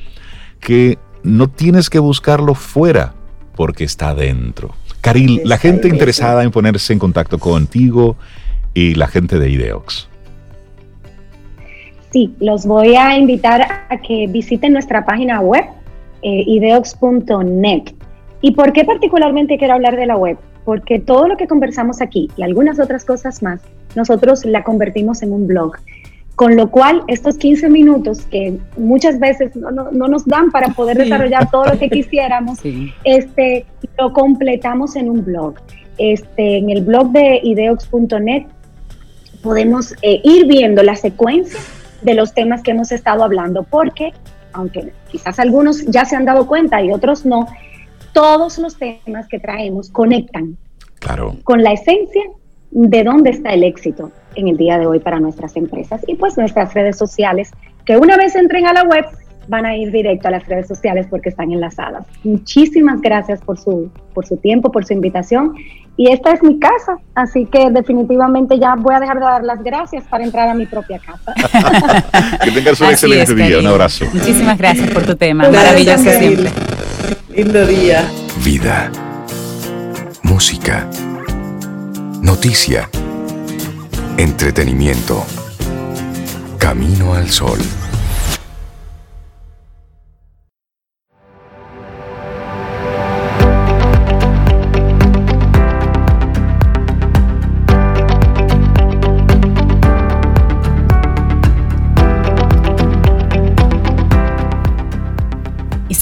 que 0.61 0.97
no 1.21 1.49
tienes 1.49 1.89
que 1.89 1.99
buscarlo 1.99 2.55
fuera 2.55 3.13
porque 3.55 3.83
está 3.83 4.15
dentro. 4.15 4.75
Caril, 5.01 5.41
la 5.43 5.57
gente 5.57 5.87
interesada 5.87 6.43
en 6.43 6.51
ponerse 6.51 6.93
en 6.93 6.99
contacto 6.99 7.37
contigo 7.39 8.15
y 8.73 8.95
la 8.95 9.07
gente 9.07 9.39
de 9.39 9.49
Ideox. 9.49 10.07
Sí, 12.11 12.33
los 12.39 12.65
voy 12.65 12.95
a 12.95 13.17
invitar 13.17 13.61
a 13.89 13.97
que 14.01 14.27
visiten 14.27 14.73
nuestra 14.73 15.03
página 15.03 15.41
web, 15.41 15.65
eh, 16.21 16.43
ideox.net. 16.45 17.93
¿Y 18.41 18.51
por 18.51 18.71
qué 18.71 18.85
particularmente 18.85 19.57
quiero 19.57 19.73
hablar 19.73 19.95
de 19.95 20.05
la 20.05 20.15
web? 20.15 20.37
porque 20.65 20.99
todo 20.99 21.27
lo 21.27 21.37
que 21.37 21.47
conversamos 21.47 22.01
aquí 22.01 22.29
y 22.37 22.43
algunas 22.43 22.79
otras 22.79 23.05
cosas 23.05 23.43
más, 23.43 23.61
nosotros 23.95 24.45
la 24.45 24.63
convertimos 24.63 25.21
en 25.21 25.33
un 25.33 25.47
blog. 25.47 25.75
Con 26.35 26.55
lo 26.55 26.71
cual, 26.71 27.03
estos 27.07 27.37
15 27.37 27.69
minutos 27.69 28.25
que 28.25 28.57
muchas 28.75 29.19
veces 29.19 29.55
no, 29.55 29.91
nos 29.91 30.25
dan 30.25 30.49
para 30.49 30.69
poder 30.69 30.97
desarrollar 30.97 31.51
todo 31.51 31.65
lo 31.65 31.77
que 31.77 31.89
quisiéramos, 31.91 32.59
este, 33.03 33.65
lo 33.99 34.13
completamos 34.13 34.95
en 34.95 35.09
un 35.09 35.23
blog. 35.23 35.55
Este, 35.99 36.57
en 36.57 36.71
el 36.71 36.83
blog 36.83 37.11
de 37.11 37.39
ideox.net 37.43 38.45
podemos 39.43 39.93
eh, 40.01 40.21
ir 40.23 40.47
viendo 40.47 40.81
la 40.81 40.95
secuencia 40.95 41.59
de 42.01 42.15
los 42.15 42.33
temas 42.33 42.63
que 42.63 42.71
hemos 42.71 42.91
estado 42.91 43.23
hablando, 43.23 43.63
porque 43.63 44.13
aunque 44.53 44.91
quizás 45.11 45.39
algunos 45.39 45.85
ya 45.85 46.05
se 46.05 46.15
han 46.15 46.25
dado 46.25 46.47
cuenta 46.47 46.81
y 46.81 46.91
otros 46.91 47.25
no, 47.25 47.47
todos 48.13 48.57
los 48.57 48.77
temas 48.77 49.27
que 49.27 49.39
traemos 49.39 49.89
conectan 49.89 50.57
con 51.43 51.63
la 51.63 51.73
esencia 51.73 52.23
de 52.73 53.03
dónde 53.03 53.29
está 53.29 53.53
el 53.53 53.63
éxito 53.63 54.11
en 54.35 54.47
el 54.47 54.57
día 54.57 54.79
de 54.79 54.87
hoy 54.87 54.99
para 54.99 55.19
nuestras 55.19 55.55
empresas 55.55 56.01
y 56.07 56.15
pues 56.15 56.37
nuestras 56.37 56.73
redes 56.73 56.97
sociales, 56.97 57.51
que 57.85 57.97
una 57.97 58.17
vez 58.17 58.35
entren 58.35 58.65
a 58.65 58.73
la 58.73 58.83
web 58.83 59.05
van 59.47 59.65
a 59.65 59.75
ir 59.75 59.91
directo 59.91 60.29
a 60.29 60.31
las 60.31 60.47
redes 60.47 60.67
sociales 60.67 61.05
porque 61.09 61.29
están 61.29 61.51
enlazadas. 61.51 62.05
Muchísimas 62.23 63.01
gracias 63.01 63.41
por 63.41 63.59
su, 63.59 63.91
por 64.13 64.25
su 64.25 64.37
tiempo, 64.37 64.71
por 64.71 64.85
su 64.85 64.93
invitación. 64.93 65.53
Y 65.95 66.11
esta 66.11 66.31
es 66.31 66.41
mi 66.41 66.57
casa, 66.59 66.97
así 67.13 67.45
que 67.45 67.69
definitivamente 67.69 68.57
ya 68.57 68.73
voy 68.75 68.95
a 68.95 68.99
dejar 68.99 69.19
de 69.19 69.25
dar 69.25 69.43
las 69.43 69.63
gracias 69.63 70.03
para 70.05 70.23
entrar 70.23 70.49
a 70.49 70.55
mi 70.55 70.65
propia 70.65 70.99
casa. 70.99 71.33
que 72.43 72.51
tengas 72.51 72.81
un 72.81 72.87
excelente 72.87 73.35
día, 73.35 73.59
un 73.59 73.67
abrazo. 73.67 74.05
Muchísimas 74.11 74.57
gracias 74.57 74.89
por 74.89 75.05
tu 75.05 75.15
tema, 75.15 75.49
maravilloso 75.49 76.09
siempre. 76.09 76.49
Lindo 77.35 77.67
día. 77.67 78.09
Vida. 78.43 78.89
Música. 80.23 80.87
Noticia. 82.23 82.89
Entretenimiento. 84.17 85.25
Camino 86.57 87.15
al 87.15 87.29
sol. 87.29 87.59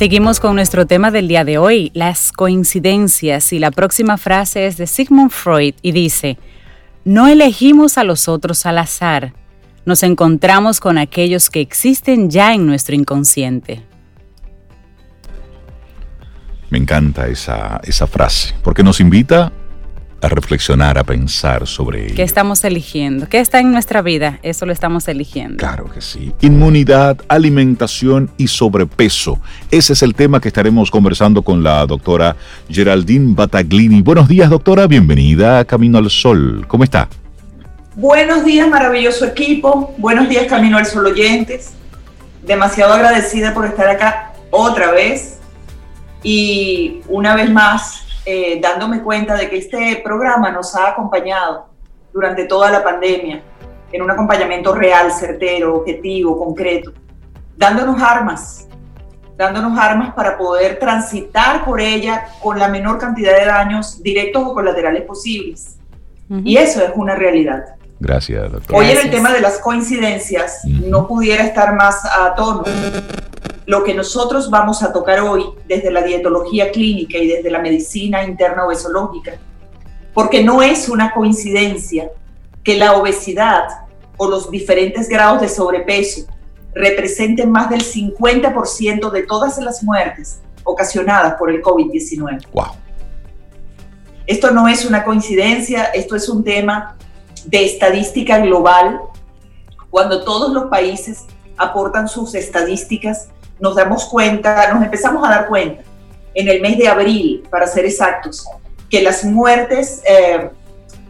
Seguimos 0.02 0.40
con 0.40 0.56
nuestro 0.56 0.88
tema 0.88 1.12
del 1.12 1.28
día 1.28 1.46
de 1.46 1.60
hoy, 1.60 1.92
las 1.94 2.32
coincidencias, 2.32 3.54
y 3.54 3.60
la 3.60 3.70
próxima 3.70 4.18
frase 4.18 4.66
es 4.66 4.76
de 4.78 4.88
Sigmund 4.88 5.30
Freud 5.30 5.76
y 5.84 5.92
dice, 5.92 6.40
no 7.06 7.28
elegimos 7.28 8.00
a 8.00 8.04
los 8.04 8.28
otros 8.28 8.66
al 8.66 8.80
azar, 8.80 9.36
nos 9.86 10.02
encontramos 10.02 10.80
con 10.80 10.98
aquellos 10.98 11.52
que 11.52 11.62
existen 11.62 12.32
ya 12.32 12.56
en 12.56 12.66
nuestro 12.66 12.96
inconsciente. 12.96 13.84
Me 16.72 16.80
encanta 16.80 17.28
esa, 17.28 17.80
esa 17.84 18.08
frase, 18.08 18.56
porque 18.64 18.82
nos 18.82 19.00
invita 19.02 19.52
a 20.22 20.28
reflexionar, 20.30 20.98
a 20.98 21.04
pensar 21.04 21.68
sobre 21.68 22.06
ello. 22.06 22.16
¿Qué 22.16 22.24
estamos 22.24 22.64
eligiendo? 22.64 23.28
¿Qué 23.28 23.40
está 23.40 23.60
en 23.60 23.72
nuestra 23.72 24.02
vida? 24.02 24.40
Eso 24.44 24.66
lo 24.66 24.72
estamos 24.72 25.08
eligiendo. 25.08 25.58
Claro 25.58 25.90
que 25.90 26.02
sí. 26.02 26.32
Inmunidad, 26.42 27.18
alimentación 27.28 28.30
y 28.38 28.48
sobrepeso. 28.48 29.40
Ese 29.72 29.94
es 29.94 30.04
el 30.04 30.14
tema 30.14 30.40
que 30.40 30.48
estaremos 30.48 30.92
conversando 30.92 31.42
con 31.42 31.64
la 31.64 31.86
doctora 31.86 32.36
Geraldine 32.70 33.34
Bataglini. 33.34 34.02
Buenos 34.02 34.28
días, 34.28 34.50
doctora. 34.50 34.88
Bienvenida 34.88 35.60
a 35.60 35.66
Camino 35.66 35.98
al 35.98 36.10
Sol. 36.10 36.66
¿Cómo 36.68 36.84
está? 36.84 37.10
Buenos 37.96 38.46
días, 38.46 38.70
maravilloso 38.70 39.26
equipo. 39.26 39.94
Buenos 39.98 40.30
días, 40.30 40.46
Camino 40.46 40.78
al 40.78 40.86
Sol 40.86 41.08
oyentes. 41.08 41.72
Demasiado 42.44 42.94
agradecida 42.94 43.54
por 43.54 43.66
estar 43.66 43.90
acá 43.90 44.34
otra 44.50 44.92
vez. 44.92 45.40
Y 46.24 47.02
una 47.08 47.36
vez 47.36 47.50
más, 47.50 48.06
eh, 48.26 48.60
dándome 48.62 49.02
cuenta 49.02 49.36
de 49.36 49.50
que 49.50 49.58
este 49.58 50.02
programa 50.04 50.52
nos 50.52 50.76
ha 50.76 50.90
acompañado 50.90 51.70
durante 52.14 52.46
toda 52.46 52.70
la 52.70 52.84
pandemia, 52.84 53.42
en 53.92 54.02
un 54.02 54.12
acompañamiento 54.12 54.74
real, 54.74 55.12
certero, 55.12 55.76
objetivo, 55.76 56.38
concreto, 56.38 56.94
dándonos 57.58 58.02
armas, 58.02 58.68
dándonos 59.38 59.78
armas 59.78 60.14
para 60.14 60.38
poder 60.38 60.78
transitar 60.80 61.66
por 61.66 61.82
ella 61.82 62.28
con 62.42 62.60
la 62.60 62.68
menor 62.68 63.00
cantidad 63.00 63.38
de 63.38 63.46
daños 63.46 64.02
directos 64.04 64.44
o 64.46 64.54
colaterales 64.54 65.04
posibles. 65.04 65.78
Y 66.46 66.56
eso 66.56 66.82
es 66.82 66.92
una 66.96 67.14
realidad. 67.14 67.76
Gracias, 68.00 68.52
doctor. 68.52 68.78
Hoy 68.78 68.90
en 68.90 68.98
el 68.98 69.12
tema 69.12 69.34
de 69.34 69.42
las 69.42 69.60
coincidencias 69.60 70.62
no 70.66 71.08
pudiera 71.08 71.44
estar 71.44 71.76
más 71.76 72.06
a 72.06 72.34
tono 72.36 72.64
lo 73.72 73.86
que 73.86 73.94
nosotros 73.94 74.50
vamos 74.50 74.84
a 74.84 74.92
tocar 74.92 75.22
hoy 75.22 75.46
desde 75.66 75.92
la 75.92 76.02
dietología 76.02 76.72
clínica 76.72 77.18
y 77.18 77.26
desde 77.26 77.50
la 77.50 77.60
medicina 77.60 78.22
interna 78.22 78.66
obesológica, 78.66 79.36
porque 80.14 80.44
no 80.44 80.62
es 80.62 80.90
una 80.90 81.14
coincidencia 81.14 82.12
que 82.66 82.76
la 82.76 82.98
obesidad 82.98 83.64
o 84.18 84.28
los 84.28 84.52
diferentes 84.52 85.08
grados 85.08 85.40
de 85.40 85.48
sobrepeso 85.48 86.28
representen 86.76 87.50
más 87.50 87.70
del 87.70 87.82
50% 87.82 89.10
de 89.10 89.24
todas 89.24 89.58
las 89.60 89.82
muertes 89.84 90.42
ocasionadas 90.66 91.36
por 91.36 91.50
el 91.50 91.62
COVID-19. 91.62 92.48
Wow. 92.52 92.74
Esto 94.28 94.52
no 94.52 94.68
es 94.68 94.84
una 94.84 95.06
coincidencia, 95.06 95.86
esto 95.86 96.18
es 96.18 96.28
un 96.28 96.44
tema 96.44 96.98
de 97.46 97.64
estadística 97.64 98.40
global. 98.40 99.00
Cuando 99.90 100.26
todos 100.26 100.52
los 100.52 100.66
países 100.66 101.24
aportan 101.56 102.10
sus 102.10 102.36
estadísticas, 102.36 103.30
nos 103.62 103.76
damos 103.76 104.06
cuenta, 104.06 104.74
nos 104.74 104.84
empezamos 104.84 105.26
a 105.26 105.30
dar 105.30 105.48
cuenta 105.48 105.84
en 106.34 106.48
el 106.48 106.62
mes 106.62 106.78
de 106.78 106.88
abril, 106.88 107.44
para 107.50 107.68
ser 107.68 107.86
exactos, 107.86 108.46
que 108.90 109.02
las 109.02 109.24
muertes 109.24 110.02
eh, 110.08 110.50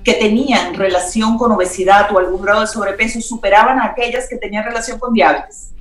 que 0.04 0.14
tenían 0.14 0.74
relación 0.74 1.38
con 1.38 1.52
obesidad 1.52 2.12
o 2.14 2.20
algún 2.20 2.41
grado 2.41 2.62
de 2.62 2.68
sobrepeso 2.68 3.22
superaban 3.22 3.80
a 3.80 3.86
aquellas 3.86 4.28
que 4.28 4.38
tenían 4.38 4.64
relación 4.66 4.99
con 4.99 5.14
diabetes. 5.14 5.72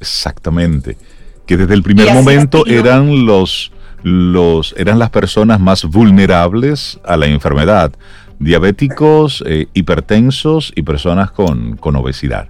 Exactamente. 0.00 0.96
Que 1.46 1.56
desde 1.56 1.74
el 1.74 1.82
primer 1.82 2.12
momento 2.12 2.64
eran 2.66 3.26
los, 3.26 3.72
los 4.02 4.74
eran 4.76 4.98
las 4.98 5.10
personas 5.10 5.58
más 5.58 5.84
vulnerables 5.84 7.00
a 7.04 7.16
la 7.16 7.26
enfermedad. 7.26 7.92
Diabéticos, 8.38 9.42
eh, 9.46 9.66
hipertensos 9.74 10.72
y 10.76 10.82
personas 10.82 11.32
con, 11.32 11.76
con 11.76 11.96
obesidad. 11.96 12.48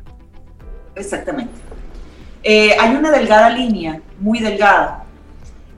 Exactamente. 0.94 1.57
Eh, 2.42 2.76
hay 2.78 2.94
una 2.94 3.10
delgada 3.10 3.50
línea, 3.50 4.00
muy 4.20 4.38
delgada, 4.38 5.04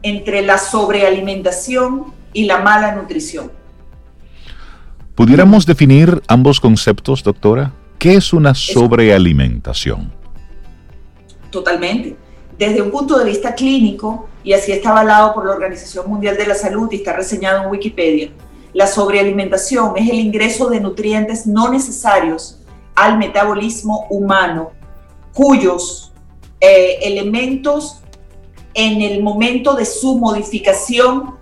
entre 0.03 0.43
la 0.43 0.59
sobrealimentación 0.59 2.13
y 2.33 2.45
la 2.45 2.59
mala 2.59 2.95
nutrición. 2.95 3.51
¿Pudiéramos 5.15 5.67
definir 5.67 6.23
ambos 6.29 6.61
conceptos, 6.61 7.23
doctora? 7.23 7.73
¿Qué 7.99 8.15
es 8.15 8.33
una 8.33 8.55
sobrealimentación? 8.55 10.13
Totalmente. 11.51 12.17
Desde 12.57 12.81
un 12.81 12.91
punto 12.91 13.19
de 13.19 13.25
vista 13.25 13.55
clínico, 13.55 14.29
y 14.43 14.53
así 14.53 14.73
está 14.73 14.91
avalado 14.91 15.35
por 15.35 15.45
la 15.45 15.53
Organización 15.53 16.09
Mundial 16.09 16.37
de 16.37 16.47
la 16.47 16.55
Salud 16.55 16.89
y 16.93 16.97
está 16.97 17.15
reseñado 17.15 17.65
en 17.65 17.71
Wikipedia, 17.71 18.31
la 18.73 18.87
sobrealimentación 18.87 19.97
es 19.97 20.09
el 20.09 20.21
ingreso 20.21 20.71
de 20.71 20.81
nutrientes 20.81 21.47
no 21.47 21.71
necesarios 21.71 22.61
al 22.95 23.19
metabolismo 23.19 24.07
humano, 24.11 24.71
cuyos 25.33 26.10
eh, 26.61 26.99
elementos 27.03 28.03
en 28.75 29.01
el 29.01 29.23
momento 29.23 29.75
de 29.75 29.85
su 29.85 30.19
modificación 30.19 31.37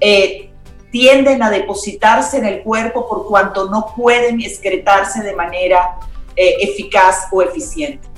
eh, 0.00 0.50
tienden 0.90 1.42
a 1.42 1.50
depositarse 1.50 2.38
en 2.38 2.46
el 2.46 2.62
cuerpo 2.62 3.08
por 3.08 3.26
cuanto 3.26 3.70
no 3.70 3.92
pueden 3.96 4.40
excretarse 4.40 5.22
de 5.22 5.34
manera 5.34 5.98
eh, 6.36 6.56
eficaz 6.60 7.28
o 7.30 7.42
eficiente. 7.42 8.08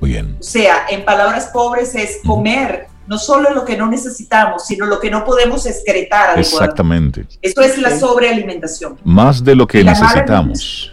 Muy 0.00 0.10
bien. 0.10 0.36
O 0.38 0.42
sea, 0.42 0.86
en 0.88 1.04
palabras 1.04 1.46
pobres 1.46 1.94
es 1.94 2.20
comer 2.24 2.88
no 3.06 3.18
solo 3.18 3.50
lo 3.50 3.64
que 3.64 3.76
no 3.76 3.86
necesitamos, 3.86 4.66
sino 4.66 4.86
lo 4.86 4.98
que 4.98 5.10
no 5.10 5.24
podemos 5.24 5.66
excretar. 5.66 6.38
Exactamente. 6.38 7.26
Eso 7.42 7.60
es 7.60 7.78
la 7.78 7.98
sobrealimentación. 7.98 8.98
Más 9.04 9.44
de 9.44 9.54
lo 9.54 9.66
que 9.66 9.84
necesitamos. 9.84 10.92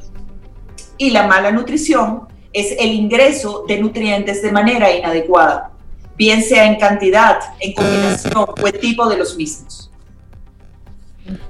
Y 0.97 1.11
la 1.11 1.26
mala 1.26 1.51
nutrición 1.51 2.28
es 2.54 2.76
el 2.80 2.91
ingreso 2.93 3.66
de 3.68 3.80
nutrientes 3.80 4.41
de 4.41 4.52
manera 4.52 4.93
inadecuada, 4.95 5.72
bien 6.18 6.43
sea 6.43 6.66
en 6.66 6.80
cantidad, 6.80 7.39
en 7.60 7.74
combinación 7.74 8.34
o 8.36 8.68
en 8.68 8.80
tipo 8.80 9.08
de 9.10 9.18
los 9.18 9.36
mismos. 9.38 9.91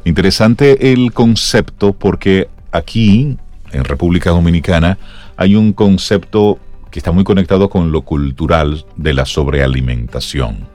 Interesante 0.05 0.91
el 0.91 1.13
concepto 1.13 1.93
porque 1.93 2.49
aquí, 2.71 3.37
en 3.71 3.83
República 3.83 4.31
Dominicana, 4.31 4.97
hay 5.37 5.55
un 5.55 5.73
concepto 5.73 6.59
que 6.91 6.99
está 6.99 7.11
muy 7.11 7.23
conectado 7.23 7.69
con 7.69 7.91
lo 7.91 8.01
cultural 8.01 8.85
de 8.97 9.13
la 9.13 9.25
sobrealimentación. 9.25 10.67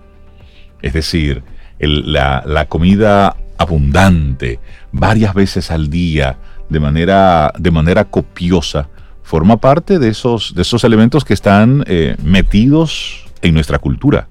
Es 0.82 0.94
decir, 0.94 1.42
la, 1.78 2.66
comida 2.68 3.36
abundante, 3.58 4.58
varias 4.92 5.34
veces 5.34 5.70
al 5.70 5.90
día, 5.90 6.38
de 6.68 6.80
manera, 6.80 7.52
de 7.58 7.70
manera 7.70 8.04
copiosa, 8.04 8.88
forma 9.26 9.56
parte 9.56 9.98
de 9.98 10.08
esos, 10.08 10.54
de 10.54 10.62
esos 10.62 10.84
elementos 10.84 11.24
que 11.24 11.34
están 11.34 11.82
eh, 11.88 12.14
metidos 12.22 13.26
en 13.42 13.54
nuestra 13.54 13.80
cultura. 13.80 14.28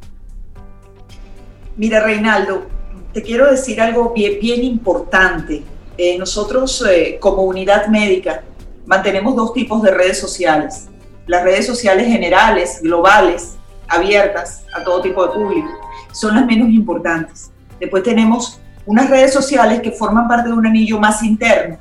Mira, 1.75 1.99
Reinaldo, 1.99 2.65
te 3.11 3.21
quiero 3.21 3.51
decir 3.51 3.81
algo 3.81 4.13
bien, 4.13 4.63
importante. 4.63 5.63
Eh, 5.97 6.17
nosotros 6.17 6.81
eh, 6.89 7.17
como 7.19 7.43
unidad 7.43 7.87
médica 7.87 8.43
mantenemos 8.85 9.35
dos 9.35 9.51
tipos 9.51 9.83
de 9.83 9.91
redes 9.91 10.17
sociales. 10.17 10.87
Las 11.27 11.43
redes 11.43 11.67
sociales 11.67 12.07
generales, 12.07 12.79
globales, 12.81 13.57
abiertas 13.89 14.63
a 14.73 14.81
todo 14.81 15.01
tipo 15.01 15.27
de 15.27 15.33
público, 15.33 15.69
son 16.13 16.35
las 16.35 16.45
menos 16.45 16.69
importantes. 16.69 17.51
Después 17.81 18.01
tenemos 18.01 18.61
unas 18.85 19.09
redes 19.09 19.33
sociales 19.33 19.81
que 19.81 19.91
forman 19.91 20.29
parte 20.29 20.47
de 20.47 20.55
un 20.55 20.65
anillo 20.65 21.01
más 21.01 21.21
interno, 21.21 21.79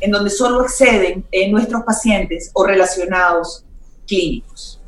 en 0.00 0.10
donde 0.10 0.30
solo 0.30 0.60
acceden 0.60 1.24
eh, 1.30 1.50
nuestros 1.50 1.82
pacientes 1.84 2.50
o 2.54 2.64
relacionados 2.64 3.64
clínicos. 4.06 4.80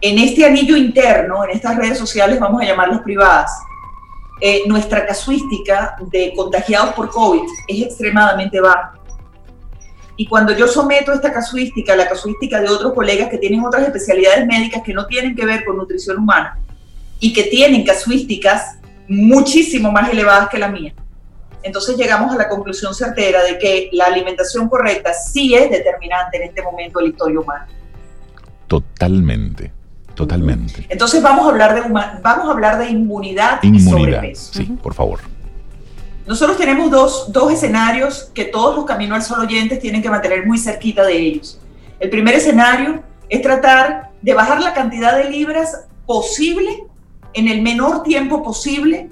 En 0.00 0.18
este 0.18 0.44
anillo 0.44 0.76
interno, 0.76 1.44
en 1.44 1.50
estas 1.50 1.76
redes 1.76 1.98
sociales, 1.98 2.38
vamos 2.40 2.60
a 2.60 2.64
llamarlas 2.64 3.02
privadas, 3.02 3.50
eh, 4.40 4.62
nuestra 4.66 5.06
casuística 5.06 5.96
de 6.10 6.32
contagiados 6.34 6.94
por 6.94 7.08
COVID 7.10 7.42
es 7.68 7.82
extremadamente 7.86 8.60
baja. 8.60 8.94
Y 10.16 10.26
cuando 10.26 10.52
yo 10.56 10.66
someto 10.66 11.12
esta 11.12 11.32
casuística, 11.32 11.94
la 11.94 12.08
casuística 12.08 12.60
de 12.60 12.68
otros 12.68 12.92
colegas 12.92 13.28
que 13.28 13.38
tienen 13.38 13.64
otras 13.64 13.84
especialidades 13.84 14.46
médicas 14.46 14.82
que 14.82 14.92
no 14.92 15.06
tienen 15.06 15.36
que 15.36 15.46
ver 15.46 15.64
con 15.64 15.76
nutrición 15.76 16.18
humana 16.18 16.58
y 17.20 17.32
que 17.32 17.44
tienen 17.44 17.84
casuísticas 17.84 18.78
muchísimo 19.08 19.92
más 19.92 20.10
elevadas 20.10 20.48
que 20.48 20.58
la 20.58 20.68
mía, 20.68 20.92
entonces 21.62 21.96
llegamos 21.96 22.34
a 22.34 22.36
la 22.36 22.48
conclusión 22.48 22.94
certera 22.94 23.42
de 23.44 23.58
que 23.58 23.88
la 23.92 24.06
alimentación 24.06 24.68
correcta 24.68 25.12
sí 25.12 25.54
es 25.54 25.70
determinante 25.70 26.36
en 26.38 26.44
este 26.44 26.62
momento 26.62 26.98
de 26.98 27.04
la 27.04 27.10
historia 27.10 27.40
humana. 27.40 27.68
Totalmente. 28.66 29.72
Totalmente. 30.14 30.86
Entonces 30.88 31.22
vamos 31.22 31.46
a 31.46 31.50
hablar 31.50 31.74
de, 31.74 31.88
vamos 32.22 32.48
a 32.48 32.50
hablar 32.50 32.78
de 32.78 32.90
inmunidad, 32.90 33.62
y 33.62 33.80
sobrepeso. 33.80 34.52
Sí, 34.52 34.64
por 34.82 34.94
favor. 34.94 35.20
Nosotros 36.26 36.56
tenemos 36.56 36.90
dos, 36.90 37.32
dos 37.32 37.52
escenarios 37.52 38.30
que 38.34 38.44
todos 38.44 38.76
los 38.76 38.84
Camino 38.84 39.14
al 39.14 39.22
Sol 39.22 39.40
oyentes 39.40 39.80
tienen 39.80 40.02
que 40.02 40.10
mantener 40.10 40.46
muy 40.46 40.58
cerquita 40.58 41.04
de 41.04 41.16
ellos. 41.16 41.58
El 41.98 42.10
primer 42.10 42.34
escenario 42.34 43.02
es 43.28 43.42
tratar 43.42 44.10
de 44.20 44.34
bajar 44.34 44.60
la 44.60 44.74
cantidad 44.74 45.16
de 45.16 45.30
libras 45.30 45.86
posible 46.06 46.84
en 47.32 47.48
el 47.48 47.62
menor 47.62 48.02
tiempo 48.02 48.42
posible 48.42 49.08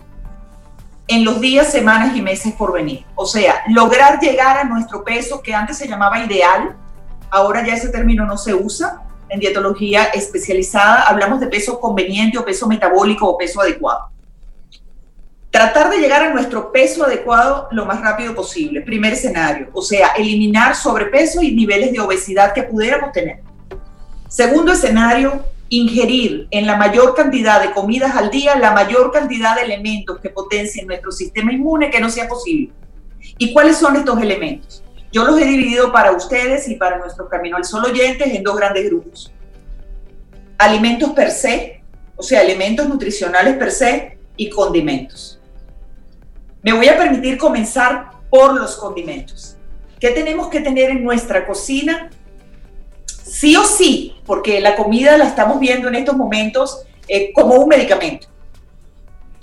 en 1.10 1.24
los 1.24 1.40
días, 1.40 1.72
semanas 1.72 2.16
y 2.16 2.22
meses 2.22 2.54
por 2.54 2.72
venir. 2.72 3.04
O 3.16 3.26
sea, 3.26 3.64
lograr 3.68 4.20
llegar 4.20 4.58
a 4.58 4.64
nuestro 4.64 5.02
peso 5.02 5.42
que 5.42 5.52
antes 5.52 5.76
se 5.76 5.88
llamaba 5.88 6.24
ideal, 6.24 6.76
ahora 7.30 7.66
ya 7.66 7.74
ese 7.74 7.88
término 7.88 8.24
no 8.24 8.38
se 8.38 8.54
usa, 8.54 9.02
en 9.28 9.40
dietología 9.40 10.04
especializada 10.04 11.02
hablamos 11.02 11.40
de 11.40 11.48
peso 11.48 11.80
conveniente 11.80 12.38
o 12.38 12.44
peso 12.44 12.68
metabólico 12.68 13.28
o 13.28 13.36
peso 13.36 13.60
adecuado. 13.60 14.08
Tratar 15.50 15.90
de 15.90 15.98
llegar 15.98 16.22
a 16.22 16.32
nuestro 16.32 16.70
peso 16.70 17.04
adecuado 17.04 17.66
lo 17.72 17.86
más 17.86 18.00
rápido 18.00 18.32
posible, 18.32 18.82
primer 18.82 19.14
escenario, 19.14 19.68
o 19.72 19.82
sea, 19.82 20.10
eliminar 20.16 20.76
sobrepeso 20.76 21.42
y 21.42 21.56
niveles 21.56 21.90
de 21.90 21.98
obesidad 21.98 22.52
que 22.52 22.62
pudiéramos 22.62 23.10
tener. 23.10 23.40
Segundo 24.28 24.72
escenario, 24.72 25.44
ingerir 25.70 26.48
en 26.50 26.66
la 26.66 26.76
mayor 26.76 27.14
cantidad 27.14 27.62
de 27.62 27.72
comidas 27.72 28.16
al 28.16 28.30
día 28.30 28.56
la 28.56 28.72
mayor 28.72 29.12
cantidad 29.12 29.54
de 29.54 29.62
elementos 29.62 30.18
que 30.20 30.28
potencien 30.28 30.86
nuestro 30.86 31.12
sistema 31.12 31.52
inmune 31.52 31.90
que 31.90 32.00
no 32.00 32.10
sea 32.10 32.28
posible. 32.28 32.72
¿Y 33.38 33.52
cuáles 33.52 33.78
son 33.78 33.96
estos 33.96 34.20
elementos? 34.20 34.82
Yo 35.12 35.24
los 35.24 35.40
he 35.40 35.44
dividido 35.44 35.92
para 35.92 36.12
ustedes 36.12 36.68
y 36.68 36.74
para 36.74 36.98
nuestro 36.98 37.28
Camino 37.28 37.56
al 37.56 37.64
Sol 37.64 37.84
oyentes 37.84 38.34
en 38.34 38.42
dos 38.42 38.56
grandes 38.56 38.84
grupos. 38.86 39.32
Alimentos 40.58 41.10
per 41.10 41.30
se, 41.30 41.82
o 42.16 42.22
sea, 42.22 42.42
elementos 42.42 42.88
nutricionales 42.88 43.56
per 43.56 43.70
se 43.70 44.18
y 44.36 44.50
condimentos. 44.50 45.40
Me 46.62 46.72
voy 46.72 46.88
a 46.88 46.98
permitir 46.98 47.38
comenzar 47.38 48.10
por 48.28 48.60
los 48.60 48.76
condimentos. 48.76 49.56
¿Qué 50.00 50.10
tenemos 50.10 50.48
que 50.48 50.60
tener 50.60 50.90
en 50.90 51.04
nuestra 51.04 51.46
cocina? 51.46 52.10
Sí 53.24 53.56
o 53.56 53.64
sí, 53.64 54.16
porque 54.26 54.60
la 54.60 54.76
comida 54.76 55.16
la 55.16 55.26
estamos 55.26 55.60
viendo 55.60 55.88
en 55.88 55.94
estos 55.94 56.16
momentos 56.16 56.84
eh, 57.08 57.32
como 57.32 57.54
un 57.54 57.68
medicamento. 57.68 58.26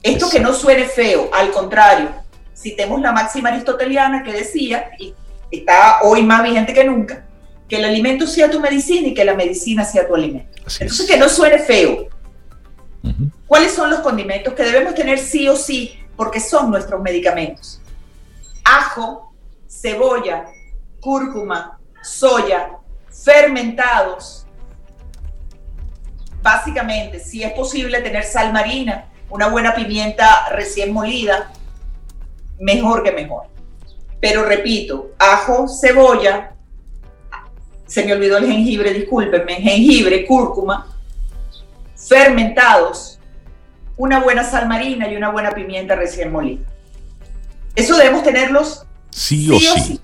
Esto 0.04 0.30
que 0.30 0.40
no 0.40 0.54
suene 0.54 0.86
feo, 0.86 1.30
al 1.34 1.52
contrario, 1.52 2.10
citemos 2.56 3.02
la 3.02 3.12
máxima 3.12 3.50
aristoteliana 3.50 4.24
que 4.24 4.32
decía, 4.32 4.92
y 4.98 5.14
está 5.52 6.00
hoy 6.04 6.24
más 6.24 6.44
vigente 6.44 6.74
que 6.74 6.84
nunca, 6.84 7.26
que 7.68 7.78
el 7.78 7.86
alimento 7.86 8.26
sea 8.26 8.50
tu 8.50 8.60
medicina 8.60 9.08
y 9.08 9.14
que 9.14 9.26
la 9.26 9.36
medicina 9.36 9.84
sea 9.84 10.08
tu 10.08 10.16
alimento. 10.16 10.62
Entonces, 10.80 11.06
que 11.08 11.18
no 11.18 11.28
suene 11.30 11.60
feo. 11.60 12.08
¿Cuáles 13.48 13.74
son 13.74 13.90
los 13.90 14.02
condimentos 14.02 14.54
que 14.54 14.64
debemos 14.64 14.94
tener 14.94 15.18
sí 15.18 15.48
o 15.48 15.56
sí 15.56 15.98
porque 16.16 16.40
son 16.40 16.70
nuestros 16.70 17.02
medicamentos? 17.02 17.82
Ajo, 18.66 19.34
cebolla, 19.70 20.46
cúrcuma, 21.00 21.80
soya, 22.04 22.72
fermentados. 23.24 24.46
Básicamente, 26.42 27.20
si 27.20 27.44
es 27.44 27.52
posible 27.54 28.02
tener 28.02 28.24
sal 28.24 28.54
marina, 28.54 29.10
una 29.30 29.48
buena 29.50 29.76
pimienta 29.76 30.50
recién 30.50 30.94
molida, 30.94 31.52
mejor 32.60 33.04
que 33.04 33.12
mejor. 33.12 33.48
Pero 34.20 34.44
repito, 34.44 35.12
ajo, 35.20 35.68
cebolla, 35.68 36.54
se 37.86 38.06
me 38.06 38.14
olvidó 38.14 38.38
el 38.38 38.48
jengibre, 38.48 38.94
discúlpenme, 38.94 39.56
jengibre, 39.56 40.26
cúrcuma, 40.26 40.88
fermentados, 41.96 43.20
una 43.96 44.20
buena 44.20 44.44
sal 44.44 44.68
marina 44.68 45.08
y 45.08 45.16
una 45.16 45.30
buena 45.30 45.52
pimienta 45.52 45.96
recién 45.96 46.32
molida. 46.32 46.66
Eso 47.76 47.96
debemos 47.96 48.24
tenerlos 48.24 48.86
sí, 49.12 49.52
o, 49.52 49.60
sí. 49.60 50.00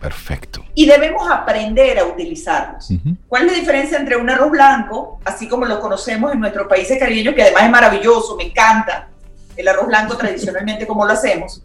Perfecto. 0.00 0.64
Y 0.74 0.86
debemos 0.86 1.30
aprender 1.30 1.98
a 1.98 2.04
utilizarlos. 2.04 2.88
¿Cuál 3.28 3.46
es 3.46 3.52
la 3.52 3.58
diferencia 3.58 3.98
entre 3.98 4.16
un 4.16 4.30
arroz 4.30 4.50
blanco, 4.50 5.20
así 5.24 5.46
como 5.46 5.66
lo 5.66 5.78
conocemos 5.78 6.32
en 6.32 6.40
nuestros 6.40 6.66
países 6.68 6.98
caribeños, 6.98 7.34
que 7.34 7.42
además 7.42 7.64
es 7.64 7.70
maravilloso, 7.70 8.36
me 8.36 8.44
encanta 8.44 9.08
el 9.56 9.68
arroz 9.68 9.88
blanco 9.88 10.16
tradicionalmente 10.16 10.86
como 10.86 11.04
lo 11.04 11.12
hacemos? 11.12 11.60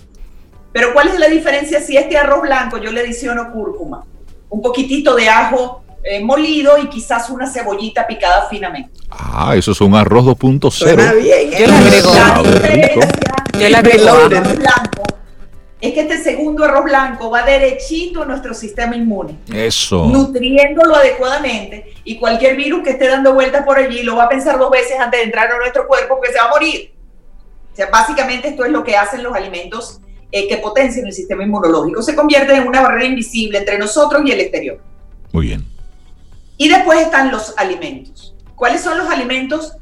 Pero 0.74 0.92
¿cuál 0.92 1.08
es 1.08 1.20
la 1.20 1.28
diferencia 1.28 1.80
si 1.80 1.96
este 1.96 2.18
arroz 2.18 2.42
blanco 2.42 2.78
yo 2.78 2.92
le 2.92 3.00
adiciono 3.00 3.54
cúrcuma, 3.54 4.04
un 4.50 4.62
poquitito 4.62 5.16
de 5.16 5.30
ajo 5.30 5.84
eh, 6.04 6.22
molido 6.22 6.78
y 6.78 6.90
quizás 6.90 7.30
una 7.30 7.50
cebollita 7.50 8.06
picada 8.06 8.48
finamente? 8.50 9.00
Ah, 9.10 9.56
eso 9.56 9.72
es 9.72 9.80
un 9.80 9.96
arroz 9.96 10.26
2.0. 10.26 10.72
Suena 10.72 11.14
bien. 11.14 11.52
Yo 11.52 11.68
le 11.68 11.74
agrego. 11.74 12.12
Yo 13.54 13.70
le 13.70 13.78
agrego. 13.78 14.30
blanco 14.30 15.15
es 15.82 15.94
que 15.94 16.02
este 16.02 16.18
segundo 16.24 16.64
arroz 16.64 16.86
blanco 16.86 17.30
va 17.30 17.44
derechito 17.44 18.24
a 18.24 18.26
nuestro 18.26 18.54
sistema 18.54 18.96
inmune. 18.96 19.38
Eso. 19.54 20.06
Nutriéndolo 20.06 20.96
adecuadamente 20.96 21.94
y 22.04 22.18
cualquier 22.18 22.56
virus 22.56 22.84
que 22.84 22.92
esté 22.92 23.08
dando 23.08 23.34
vueltas 23.34 23.66
por 23.66 23.78
allí 23.78 24.04
lo 24.04 24.16
va 24.16 24.24
a 24.24 24.30
pensar 24.30 24.58
dos 24.58 24.72
veces 24.72 25.00
antes 25.00 25.20
de 25.20 25.26
entrar 25.26 25.52
a 25.52 25.58
nuestro 25.58 25.88
cuerpo 25.88 26.16
porque 26.16 26.32
se 26.32 26.40
va 26.40 26.46
a 26.46 26.50
morir. 26.50 26.94
O 27.74 27.76
sea, 27.76 27.90
básicamente 27.92 28.48
esto 28.48 28.64
es 28.64 28.72
lo 28.72 28.84
que 28.84 28.96
hacen 28.96 29.22
los 29.22 29.36
alimentos 29.36 30.00
eh, 30.32 30.48
que 30.48 30.58
potencian 30.58 31.06
el 31.06 31.14
sistema 31.14 31.44
inmunológico. 31.44 32.02
Se 32.02 32.16
convierte 32.16 32.56
en 32.56 32.68
una 32.68 32.82
barrera 32.82 33.06
invisible 33.06 33.58
entre 33.58 33.78
nosotros 33.78 34.22
y 34.26 34.32
el 34.32 34.40
exterior. 34.40 34.80
Muy 35.34 35.48
bien. 35.48 35.66
Y 36.58 36.70
después 36.70 37.00
están 37.02 37.32
los 37.32 37.54
alimentos. 37.58 38.34
¿Cuáles 38.56 38.82
son 38.82 38.98
los 38.98 39.10
alimentos 39.10 39.76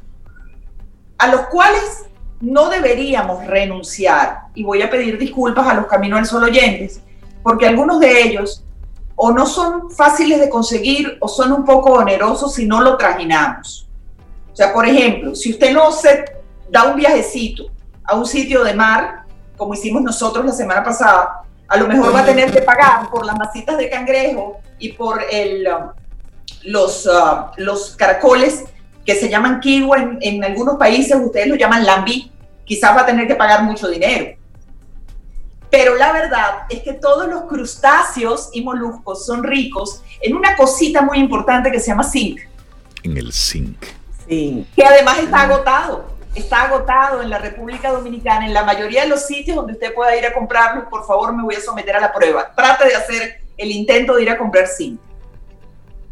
a 1.18 1.28
los 1.28 1.42
cuales 1.42 2.06
no 2.40 2.68
deberíamos 2.68 3.46
renunciar, 3.46 4.44
y 4.54 4.64
voy 4.64 4.82
a 4.82 4.90
pedir 4.90 5.18
disculpas 5.18 5.66
a 5.66 5.74
los 5.74 5.86
Caminos 5.86 6.18
del 6.18 6.26
Sol 6.26 6.44
oyentes, 6.44 7.00
porque 7.42 7.66
algunos 7.66 8.00
de 8.00 8.22
ellos 8.22 8.64
o 9.16 9.30
no 9.30 9.46
son 9.46 9.90
fáciles 9.90 10.40
de 10.40 10.48
conseguir 10.48 11.16
o 11.20 11.28
son 11.28 11.52
un 11.52 11.64
poco 11.64 11.92
onerosos 11.92 12.54
si 12.54 12.66
no 12.66 12.80
lo 12.80 12.96
trajinamos. 12.96 13.88
O 14.52 14.56
sea, 14.56 14.72
por 14.72 14.86
ejemplo, 14.86 15.34
si 15.34 15.52
usted 15.52 15.72
no 15.72 15.90
se 15.92 16.24
da 16.70 16.84
un 16.84 16.96
viajecito 16.96 17.66
a 18.04 18.16
un 18.16 18.26
sitio 18.26 18.64
de 18.64 18.74
mar, 18.74 19.24
como 19.56 19.74
hicimos 19.74 20.02
nosotros 20.02 20.44
la 20.44 20.52
semana 20.52 20.82
pasada, 20.82 21.42
a 21.68 21.76
lo 21.76 21.86
mejor 21.86 22.14
va 22.14 22.20
a 22.20 22.24
tener 22.24 22.52
que 22.52 22.62
pagar 22.62 23.08
por 23.10 23.24
las 23.24 23.36
masitas 23.36 23.78
de 23.78 23.88
cangrejo 23.88 24.58
y 24.78 24.92
por 24.92 25.22
el, 25.30 25.66
um, 25.66 25.90
los, 26.64 27.06
uh, 27.06 27.46
los 27.56 27.96
caracoles 27.96 28.64
que 29.04 29.14
se 29.14 29.28
llaman 29.28 29.60
kiwi 29.60 29.90
en, 29.96 30.18
en, 30.20 30.44
algunos 30.44 30.76
países, 30.76 31.16
ustedes 31.20 31.48
lo 31.48 31.56
llaman 31.56 31.84
lambi, 31.84 32.30
quizás 32.64 32.96
va 32.96 33.02
a 33.02 33.06
tener 33.06 33.26
que 33.26 33.34
pagar 33.34 33.62
mucho 33.62 33.88
dinero. 33.88 34.36
Pero 35.70 35.96
la 35.96 36.12
verdad 36.12 36.66
es 36.68 36.82
que 36.82 36.92
todos 36.92 37.26
los 37.28 37.46
crustáceos 37.46 38.50
y 38.52 38.62
moluscos 38.62 39.26
son 39.26 39.42
ricos 39.42 40.02
en 40.20 40.36
una 40.36 40.56
cosita 40.56 41.02
muy 41.02 41.18
importante 41.18 41.70
que 41.70 41.80
se 41.80 41.88
llama 41.88 42.04
zinc. 42.04 42.40
En 43.02 43.16
el 43.16 43.32
zinc. 43.32 43.84
Sí. 44.28 44.66
Que 44.76 44.84
además 44.84 45.18
está 45.18 45.42
agotado. 45.42 46.14
Está 46.34 46.62
agotado 46.62 47.22
en 47.22 47.30
la 47.30 47.38
República 47.38 47.90
Dominicana, 47.90 48.46
en 48.46 48.54
la 48.54 48.64
mayoría 48.64 49.02
de 49.02 49.08
los 49.08 49.26
sitios 49.26 49.56
donde 49.56 49.72
usted 49.72 49.92
pueda 49.94 50.16
ir 50.16 50.24
a 50.24 50.32
comprarlo. 50.32 50.88
Por 50.88 51.06
favor, 51.06 51.32
me 51.32 51.42
voy 51.42 51.56
a 51.56 51.60
someter 51.60 51.96
a 51.96 52.00
la 52.00 52.12
prueba. 52.12 52.52
Trate 52.54 52.86
de 52.86 52.94
hacer 52.94 53.40
el 53.56 53.70
intento 53.70 54.14
de 54.14 54.22
ir 54.22 54.30
a 54.30 54.38
comprar 54.38 54.68
zinc. 54.68 55.00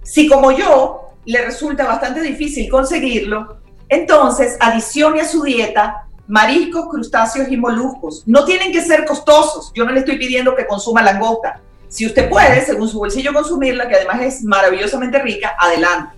Si 0.02 0.28
como 0.28 0.50
yo 0.50 1.01
le 1.24 1.44
resulta 1.44 1.86
bastante 1.86 2.20
difícil 2.20 2.70
conseguirlo, 2.70 3.58
entonces 3.88 4.56
adicione 4.60 5.20
a 5.20 5.28
su 5.28 5.42
dieta 5.42 6.06
mariscos, 6.26 6.88
crustáceos 6.88 7.48
y 7.50 7.56
moluscos. 7.56 8.22
No 8.26 8.44
tienen 8.44 8.72
que 8.72 8.80
ser 8.80 9.04
costosos. 9.04 9.70
Yo 9.74 9.84
no 9.84 9.92
le 9.92 10.00
estoy 10.00 10.18
pidiendo 10.18 10.56
que 10.56 10.66
consuma 10.66 11.02
langosta. 11.02 11.60
Si 11.88 12.06
usted 12.06 12.28
puede, 12.28 12.64
según 12.64 12.88
su 12.88 12.98
bolsillo, 12.98 13.34
consumirla, 13.34 13.86
que 13.86 13.96
además 13.96 14.22
es 14.22 14.42
maravillosamente 14.42 15.18
rica, 15.18 15.54
adelante. 15.58 16.16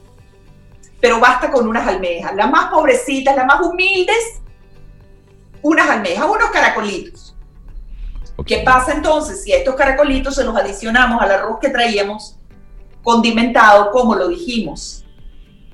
Pero 1.00 1.18
basta 1.18 1.50
con 1.50 1.66
unas 1.66 1.86
almejas. 1.88 2.34
Las 2.36 2.48
más 2.48 2.70
pobrecitas, 2.70 3.34
las 3.34 3.44
más 3.44 3.60
humildes, 3.60 4.40
unas 5.62 5.90
almejas, 5.90 6.26
unos 6.26 6.50
caracolitos. 6.50 7.36
¿Qué 8.46 8.58
pasa 8.58 8.92
entonces 8.92 9.42
si 9.42 9.52
a 9.52 9.58
estos 9.58 9.74
caracolitos 9.74 10.34
se 10.34 10.44
los 10.44 10.56
adicionamos 10.56 11.20
al 11.22 11.32
arroz 11.32 11.58
que 11.60 11.70
traíamos 11.70 12.38
condimentado, 13.04 13.92
como 13.92 14.16
lo 14.16 14.26
dijimos, 14.26 15.04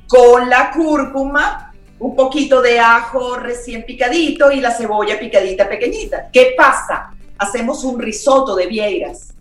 con 0.07 0.51
la 0.51 0.73
cúrcuma, 0.73 1.73
un 2.01 2.17
poquito 2.17 2.61
de 2.61 2.81
ajo 2.81 3.37
recién 3.37 3.85
picadito 3.85 4.51
y 4.51 4.61
la 4.61 4.73
cebolla 4.73 5.19
picadita 5.19 5.69
pequeñita. 5.69 6.29
¿Qué 6.33 6.55
pasa? 6.57 7.15
Hacemos 7.39 7.85
un 7.85 8.01
risotto 8.01 8.57
de 8.57 8.67
vieiras. 8.67 9.33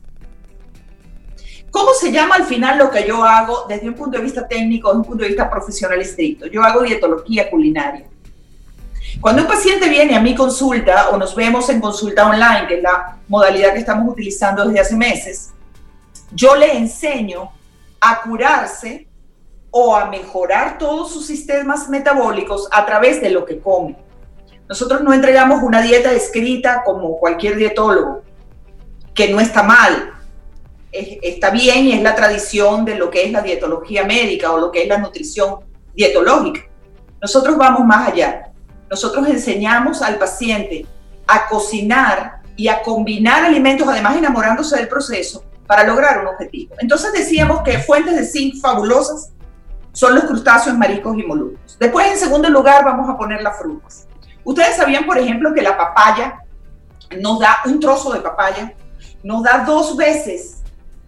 ¿Cómo 1.71 1.93
se 1.93 2.11
llama 2.11 2.35
al 2.35 2.45
final 2.45 2.77
lo 2.77 2.89
que 2.89 3.07
yo 3.07 3.23
hago 3.23 3.65
desde 3.67 3.89
un 3.89 3.95
punto 3.95 4.17
de 4.17 4.23
vista 4.23 4.47
técnico, 4.47 4.89
desde 4.89 4.99
un 4.99 5.05
punto 5.05 5.23
de 5.23 5.29
vista 5.29 5.49
profesional 5.49 5.99
estricto? 5.99 6.47
Yo 6.47 6.63
hago 6.63 6.81
dietología 6.81 7.49
culinaria. 7.49 8.05
Cuando 9.21 9.41
un 9.43 9.47
paciente 9.47 9.89
viene 9.89 10.15
a 10.15 10.19
mi 10.19 10.35
consulta 10.35 11.09
o 11.09 11.17
nos 11.17 11.35
vemos 11.35 11.69
en 11.69 11.81
consulta 11.81 12.27
online, 12.27 12.67
que 12.67 12.75
es 12.77 12.83
la 12.83 13.17
modalidad 13.27 13.73
que 13.73 13.79
estamos 13.79 14.11
utilizando 14.11 14.65
desde 14.65 14.79
hace 14.79 14.95
meses, 14.95 15.51
yo 16.31 16.55
le 16.55 16.77
enseño 16.77 17.51
a 18.01 18.21
curarse 18.21 19.07
o 19.71 19.95
a 19.95 20.05
mejorar 20.05 20.77
todos 20.77 21.11
sus 21.11 21.25
sistemas 21.25 21.89
metabólicos 21.89 22.67
a 22.71 22.85
través 22.85 23.21
de 23.21 23.29
lo 23.29 23.45
que 23.45 23.59
come. 23.59 23.97
Nosotros 24.67 25.01
no 25.01 25.13
entregamos 25.13 25.63
una 25.63 25.81
dieta 25.81 26.11
escrita 26.11 26.83
como 26.83 27.17
cualquier 27.17 27.55
dietólogo, 27.55 28.21
que 29.13 29.29
no 29.29 29.39
está 29.39 29.63
mal, 29.63 30.13
está 30.91 31.49
bien 31.49 31.85
y 31.85 31.91
es 31.93 32.01
la 32.01 32.15
tradición 32.15 32.85
de 32.85 32.95
lo 32.95 33.09
que 33.09 33.23
es 33.25 33.31
la 33.31 33.41
dietología 33.41 34.03
médica 34.05 34.51
o 34.51 34.59
lo 34.59 34.71
que 34.71 34.83
es 34.83 34.87
la 34.87 34.97
nutrición 34.97 35.59
dietológica. 35.93 36.61
Nosotros 37.21 37.57
vamos 37.57 37.85
más 37.85 38.09
allá. 38.09 38.51
Nosotros 38.89 39.27
enseñamos 39.27 40.01
al 40.01 40.17
paciente 40.17 40.85
a 41.27 41.47
cocinar 41.47 42.41
y 42.55 42.67
a 42.67 42.81
combinar 42.81 43.45
alimentos, 43.45 43.87
además 43.87 44.17
enamorándose 44.17 44.77
del 44.77 44.87
proceso, 44.87 45.43
para 45.69 45.83
lograr 45.83 46.21
un 46.21 46.25
objetivo. 46.25 46.73
Entonces 46.79 47.13
decíamos 47.13 47.61
que 47.61 47.77
fuentes 47.77 48.15
de 48.15 48.25
zinc 48.25 48.59
fabulosas 48.59 49.29
son 49.91 50.15
los 50.15 50.23
crustáceos, 50.23 50.75
mariscos 50.75 51.15
y 51.15 51.21
moluscos. 51.21 51.77
Después, 51.79 52.07
en 52.07 52.17
segundo 52.17 52.49
lugar, 52.49 52.83
vamos 52.83 53.07
a 53.07 53.15
poner 53.15 53.43
las 53.43 53.59
frutas. 53.59 54.07
Ustedes 54.43 54.77
sabían, 54.77 55.05
por 55.05 55.19
ejemplo, 55.19 55.53
que 55.53 55.61
la 55.61 55.77
papaya 55.77 56.39
nos 57.21 57.39
da 57.39 57.57
un 57.65 57.79
trozo 57.79 58.11
de 58.11 58.19
papaya, 58.19 58.73
nos 59.21 59.43
da 59.43 59.63
dos 59.63 59.95
veces 59.95 60.63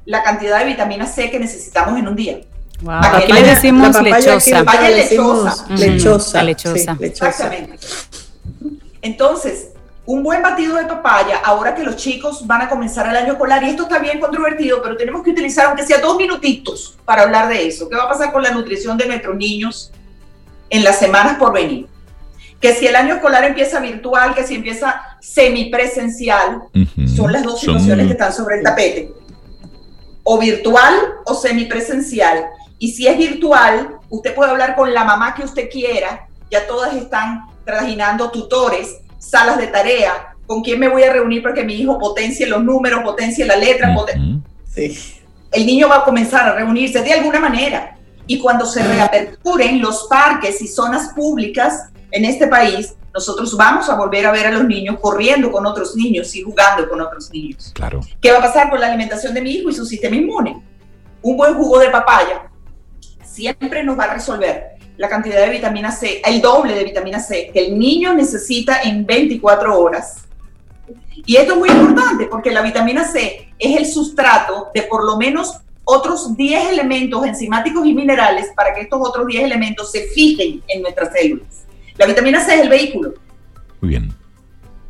la 0.05 0.21
cantidad 0.21 0.59
de 0.59 0.65
vitamina 0.65 1.07
C 1.07 1.31
que 1.31 1.39
necesitamos 1.39 1.97
en 1.97 2.07
un 2.07 2.15
día. 2.15 2.41
Wow. 2.83 2.99
Aquí 3.01 3.33
le 3.33 3.41
decimos 3.41 3.99
lechosa. 3.99 4.63
Papaya 4.63 4.89
lechosa. 4.91 5.65
Lechosa. 5.69 6.43
lechosa. 6.43 6.97
Exactamente. 6.99 7.79
Entonces, 9.01 9.69
un 10.05 10.23
buen 10.23 10.41
batido 10.41 10.77
de 10.77 10.85
papaya, 10.85 11.41
ahora 11.43 11.75
que 11.75 11.83
los 11.83 11.95
chicos 11.95 12.45
van 12.47 12.61
a 12.61 12.69
comenzar 12.69 13.07
el 13.07 13.15
año 13.15 13.33
escolar, 13.33 13.63
y 13.63 13.69
esto 13.69 13.83
está 13.83 13.99
bien 13.99 14.19
controvertido, 14.19 14.81
pero 14.81 14.97
tenemos 14.97 15.23
que 15.23 15.29
utilizar, 15.29 15.67
aunque 15.67 15.85
sea 15.85 15.99
dos 15.99 16.17
minutitos, 16.17 16.97
para 17.05 17.23
hablar 17.23 17.49
de 17.49 17.67
eso. 17.67 17.87
¿Qué 17.87 17.95
va 17.95 18.03
a 18.03 18.09
pasar 18.09 18.31
con 18.31 18.41
la 18.41 18.51
nutrición 18.51 18.97
de 18.97 19.05
nuestros 19.05 19.35
niños 19.35 19.91
en 20.69 20.83
las 20.83 20.97
semanas 20.97 21.37
por 21.37 21.53
venir? 21.53 21.87
Que 22.59 22.73
si 22.73 22.87
el 22.87 22.95
año 22.95 23.15
escolar 23.15 23.43
empieza 23.43 23.79
virtual, 23.79 24.33
que 24.33 24.43
si 24.43 24.55
empieza 24.55 25.01
semipresencial, 25.19 26.63
son 27.15 27.31
las 27.31 27.43
dos 27.43 27.59
situaciones 27.59 28.07
que 28.07 28.13
están 28.13 28.33
sobre 28.33 28.57
el 28.57 28.63
tapete. 28.63 29.11
O 30.23 30.37
virtual 30.37 30.95
o 31.25 31.33
semipresencial. 31.33 32.45
Y 32.77 32.91
si 32.91 33.07
es 33.07 33.17
virtual, 33.17 33.97
usted 34.09 34.35
puede 34.35 34.51
hablar 34.51 34.75
con 34.75 34.93
la 34.93 35.03
mamá 35.03 35.33
que 35.33 35.43
usted 35.43 35.69
quiera, 35.71 36.27
ya 36.51 36.67
todas 36.67 36.95
están 36.95 37.45
trajinando 37.65 38.29
tutores 38.29 39.00
salas 39.21 39.57
de 39.57 39.67
tarea, 39.67 40.35
con 40.47 40.61
quién 40.61 40.79
me 40.79 40.89
voy 40.89 41.03
a 41.03 41.13
reunir 41.13 41.43
para 41.43 41.55
que 41.55 41.63
mi 41.63 41.75
hijo 41.75 41.97
potencie 41.97 42.47
los 42.47 42.63
números, 42.63 43.01
potencie 43.03 43.45
la 43.45 43.55
letra. 43.55 43.95
El 44.75 45.65
niño 45.65 45.87
va 45.87 45.97
a 45.97 46.03
comenzar 46.03 46.49
a 46.49 46.55
reunirse 46.55 47.01
de 47.01 47.13
alguna 47.13 47.39
manera. 47.39 47.95
Y 48.27 48.39
cuando 48.39 48.65
se 48.65 48.83
reaperturen 48.83 49.81
los 49.81 50.07
parques 50.09 50.61
y 50.61 50.67
zonas 50.67 51.13
públicas 51.13 51.89
en 52.11 52.25
este 52.25 52.47
país, 52.47 52.95
nosotros 53.13 53.55
vamos 53.57 53.89
a 53.89 53.95
volver 53.95 54.25
a 54.25 54.31
ver 54.31 54.47
a 54.47 54.51
los 54.51 54.65
niños 54.65 54.97
corriendo 55.01 55.51
con 55.51 55.65
otros 55.65 55.95
niños 55.95 56.33
y 56.35 56.41
jugando 56.41 56.89
con 56.89 57.01
otros 57.01 57.29
niños. 57.31 57.71
Claro. 57.75 58.01
¿Qué 58.21 58.31
va 58.31 58.39
a 58.39 58.41
pasar 58.41 58.69
con 58.69 58.79
la 58.79 58.87
alimentación 58.87 59.33
de 59.33 59.41
mi 59.41 59.51
hijo 59.51 59.69
y 59.69 59.73
su 59.73 59.85
sistema 59.85 60.15
inmune? 60.15 60.61
Un 61.21 61.37
buen 61.37 61.53
jugo 61.55 61.79
de 61.79 61.89
papaya 61.89 62.49
siempre 63.23 63.83
nos 63.83 63.97
va 63.97 64.05
a 64.05 64.13
resolver 64.13 64.80
la 65.01 65.09
cantidad 65.09 65.43
de 65.43 65.49
vitamina 65.49 65.91
C, 65.91 66.21
el 66.23 66.41
doble 66.41 66.75
de 66.75 66.83
vitamina 66.83 67.19
C 67.19 67.49
que 67.51 67.65
el 67.65 67.79
niño 67.79 68.13
necesita 68.13 68.83
en 68.83 69.03
24 69.03 69.79
horas. 69.79 70.25
Y 71.25 71.37
esto 71.37 71.53
es 71.53 71.59
muy 71.59 71.69
importante 71.69 72.27
porque 72.27 72.51
la 72.51 72.61
vitamina 72.61 73.03
C 73.03 73.51
es 73.57 73.77
el 73.77 73.87
sustrato 73.87 74.67
de 74.75 74.83
por 74.83 75.03
lo 75.03 75.17
menos 75.17 75.57
otros 75.85 76.37
10 76.37 76.69
elementos 76.69 77.25
enzimáticos 77.25 77.83
y 77.87 77.95
minerales 77.95 78.49
para 78.55 78.75
que 78.75 78.81
estos 78.81 78.99
otros 79.01 79.25
10 79.25 79.43
elementos 79.43 79.91
se 79.91 80.03
fijen 80.03 80.61
en 80.67 80.83
nuestras 80.83 81.11
células. 81.13 81.65
La 81.97 82.05
vitamina 82.05 82.39
C 82.39 82.53
es 82.53 82.61
el 82.61 82.69
vehículo. 82.69 83.15
Muy 83.81 83.89
bien. 83.89 84.13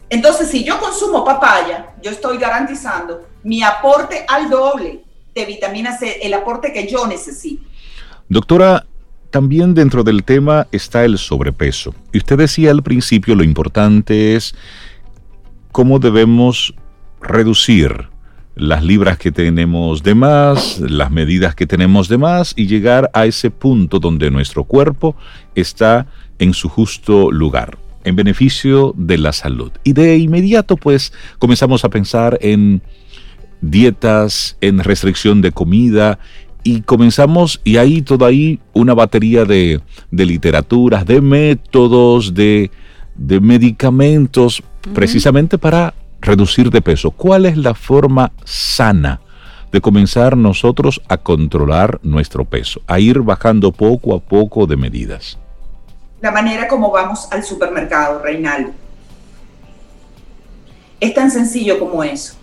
Entonces, 0.09 0.49
si 0.49 0.65
yo 0.65 0.77
consumo 0.77 1.23
papaya, 1.23 1.93
yo 2.03 2.11
estoy 2.11 2.37
garantizando 2.37 3.29
mi 3.43 3.63
aporte 3.63 4.25
al 4.27 4.49
doble 4.49 5.05
de 5.33 5.45
vitamina 5.45 5.97
C, 5.97 6.19
el 6.21 6.33
aporte 6.33 6.73
que 6.73 6.85
yo 6.85 7.07
necesito. 7.07 7.63
Doctora, 8.27 8.85
también 9.31 9.73
dentro 9.73 10.03
del 10.03 10.23
tema 10.23 10.67
está 10.71 11.05
el 11.05 11.17
sobrepeso. 11.17 11.95
Y 12.11 12.19
usted 12.19 12.37
decía 12.37 12.71
al 12.71 12.83
principio 12.83 13.35
lo 13.35 13.43
importante 13.43 14.35
es 14.35 14.53
cómo 15.71 15.99
debemos 15.99 16.75
reducir 17.21 18.09
las 18.55 18.83
libras 18.83 19.17
que 19.17 19.31
tenemos 19.31 20.03
de 20.03 20.13
más, 20.13 20.79
las 20.79 21.09
medidas 21.09 21.55
que 21.55 21.65
tenemos 21.65 22.09
de 22.09 22.17
más 22.17 22.53
y 22.55 22.67
llegar 22.67 23.09
a 23.13 23.25
ese 23.25 23.49
punto 23.49 23.99
donde 23.99 24.29
nuestro 24.29 24.65
cuerpo 24.65 25.15
está 25.55 26.07
en 26.37 26.53
su 26.53 26.67
justo 26.67 27.31
lugar, 27.31 27.77
en 28.03 28.15
beneficio 28.15 28.93
de 28.97 29.17
la 29.17 29.31
salud. 29.31 29.71
Y 29.83 29.93
de 29.93 30.17
inmediato 30.17 30.75
pues 30.75 31.13
comenzamos 31.39 31.85
a 31.85 31.89
pensar 31.89 32.37
en 32.41 32.81
dietas, 33.61 34.57
en 34.59 34.79
restricción 34.79 35.41
de 35.41 35.51
comida 35.51 36.19
y 36.63 36.81
comenzamos 36.81 37.61
y 37.63 37.77
hay 37.77 38.01
toda 38.01 38.27
ahí 38.27 38.59
una 38.73 38.93
batería 38.93 39.45
de, 39.45 39.81
de 40.11 40.25
literaturas, 40.25 41.05
de 41.05 41.21
métodos, 41.21 42.33
de, 42.33 42.71
de 43.15 43.39
medicamentos, 43.39 44.63
precisamente 44.93 45.57
para 45.57 45.93
reducir 46.21 46.69
de 46.69 46.81
peso. 46.81 47.11
¿Cuál 47.11 47.45
es 47.45 47.57
la 47.57 47.73
forma 47.73 48.31
sana 48.43 49.21
de 49.71 49.81
comenzar 49.81 50.35
nosotros 50.37 51.01
a 51.07 51.17
controlar 51.17 51.99
nuestro 52.03 52.45
peso, 52.45 52.81
a 52.87 52.99
ir 52.99 53.19
bajando 53.19 53.71
poco 53.71 54.15
a 54.15 54.19
poco 54.19 54.67
de 54.67 54.77
medidas? 54.77 55.37
La 56.21 56.31
manera 56.31 56.67
como 56.67 56.91
vamos 56.91 57.27
al 57.31 57.43
supermercado, 57.43 58.21
Reinaldo. 58.21 58.71
Es 60.99 61.15
tan 61.15 61.31
sencillo 61.31 61.79
como 61.79 62.03
eso. 62.03 62.35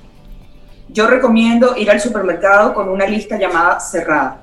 Yo 0.90 1.06
recomiendo 1.06 1.76
ir 1.76 1.90
al 1.90 2.00
supermercado 2.00 2.74
con 2.74 2.88
una 2.88 3.06
lista 3.06 3.38
llamada 3.38 3.78
cerrada. 3.78 4.42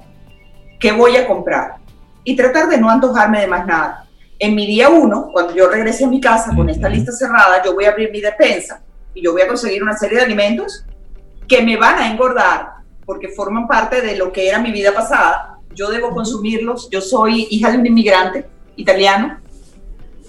¿Qué 0.79 0.91
voy 0.91 1.15
a 1.15 1.27
comprar? 1.27 1.75
Y 2.23 2.35
tratar 2.35 2.69
de 2.69 2.77
no 2.77 2.89
antojarme 2.89 3.41
de 3.41 3.47
más 3.47 3.65
nada. 3.65 4.05
En 4.37 4.53
mi 4.53 4.67
día 4.67 4.89
uno, 4.89 5.29
cuando 5.31 5.55
yo 5.55 5.69
regrese 5.69 6.05
a 6.05 6.07
mi 6.07 6.19
casa 6.19 6.53
con 6.55 6.69
esta 6.69 6.89
lista 6.89 7.11
cerrada, 7.11 7.63
yo 7.63 7.73
voy 7.73 7.85
a 7.85 7.89
abrir 7.89 8.11
mi 8.11 8.21
despensa 8.21 8.81
y 9.13 9.23
yo 9.23 9.31
voy 9.31 9.41
a 9.41 9.47
conseguir 9.47 9.81
una 9.81 9.97
serie 9.97 10.17
de 10.17 10.25
alimentos 10.25 10.85
que 11.47 11.61
me 11.61 11.77
van 11.77 11.99
a 11.99 12.11
engordar 12.11 12.75
porque 13.05 13.29
forman 13.29 13.67
parte 13.67 14.01
de 14.01 14.17
lo 14.17 14.31
que 14.31 14.49
era 14.49 14.59
mi 14.59 14.71
vida 14.71 14.93
pasada. 14.93 15.59
Yo 15.73 15.89
debo 15.89 16.11
consumirlos. 16.11 16.89
Yo 16.89 17.01
soy 17.01 17.47
hija 17.49 17.71
de 17.71 17.77
un 17.77 17.85
inmigrante 17.85 18.47
italiano. 18.75 19.39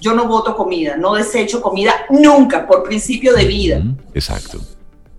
Yo 0.00 0.14
no 0.14 0.28
voto 0.28 0.54
comida, 0.56 0.96
no 0.96 1.14
desecho 1.14 1.60
comida 1.60 1.92
nunca 2.10 2.66
por 2.66 2.84
principio 2.84 3.34
de 3.34 3.44
vida. 3.46 3.82
Exacto. 4.14 4.58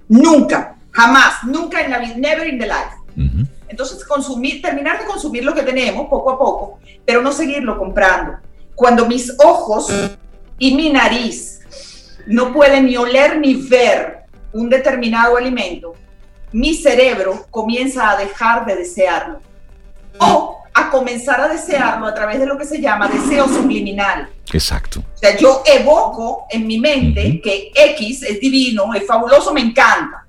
Nunca, 0.07 0.76
jamás, 0.97 1.43
nunca 1.43 1.81
en 1.81 1.91
la 1.91 1.99
vida, 1.99 2.15
never 2.17 2.47
in 2.47 2.57
the 2.57 2.65
life. 2.65 2.95
Entonces, 3.67 4.03
consumir, 4.03 4.61
terminar 4.61 4.99
de 4.99 5.05
consumir 5.05 5.43
lo 5.43 5.53
que 5.53 5.61
tenemos 5.61 6.07
poco 6.07 6.31
a 6.31 6.39
poco, 6.39 6.79
pero 7.05 7.21
no 7.21 7.31
seguirlo 7.31 7.77
comprando. 7.77 8.37
Cuando 8.73 9.05
mis 9.05 9.31
ojos 9.39 9.91
y 10.57 10.73
mi 10.73 10.89
nariz 10.89 11.59
no 12.25 12.51
puede 12.51 12.81
ni 12.81 12.97
oler 12.97 13.37
ni 13.39 13.53
ver 13.55 14.23
un 14.53 14.69
determinado 14.69 15.37
alimento, 15.37 15.93
mi 16.51 16.73
cerebro 16.73 17.45
comienza 17.51 18.09
a 18.09 18.17
dejar 18.17 18.65
de 18.65 18.77
desearlo 18.77 19.39
o 20.19 20.57
a 20.73 20.89
comenzar 20.89 21.41
a 21.41 21.47
desearlo 21.47 22.07
a 22.07 22.13
través 22.13 22.39
de 22.39 22.45
lo 22.45 22.57
que 22.57 22.65
se 22.65 22.81
llama 22.81 23.07
deseo 23.07 23.47
subliminal. 23.47 24.29
Exacto. 24.51 25.01
O 25.13 25.17
sea, 25.17 25.37
yo 25.37 25.61
evoco 25.65 26.45
en 26.49 26.65
mi 26.65 26.79
mente 26.79 27.39
que 27.43 27.71
X 27.75 28.23
es 28.23 28.39
divino, 28.39 28.93
es 28.93 29.05
fabuloso, 29.05 29.53
me 29.53 29.61
encanta. 29.61 30.26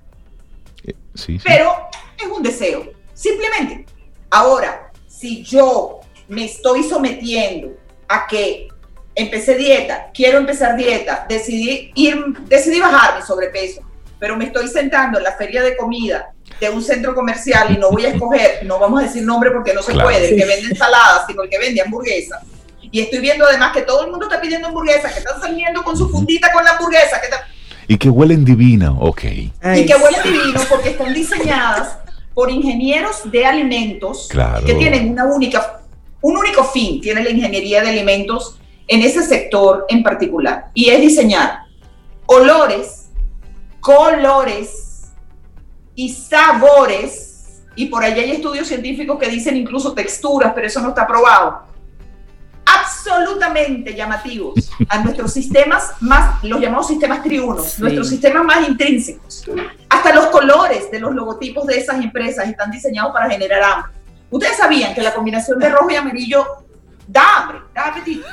Sí, 1.19 1.39
Pero 1.43 1.75
es 2.17 2.27
un 2.27 2.43
deseo, 2.43 2.91
simplemente. 3.13 3.85
Ahora, 4.29 4.91
si 5.07 5.43
yo 5.43 5.99
me 6.27 6.45
estoy 6.45 6.83
sometiendo 6.83 7.75
a 8.07 8.27
que 8.27 8.67
empecé 9.15 9.55
dieta, 9.55 10.09
quiero 10.13 10.37
empezar 10.37 10.75
dieta, 10.77 11.25
decidí 11.27 11.91
ir, 11.95 12.23
decidí 12.47 12.79
bajar 12.79 13.19
mi 13.19 13.25
sobrepeso, 13.25 13.81
pero 14.19 14.35
me 14.35 14.45
estoy 14.45 14.67
sentando 14.67 15.17
en 15.17 15.23
la 15.23 15.33
feria 15.33 15.63
de 15.63 15.75
comida 15.75 16.33
de 16.59 16.69
un 16.69 16.83
centro 16.83 17.15
comercial 17.15 17.71
y 17.71 17.77
no 17.77 17.91
voy 17.91 18.05
a 18.05 18.09
escoger, 18.09 18.65
no 18.65 18.79
vamos 18.79 19.01
a 19.01 19.03
decir 19.03 19.23
nombre 19.23 19.51
porque 19.51 19.73
no 19.73 19.81
se 19.81 19.93
puede, 19.93 20.29
el 20.29 20.35
que 20.35 20.45
vende 20.45 20.67
ensaladas, 20.69 21.25
sino 21.27 21.43
el 21.43 21.49
que 21.49 21.59
vende 21.59 21.81
hamburguesas. 21.81 22.43
Y 22.91 23.01
estoy 23.01 23.19
viendo 23.19 23.45
además 23.45 23.71
que 23.73 23.83
todo 23.83 24.05
el 24.05 24.11
mundo 24.11 24.25
está 24.27 24.41
pidiendo 24.41 24.67
hamburguesas, 24.67 25.13
que 25.13 25.19
están 25.19 25.39
saliendo 25.39 25.83
con 25.83 25.95
su 25.95 26.09
fundita 26.09 26.51
con 26.51 26.63
la 26.63 26.71
hamburguesa. 26.71 27.21
Que 27.21 27.27
y 27.89 27.97
que 27.97 28.07
huelen 28.07 28.45
divino, 28.45 28.95
ok. 28.99 29.23
y 29.23 29.51
que 29.59 29.95
huelen 29.95 30.21
divino 30.23 30.61
porque 30.69 30.89
están 30.89 31.11
diseñadas 31.11 31.97
por 32.35 32.51
ingenieros 32.51 33.23
de 33.31 33.43
alimentos 33.43 34.29
que 34.63 34.75
tienen 34.75 35.09
una 35.09 35.25
única, 35.25 35.81
un 36.21 36.37
único 36.37 36.63
fin, 36.65 37.01
tiene 37.01 37.23
la 37.23 37.31
ingeniería 37.31 37.81
de 37.81 37.89
alimentos 37.89 38.59
en 38.87 39.01
ese 39.01 39.23
sector 39.23 39.87
en 39.89 40.03
particular, 40.03 40.69
y 40.75 40.89
es 40.89 41.01
diseñar 41.01 41.63
olores, 42.27 43.09
colores 43.79 45.09
y 45.95 46.09
sabores, 46.09 47.63
y 47.75 47.87
por 47.87 48.03
allá 48.03 48.21
hay 48.21 48.31
estudios 48.33 48.67
científicos 48.67 49.17
que 49.17 49.29
dicen 49.29 49.57
incluso 49.57 49.93
texturas, 49.93 50.51
pero 50.53 50.67
eso 50.67 50.79
no 50.79 50.89
está 50.89 51.07
probado, 51.07 51.63
absolutamente 52.77 53.95
llamativos 53.95 54.71
a 54.87 55.03
nuestros 55.03 55.33
sistemas 55.33 55.91
más, 55.99 56.43
los 56.43 56.59
llamados 56.59 56.87
sistemas 56.87 57.23
triunos, 57.23 57.79
nuestros 57.79 58.09
sistemas 58.09 58.43
más 58.43 58.67
intrínsecos. 58.67 59.45
Hasta 59.89 60.13
los 60.13 60.27
colores 60.27 60.91
de 60.91 60.99
los 60.99 61.13
logotipos 61.13 61.65
de 61.65 61.77
esas 61.77 62.01
empresas 62.03 62.47
están 62.47 62.71
diseñados 62.71 63.11
para 63.11 63.29
generar 63.29 63.63
hambre. 63.63 63.91
Ustedes 64.29 64.57
sabían 64.57 64.93
que 64.93 65.01
la 65.01 65.13
combinación 65.13 65.59
de 65.59 65.69
rojo 65.69 65.89
y 65.89 65.95
amarillo 65.95 66.45
da 67.07 67.37
hambre, 67.37 67.59
da 67.73 67.87
apetito 67.87 68.27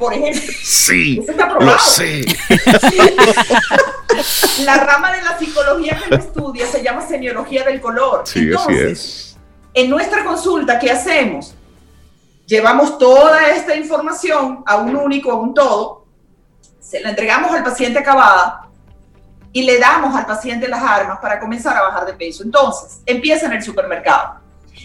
por 0.00 0.12
ejemplo. 0.14 0.52
Sí, 0.62 1.20
Eso 1.22 1.32
está 1.32 1.46
probado. 1.46 1.72
lo 1.72 1.78
sé. 1.78 2.24
La 4.64 4.78
rama 4.78 5.12
de 5.12 5.22
la 5.22 5.38
psicología 5.38 6.00
que 6.02 6.10
lo 6.10 6.16
estudia 6.16 6.66
se 6.66 6.82
llama 6.82 7.06
semiología 7.06 7.64
del 7.64 7.80
color. 7.82 8.22
Sí, 8.24 8.40
Entonces, 8.40 8.80
así 8.80 8.92
es. 8.92 9.36
en 9.74 9.90
nuestra 9.90 10.24
consulta, 10.24 10.78
¿qué 10.78 10.90
hacemos? 10.90 11.54
Llevamos 12.50 12.98
toda 12.98 13.48
esta 13.50 13.76
información 13.76 14.64
a 14.66 14.78
un 14.78 14.96
único, 14.96 15.30
a 15.30 15.36
un 15.36 15.54
todo, 15.54 16.04
se 16.80 16.98
la 16.98 17.10
entregamos 17.10 17.52
al 17.52 17.62
paciente 17.62 18.00
acabada 18.00 18.68
y 19.52 19.62
le 19.62 19.78
damos 19.78 20.16
al 20.16 20.26
paciente 20.26 20.66
las 20.66 20.82
armas 20.82 21.20
para 21.20 21.38
comenzar 21.38 21.76
a 21.76 21.82
bajar 21.82 22.06
de 22.06 22.14
peso. 22.14 22.42
Entonces, 22.42 23.02
empieza 23.06 23.46
en 23.46 23.52
el 23.52 23.62
supermercado. 23.62 24.40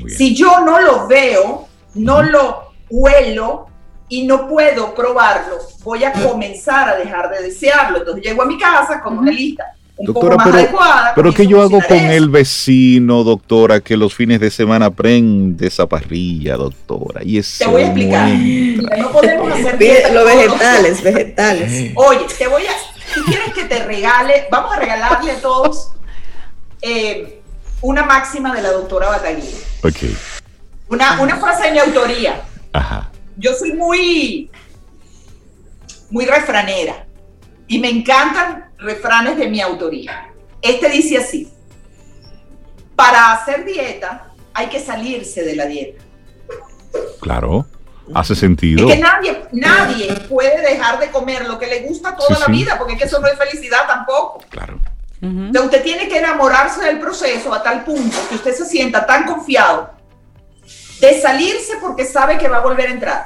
Si 0.08 0.36
yo 0.36 0.60
no 0.60 0.80
lo 0.80 1.08
veo, 1.08 1.68
no 1.96 2.22
lo 2.22 2.72
huelo, 2.92 3.66
y 4.10 4.28
no 4.28 4.48
puedo 4.48 4.94
probarlo, 4.94 5.58
voy 5.84 6.04
a 6.04 6.14
comenzar 6.14 6.88
a 6.88 6.96
dejar 6.98 7.32
de 7.32 7.42
desearlo. 7.42 7.98
Entonces 7.98 8.24
llego 8.24 8.44
a 8.44 8.46
mi 8.46 8.60
casa 8.60 9.02
con 9.02 9.18
una 9.18 9.32
lista 9.32 9.74
un 9.98 10.08
Doctora, 10.08 10.36
poco 10.36 10.38
más 10.38 10.46
pero, 10.48 10.58
adecuada. 10.58 11.14
pero 11.16 11.34
¿qué 11.34 11.48
yo 11.48 11.62
hago 11.62 11.80
con 11.88 11.98
eso. 11.98 12.12
el 12.12 12.30
vecino, 12.30 13.24
doctora, 13.24 13.80
que 13.80 13.96
los 13.96 14.14
fines 14.14 14.42
de 14.42 14.52
semana 14.52 14.92
prende 14.92 15.68
esa 15.68 15.88
parrilla, 15.88 16.58
doctora? 16.58 17.22
Y 17.24 17.38
es 17.38 17.58
Te 17.60 17.66
voy 17.66 17.84
a 17.84 17.86
explicar. 17.86 18.30
No 19.00 19.12
podemos 19.12 19.52
hacer 19.54 19.78
dieta 19.78 20.12
Los 20.12 20.26
vegetales, 20.26 21.02
vegetales. 21.02 21.92
Oye, 21.96 22.26
te 22.38 22.48
voy 22.48 22.64
a, 22.64 23.14
si 23.14 23.22
quieres 23.22 23.54
que 23.54 23.64
te 23.66 23.84
regale, 23.86 24.48
vamos 24.52 24.74
a 24.74 24.80
regalarle 24.80 25.32
a 25.32 25.40
todos 25.42 25.92
eh, 26.82 27.42
una 27.82 28.04
máxima 28.04 28.54
de 28.54 28.62
la 28.64 28.72
doctora 28.72 29.08
Bataguer. 29.08 29.44
Ok, 29.84 29.96
Una, 30.90 31.22
una 31.22 31.38
frase 31.38 31.68
de 31.68 31.72
mi 31.72 31.80
autoría. 31.80 32.42
ajá. 32.74 33.12
Yo 33.38 33.54
soy 33.54 33.74
muy, 33.74 34.50
muy 36.10 36.26
refranera 36.26 37.05
y 37.68 37.80
me 37.80 37.90
encantan 37.90 38.72
refranes 38.78 39.38
de 39.38 39.48
mi 39.48 39.62
autoría. 39.62 40.30
Este 40.62 40.90
dice 40.90 41.18
así, 41.18 41.52
para 42.96 43.34
hacer 43.34 43.66
dieta 43.66 44.28
hay 44.54 44.68
que 44.68 44.80
salirse 44.80 45.44
de 45.44 45.56
la 45.56 45.66
dieta. 45.66 46.04
Claro, 47.22 47.66
hace 48.14 48.36
sentido. 48.36 48.88
Es 48.88 48.96
que 48.96 49.02
nadie, 49.02 49.44
nadie 49.52 50.14
puede 50.30 50.62
dejar 50.62 51.00
de 51.00 51.10
comer 51.10 51.46
lo 51.48 51.60
que 51.60 51.68
le 51.68 51.82
gusta 51.82 52.16
toda 52.16 52.36
Sí, 52.36 52.40
la 52.40 52.46
sí. 52.46 52.52
vida, 52.52 52.78
porque 52.78 52.94
es 52.94 53.00
que 53.00 53.06
eso 53.06 53.20
no 53.20 53.28
es 53.28 53.38
felicidad 53.38 53.86
tampoco. 53.88 54.42
Claro. 54.50 54.80
Ujú. 55.22 55.28
Entonces 55.28 55.64
usted 55.66 55.84
tiene 55.84 56.08
que 56.08 56.20
enamorarse 56.20 56.84
del 56.86 57.00
proceso 57.00 57.54
a 57.54 57.64
tal 57.64 57.84
punto 57.84 58.16
que 58.30 58.36
usted 58.36 58.54
se 58.54 58.66
sienta 58.66 59.06
tan 59.06 59.26
confiado 59.26 59.92
de 61.00 61.22
salirse 61.22 61.74
porque 61.82 62.06
sabe 62.06 62.38
que 62.38 62.48
va 62.48 62.58
a 62.58 62.62
volver 62.62 62.88
a 62.90 62.92
entrar. 62.92 63.26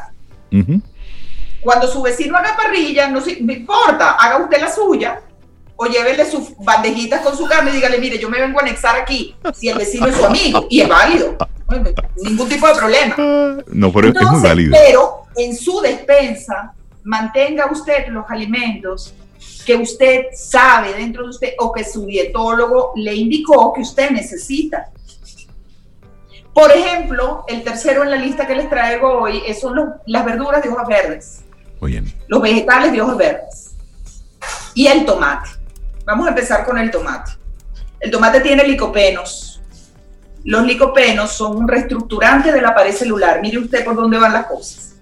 Cuando 1.61 1.87
su 1.87 2.01
vecino 2.01 2.37
haga 2.37 2.55
parrilla, 2.55 3.09
no 3.09 3.19
no 3.19 3.53
importa, 3.53 4.11
haga 4.11 4.37
usted 4.37 4.61
la 4.61 4.71
suya, 4.71 5.21
o 5.75 5.85
llévele 5.85 6.29
sus 6.29 6.55
bandejitas 6.57 7.21
con 7.21 7.37
su 7.37 7.45
carne 7.45 7.71
y 7.71 7.75
dígale, 7.75 7.99
mire, 7.99 8.19
yo 8.19 8.29
me 8.29 8.39
vengo 8.39 8.59
a 8.59 8.63
anexar 8.63 8.97
aquí, 8.97 9.35
si 9.53 9.69
el 9.69 9.77
vecino 9.77 10.07
es 10.07 10.15
su 10.15 10.25
amigo, 10.25 10.67
y 10.69 10.81
es 10.81 10.87
válido. 10.87 11.37
ningún 12.17 12.49
tipo 12.49 12.67
de 12.67 12.75
problema. 12.75 13.15
No, 13.67 13.91
pero 13.91 14.09
es 14.09 14.31
muy 14.31 14.41
válido. 14.41 14.75
Pero 14.77 15.23
en 15.37 15.55
su 15.55 15.79
despensa, 15.79 16.73
mantenga 17.03 17.71
usted 17.71 18.07
los 18.09 18.25
alimentos 18.29 19.13
que 19.65 19.75
usted 19.75 20.25
sabe 20.33 20.93
dentro 20.93 21.23
de 21.23 21.29
usted 21.29 21.53
o 21.59 21.71
que 21.71 21.83
su 21.83 22.05
dietólogo 22.05 22.91
le 22.95 23.13
indicó 23.13 23.71
que 23.71 23.81
usted 23.81 24.11
necesita. 24.11 24.89
Por 26.53 26.71
ejemplo, 26.71 27.45
el 27.47 27.63
tercero 27.63 28.03
en 28.03 28.11
la 28.11 28.17
lista 28.17 28.45
que 28.45 28.55
les 28.55 28.69
traigo 28.69 29.21
hoy 29.21 29.41
son 29.53 29.93
las 30.07 30.25
verduras 30.25 30.61
de 30.61 30.69
hojas 30.69 30.87
verdes. 30.87 31.43
Muy 31.81 31.91
bien. 31.91 32.13
Los 32.27 32.41
vegetales 32.41 32.91
de 32.91 33.01
hojas 33.01 33.17
verdes. 33.17 33.75
Y 34.73 34.87
el 34.87 35.05
tomate. 35.05 35.49
Vamos 36.05 36.25
a 36.27 36.29
empezar 36.29 36.65
con 36.65 36.77
el 36.77 36.91
tomate. 36.91 37.31
El 37.99 38.11
tomate 38.11 38.41
tiene 38.41 38.63
licopenos. 38.63 39.61
Los 40.43 40.65
licopenos 40.65 41.31
son 41.31 41.57
un 41.57 41.67
reestructurante 41.67 42.51
de 42.51 42.61
la 42.61 42.73
pared 42.73 42.93
celular. 42.93 43.39
Mire 43.41 43.59
usted 43.59 43.83
por 43.83 43.95
dónde 43.95 44.17
van 44.17 44.33
las 44.33 44.45
cosas. 44.45 44.95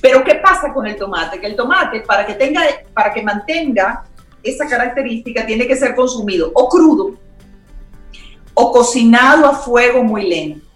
Pero 0.00 0.22
¿qué 0.22 0.34
pasa 0.34 0.72
con 0.72 0.86
el 0.86 0.96
tomate? 0.96 1.40
Que 1.40 1.46
el 1.46 1.56
tomate, 1.56 2.00
para 2.02 2.26
que, 2.26 2.34
tenga, 2.34 2.62
para 2.92 3.12
que 3.12 3.22
mantenga 3.22 4.04
esa 4.42 4.68
característica, 4.68 5.46
tiene 5.46 5.66
que 5.66 5.76
ser 5.76 5.94
consumido 5.94 6.52
o 6.54 6.68
crudo 6.68 7.18
o 8.52 8.72
cocinado 8.72 9.46
a 9.46 9.54
fuego 9.54 10.04
muy 10.04 10.28
lento. 10.28 10.66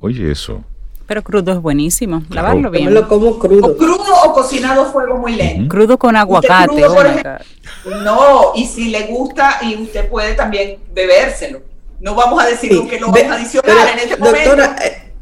Oye, 0.00 0.30
eso. 0.30 0.62
Pero 1.06 1.22
crudo 1.22 1.52
es 1.52 1.60
buenísimo, 1.60 2.22
lavarlo 2.30 2.70
bien. 2.70 2.94
lo 2.94 3.06
como 3.06 3.38
crudo. 3.38 3.66
O 3.66 3.76
crudo 3.76 4.14
o 4.24 4.32
cocinado 4.32 4.82
a 4.82 4.84
fuego 4.86 5.18
muy 5.18 5.34
lento. 5.34 5.68
Crudo 5.68 5.98
con 5.98 6.16
aguacate. 6.16 6.84
Oh 6.86 7.90
no, 8.02 8.52
y 8.54 8.66
si 8.66 8.88
le 8.88 9.06
gusta, 9.08 9.58
y 9.62 9.82
usted 9.82 10.08
puede 10.08 10.34
también 10.34 10.78
bebérselo. 10.94 11.60
No 12.00 12.14
vamos 12.14 12.42
a 12.42 12.46
decir 12.46 12.70
que 12.88 12.98
lo 12.98 13.08
vamos 13.08 13.30
a 13.30 13.34
adicionar 13.34 13.88
en 13.88 13.98
este 13.98 14.16
doctora, 14.16 14.76
eh, 14.82 15.12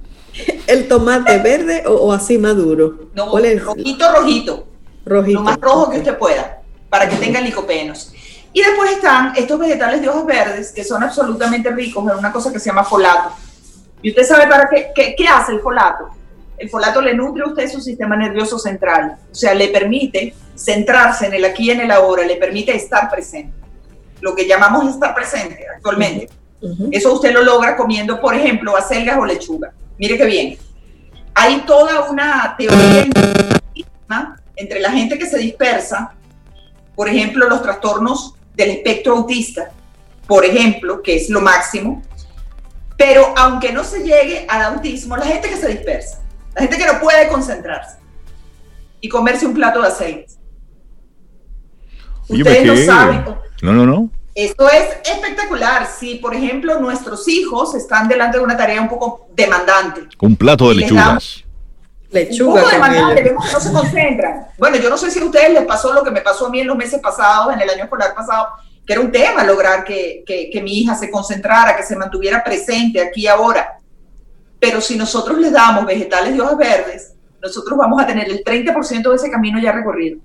¿el 0.68 0.86
tomate 0.86 1.38
verde 1.38 1.84
o, 1.86 2.12
así 2.12 2.38
maduro? 2.38 3.08
No, 3.14 3.36
rojito, 3.36 4.12
rojito. 4.12 4.66
Rojito. 5.04 5.38
Lo 5.40 5.44
más 5.44 5.60
rojo 5.60 5.90
que 5.90 5.98
usted 5.98 6.16
pueda, 6.16 6.62
para 6.88 7.08
que 7.08 7.16
tenga 7.16 7.40
licopenos. 7.40 8.12
Y 8.52 8.62
después 8.62 8.92
están 8.92 9.32
estos 9.34 9.58
vegetales 9.58 10.00
de 10.00 10.08
ojos 10.08 10.26
verdes, 10.26 10.70
que 10.70 10.84
son 10.84 11.02
absolutamente 11.02 11.70
ricos 11.70 12.08
en 12.08 12.18
una 12.18 12.32
cosa 12.32 12.52
que 12.52 12.60
se 12.60 12.66
llama 12.66 12.84
folato 12.84 13.32
¿Y 14.02 14.10
usted 14.10 14.24
sabe 14.24 14.48
para 14.48 14.68
qué, 14.68 15.14
qué, 15.16 15.28
hace 15.28 15.52
el 15.52 15.60
folato? 15.60 16.10
El 16.58 16.68
folato 16.68 17.00
le 17.00 17.14
nutre 17.14 17.44
a 17.44 17.46
usted 17.46 17.68
su 17.68 17.80
sistema 17.80 18.16
nervioso 18.16 18.58
central, 18.58 19.16
o 19.30 19.34
sea, 19.34 19.54
le 19.54 19.68
permite 19.68 20.34
centrarse 20.54 21.26
en 21.26 21.34
el 21.34 21.44
aquí 21.44 21.66
y 21.66 21.70
en 21.70 21.80
el 21.80 21.90
ahora, 21.90 22.24
le 22.24 22.36
permite 22.36 22.74
estar 22.74 23.10
presente, 23.10 23.52
lo 24.20 24.34
que 24.34 24.46
llamamos 24.46 24.88
estar 24.88 25.14
presente 25.14 25.64
actualmente. 25.74 26.28
Eso 26.92 27.12
usted 27.12 27.32
lo 27.32 27.42
logra 27.42 27.76
comiendo, 27.76 28.20
por 28.20 28.34
ejemplo, 28.34 28.76
acelgas 28.76 29.18
o 29.18 29.24
lechuga. 29.24 29.72
Mire 29.98 30.16
qué 30.16 30.24
bien. 30.24 30.58
Hay 31.34 31.60
toda 31.62 32.08
una 32.10 32.54
teoría 32.56 33.06
entre 34.54 34.80
la 34.80 34.90
gente 34.92 35.18
que 35.18 35.26
se 35.26 35.38
dispersa, 35.38 36.12
por 36.94 37.08
ejemplo, 37.08 37.48
los 37.48 37.62
trastornos 37.62 38.34
del 38.54 38.70
espectro 38.70 39.16
autista, 39.16 39.70
por 40.26 40.44
ejemplo, 40.44 41.02
que 41.02 41.16
es 41.16 41.30
lo 41.30 41.40
máximo, 41.40 42.02
pero 43.04 43.34
aunque 43.36 43.72
no 43.72 43.82
se 43.82 44.04
llegue 44.04 44.46
al 44.48 44.74
autismo, 44.74 45.16
la 45.16 45.24
gente 45.24 45.48
que 45.48 45.56
se 45.56 45.68
dispersa, 45.68 46.20
la 46.54 46.60
gente 46.60 46.78
que 46.78 46.86
no 46.86 47.00
puede 47.00 47.26
concentrarse 47.26 47.96
y 49.00 49.08
comerse 49.08 49.44
un 49.44 49.54
plato 49.54 49.82
de 49.82 49.88
aceite. 49.88 50.34
Ustedes 52.28 52.64
no 52.64 52.76
saben. 52.76 53.24
No, 53.60 53.72
no, 53.72 53.86
no. 53.86 54.08
Esto 54.36 54.68
es 54.70 54.98
espectacular. 55.04 55.88
Si, 55.88 56.14
por 56.16 56.32
ejemplo, 56.32 56.78
nuestros 56.78 57.26
hijos 57.26 57.74
están 57.74 58.06
delante 58.06 58.38
de 58.38 58.44
una 58.44 58.56
tarea 58.56 58.80
un 58.80 58.88
poco 58.88 59.26
demandante. 59.34 60.02
Un 60.20 60.36
plato 60.36 60.68
de 60.68 60.76
lechugas. 60.76 61.44
Lechuga. 62.08 62.52
Un 62.52 62.60
poco 62.60 62.70
demandante, 62.70 63.34
no 63.34 63.60
se 63.60 63.72
concentran. 63.72 64.46
Bueno, 64.58 64.76
yo 64.76 64.88
no 64.88 64.96
sé 64.96 65.10
si 65.10 65.18
a 65.18 65.24
ustedes 65.24 65.52
les 65.52 65.66
pasó 65.66 65.92
lo 65.92 66.04
que 66.04 66.12
me 66.12 66.20
pasó 66.20 66.46
a 66.46 66.50
mí 66.50 66.60
en 66.60 66.68
los 66.68 66.76
meses 66.76 67.00
pasados, 67.00 67.52
en 67.52 67.60
el 67.60 67.68
año 67.68 67.82
escolar 67.82 68.14
pasado, 68.14 68.48
que 68.92 68.98
era 68.98 69.00
un 69.00 69.12
tema 69.12 69.42
lograr 69.44 69.84
que, 69.84 70.60
mi 70.62 70.80
hija 70.80 70.94
se 70.94 71.10
concentrara, 71.10 71.74
que 71.76 71.82
se 71.82 71.96
mantuviera 71.96 72.44
presente 72.44 73.00
aquí 73.00 73.26
ahora. 73.26 73.78
Pero 74.60 74.80
si 74.80 74.96
nosotros 74.96 75.38
les 75.38 75.52
damos 75.52 75.86
vegetales 75.86 76.34
de 76.34 76.40
hojas 76.40 76.58
verdes, 76.58 77.14
nosotros 77.40 77.78
vamos 77.78 78.02
a 78.02 78.06
tener 78.06 78.30
el 78.30 78.44
30% 78.44 79.08
de 79.08 79.16
ese 79.16 79.30
camino 79.30 79.58
ya 79.60 79.72
recorrido. 79.72 80.18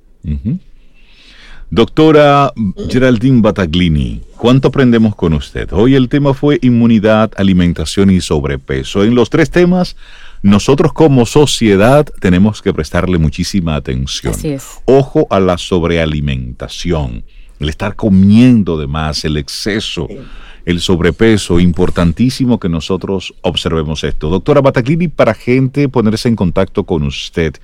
Doctora 1.70 2.54
Geraldine 2.90 3.42
Bataglini, 3.42 4.22
¿cuánto 4.36 4.68
aprendemos 4.68 5.16
con 5.16 5.34
usted? 5.34 5.72
Hoy 5.72 5.96
el 5.96 6.10
tema 6.10 6.34
fue 6.34 6.60
inmunidad, 6.62 7.32
alimentación 7.38 8.10
y 8.10 8.20
sobrepeso. 8.20 9.04
En 9.04 9.16
los 9.16 9.30
tres 9.30 9.50
temas, 9.50 9.96
nosotros 10.42 10.92
como 10.92 11.26
sociedad 11.26 12.06
tenemos 12.20 12.62
que 12.62 12.74
prestarle 12.74 13.18
muchísima 13.18 13.76
atención. 13.76 14.34
Así 14.34 14.50
es. 14.50 14.66
Ojo 14.86 15.26
a 15.30 15.40
la 15.40 15.58
sobrealimentación 15.58 17.24
el 17.60 17.70
estar 17.70 17.96
comiendo 17.96 18.78
de 18.78 18.88
más, 18.88 19.26
el 19.26 19.38
exceso, 19.38 20.08
el 20.66 20.82
sobrepeso, 20.82 21.60
importantísimo 21.60 22.60
que 22.60 22.70
nosotros 22.70 23.34
observemos 23.42 24.04
esto. 24.04 24.30
Doctora 24.30 24.62
Bataclini, 24.62 25.08
para 25.08 25.34
gente 25.34 25.88
ponerse 25.90 26.28
en 26.28 26.36
contacto 26.36 26.84
con 26.84 27.04
usted, 27.04 27.56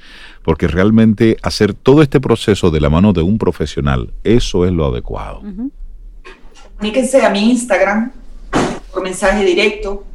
porque 0.44 0.68
realmente 0.68 1.38
hacer 1.42 1.74
todo 1.74 2.02
este 2.02 2.22
proceso 2.22 2.72
de 2.72 2.80
la 2.80 2.90
mano 2.90 3.14
de 3.14 3.22
un 3.22 3.38
profesional, 3.38 4.14
eso 4.24 4.66
es 4.66 4.72
lo 4.72 4.86
adecuado. 4.86 5.42
Comuníquense 6.78 7.26
a 7.26 7.30
mi 7.30 7.52
Instagram 7.52 8.12
por 8.94 9.04
mensaje 9.04 9.44
directo, 9.44 10.06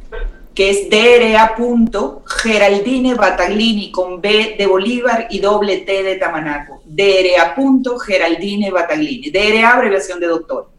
que 0.53 0.69
es 0.69 0.89
DRA.Geraldine 0.89 3.15
Bataglini 3.15 3.91
con 3.91 4.21
B 4.21 4.55
de 4.57 4.67
Bolívar 4.67 5.27
y 5.29 5.39
doble 5.39 5.77
T 5.77 6.03
de 6.03 6.15
Tamanaco. 6.15 6.81
DRA.Geraldine 6.85 8.71
Bataglini. 8.71 9.29
DRA, 9.29 9.75
abreviación 9.75 10.19
de 10.19 10.27
doctor. 10.27 10.69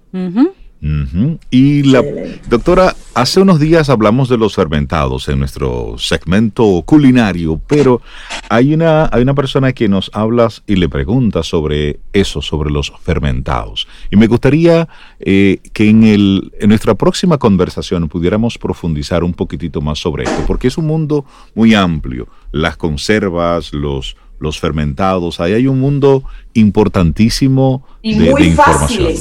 Y 1.50 1.82
la 1.84 2.02
doctora, 2.48 2.94
hace 3.20 3.40
unos 3.40 3.60
días 3.60 3.90
hablamos 3.90 4.28
de 4.30 4.38
los 4.38 4.54
fermentados 4.54 5.28
en 5.28 5.38
nuestro 5.38 5.96
segmento 5.98 6.82
culinario, 6.86 7.60
pero 7.66 8.00
hay 8.48 8.72
una, 8.72 9.10
hay 9.12 9.22
una 9.22 9.34
persona 9.34 9.72
que 9.72 9.88
nos 9.88 10.10
habla 10.14 10.48
y 10.66 10.76
le 10.76 10.88
pregunta 10.88 11.42
sobre 11.42 12.00
eso, 12.14 12.40
sobre 12.40 12.70
los 12.70 12.92
fermentados. 13.02 13.86
Y 14.10 14.16
me 14.16 14.26
gustaría 14.26 14.88
eh, 15.18 15.60
que 15.74 15.90
en, 15.90 16.04
el, 16.04 16.52
en 16.58 16.70
nuestra 16.70 16.94
próxima 16.94 17.36
conversación 17.36 18.08
pudiéramos 18.08 18.56
profundizar 18.56 19.22
un 19.22 19.34
poquitito 19.34 19.82
más 19.82 19.98
sobre 19.98 20.24
esto, 20.24 20.42
porque 20.46 20.68
es 20.68 20.78
un 20.78 20.86
mundo 20.86 21.26
muy 21.54 21.74
amplio. 21.74 22.26
Las 22.52 22.78
conservas, 22.78 23.74
los, 23.74 24.16
los 24.38 24.58
fermentados, 24.58 25.40
ahí 25.40 25.52
hay 25.52 25.66
un 25.66 25.78
mundo 25.78 26.24
importantísimo 26.54 27.86
y 28.00 28.18
de, 28.18 28.30
muy 28.30 28.44
información 28.44 29.12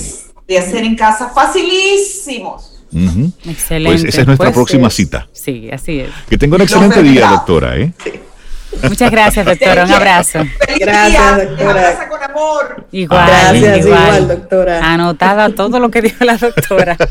de 0.47 0.58
hacer 0.58 0.84
en 0.84 0.95
casa 0.95 1.30
facilísimos. 1.30 2.78
Excelente. 2.92 4.02
Pues 4.02 4.04
esa 4.04 4.22
es 4.22 4.28
nuestra 4.28 4.52
próxima 4.52 4.90
cita. 4.90 5.28
Sí, 5.32 5.70
así 5.72 6.02
es. 6.02 6.10
Que 6.30 6.38
tenga 6.38 6.56
un 6.56 6.62
excelente 6.64 7.02
día, 7.04 7.28
doctora. 7.28 7.78
¿eh? 7.78 7.94
Muchas 8.84 9.12
gracias, 9.12 9.46
doctora. 9.46 9.86
Un 9.86 9.92
abrazo. 9.92 10.40
Gracias, 10.80 11.50
doctora. 11.50 12.10
con 12.10 12.24
amor. 12.24 12.88
Igual, 12.92 13.28
gracias, 13.28 13.86
igual. 13.86 14.28
doctora. 14.28 14.94
Anotada 14.94 15.50
todo 15.50 15.80
lo 15.80 15.90
que 15.90 16.02
dijo 16.02 16.24
la 16.24 16.38
doctora. 16.38 16.98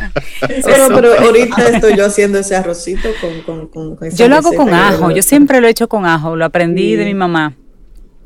Bueno, 0.63 0.89
pero 0.95 1.19
ahorita 1.19 1.69
estoy 1.69 1.97
yo 1.97 2.07
haciendo 2.07 2.39
ese 2.39 2.55
arrocito 2.55 3.09
con, 3.21 3.69
con, 3.69 3.97
con 3.97 4.11
Yo 4.11 4.29
lo 4.29 4.37
hago 4.37 4.53
con 4.55 4.73
ajo. 4.73 5.11
Yo 5.11 5.23
siempre 5.23 5.61
lo 5.61 5.67
he 5.67 5.71
hecho 5.71 5.89
con 5.89 6.07
ajo. 6.07 6.37
Lo 6.37 6.45
aprendí 6.45 6.97
de 6.97 7.05
mi 7.05 7.15
mamá. 7.15 7.55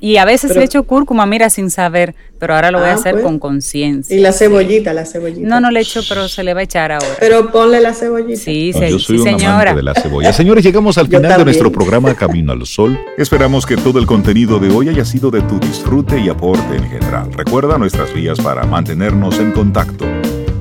Y 0.02 0.16
a 0.16 0.24
veces 0.24 0.56
le 0.56 0.64
echo 0.64 0.82
cúrcuma, 0.82 1.26
mira, 1.26 1.48
sin 1.48 1.70
saber, 1.70 2.16
pero 2.40 2.56
ahora 2.56 2.72
lo 2.72 2.80
voy 2.80 2.88
a 2.88 2.90
ah, 2.90 2.94
hacer 2.96 3.12
pues. 3.12 3.24
con 3.24 3.38
conciencia. 3.38 4.16
Y 4.16 4.18
la 4.18 4.32
cebollita, 4.32 4.92
la 4.92 5.06
cebollita. 5.06 5.46
No, 5.46 5.60
no 5.60 5.70
le 5.70 5.78
echo, 5.78 6.00
pero 6.08 6.26
se 6.26 6.42
le 6.42 6.54
va 6.54 6.60
a 6.60 6.62
echar 6.64 6.90
ahora. 6.90 7.06
Pero 7.20 7.52
ponle 7.52 7.80
la 7.80 7.94
cebollita. 7.94 8.40
Sí, 8.40 8.72
yo 8.72 8.98
soy 8.98 9.18
un 9.20 9.28
amante 9.28 9.76
de 9.76 9.82
la 9.84 9.94
cebolla. 9.94 10.32
Señores, 10.32 10.64
llegamos 10.64 10.98
al 10.98 11.06
final 11.06 11.38
de 11.38 11.44
nuestro 11.44 11.70
programa 11.70 12.12
Camino 12.16 12.50
al 12.50 12.66
Sol. 12.66 12.98
Esperamos 13.16 13.64
que 13.64 13.76
todo 13.76 14.00
el 14.00 14.06
contenido 14.06 14.58
de 14.58 14.70
hoy 14.70 14.88
haya 14.88 15.04
sido 15.04 15.30
de 15.30 15.40
tu 15.42 15.60
disfrute 15.60 16.18
y 16.18 16.28
aporte 16.28 16.74
en 16.74 16.90
general. 16.90 17.32
Recuerda 17.32 17.78
nuestras 17.78 18.12
vías 18.12 18.40
para 18.40 18.64
mantenernos 18.64 19.38
en 19.38 19.52
contacto. 19.52 20.04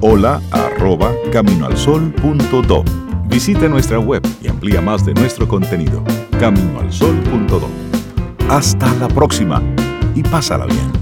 Hola 0.01 0.39
arroba 0.51 1.15
caminoalsol.do. 1.31 2.83
Visite 3.25 3.67
nuestra 3.69 3.97
web 3.97 4.21
y 4.39 4.49
amplía 4.49 4.81
más 4.81 5.03
de 5.03 5.15
nuestro 5.15 5.47
contenido. 5.47 6.03
Caminoalsol.do. 6.39 7.90
Hasta 8.49 8.93
la 8.95 9.07
próxima 9.07 9.61
y 10.15 10.23
pásala 10.23 10.65
bien. 10.65 11.00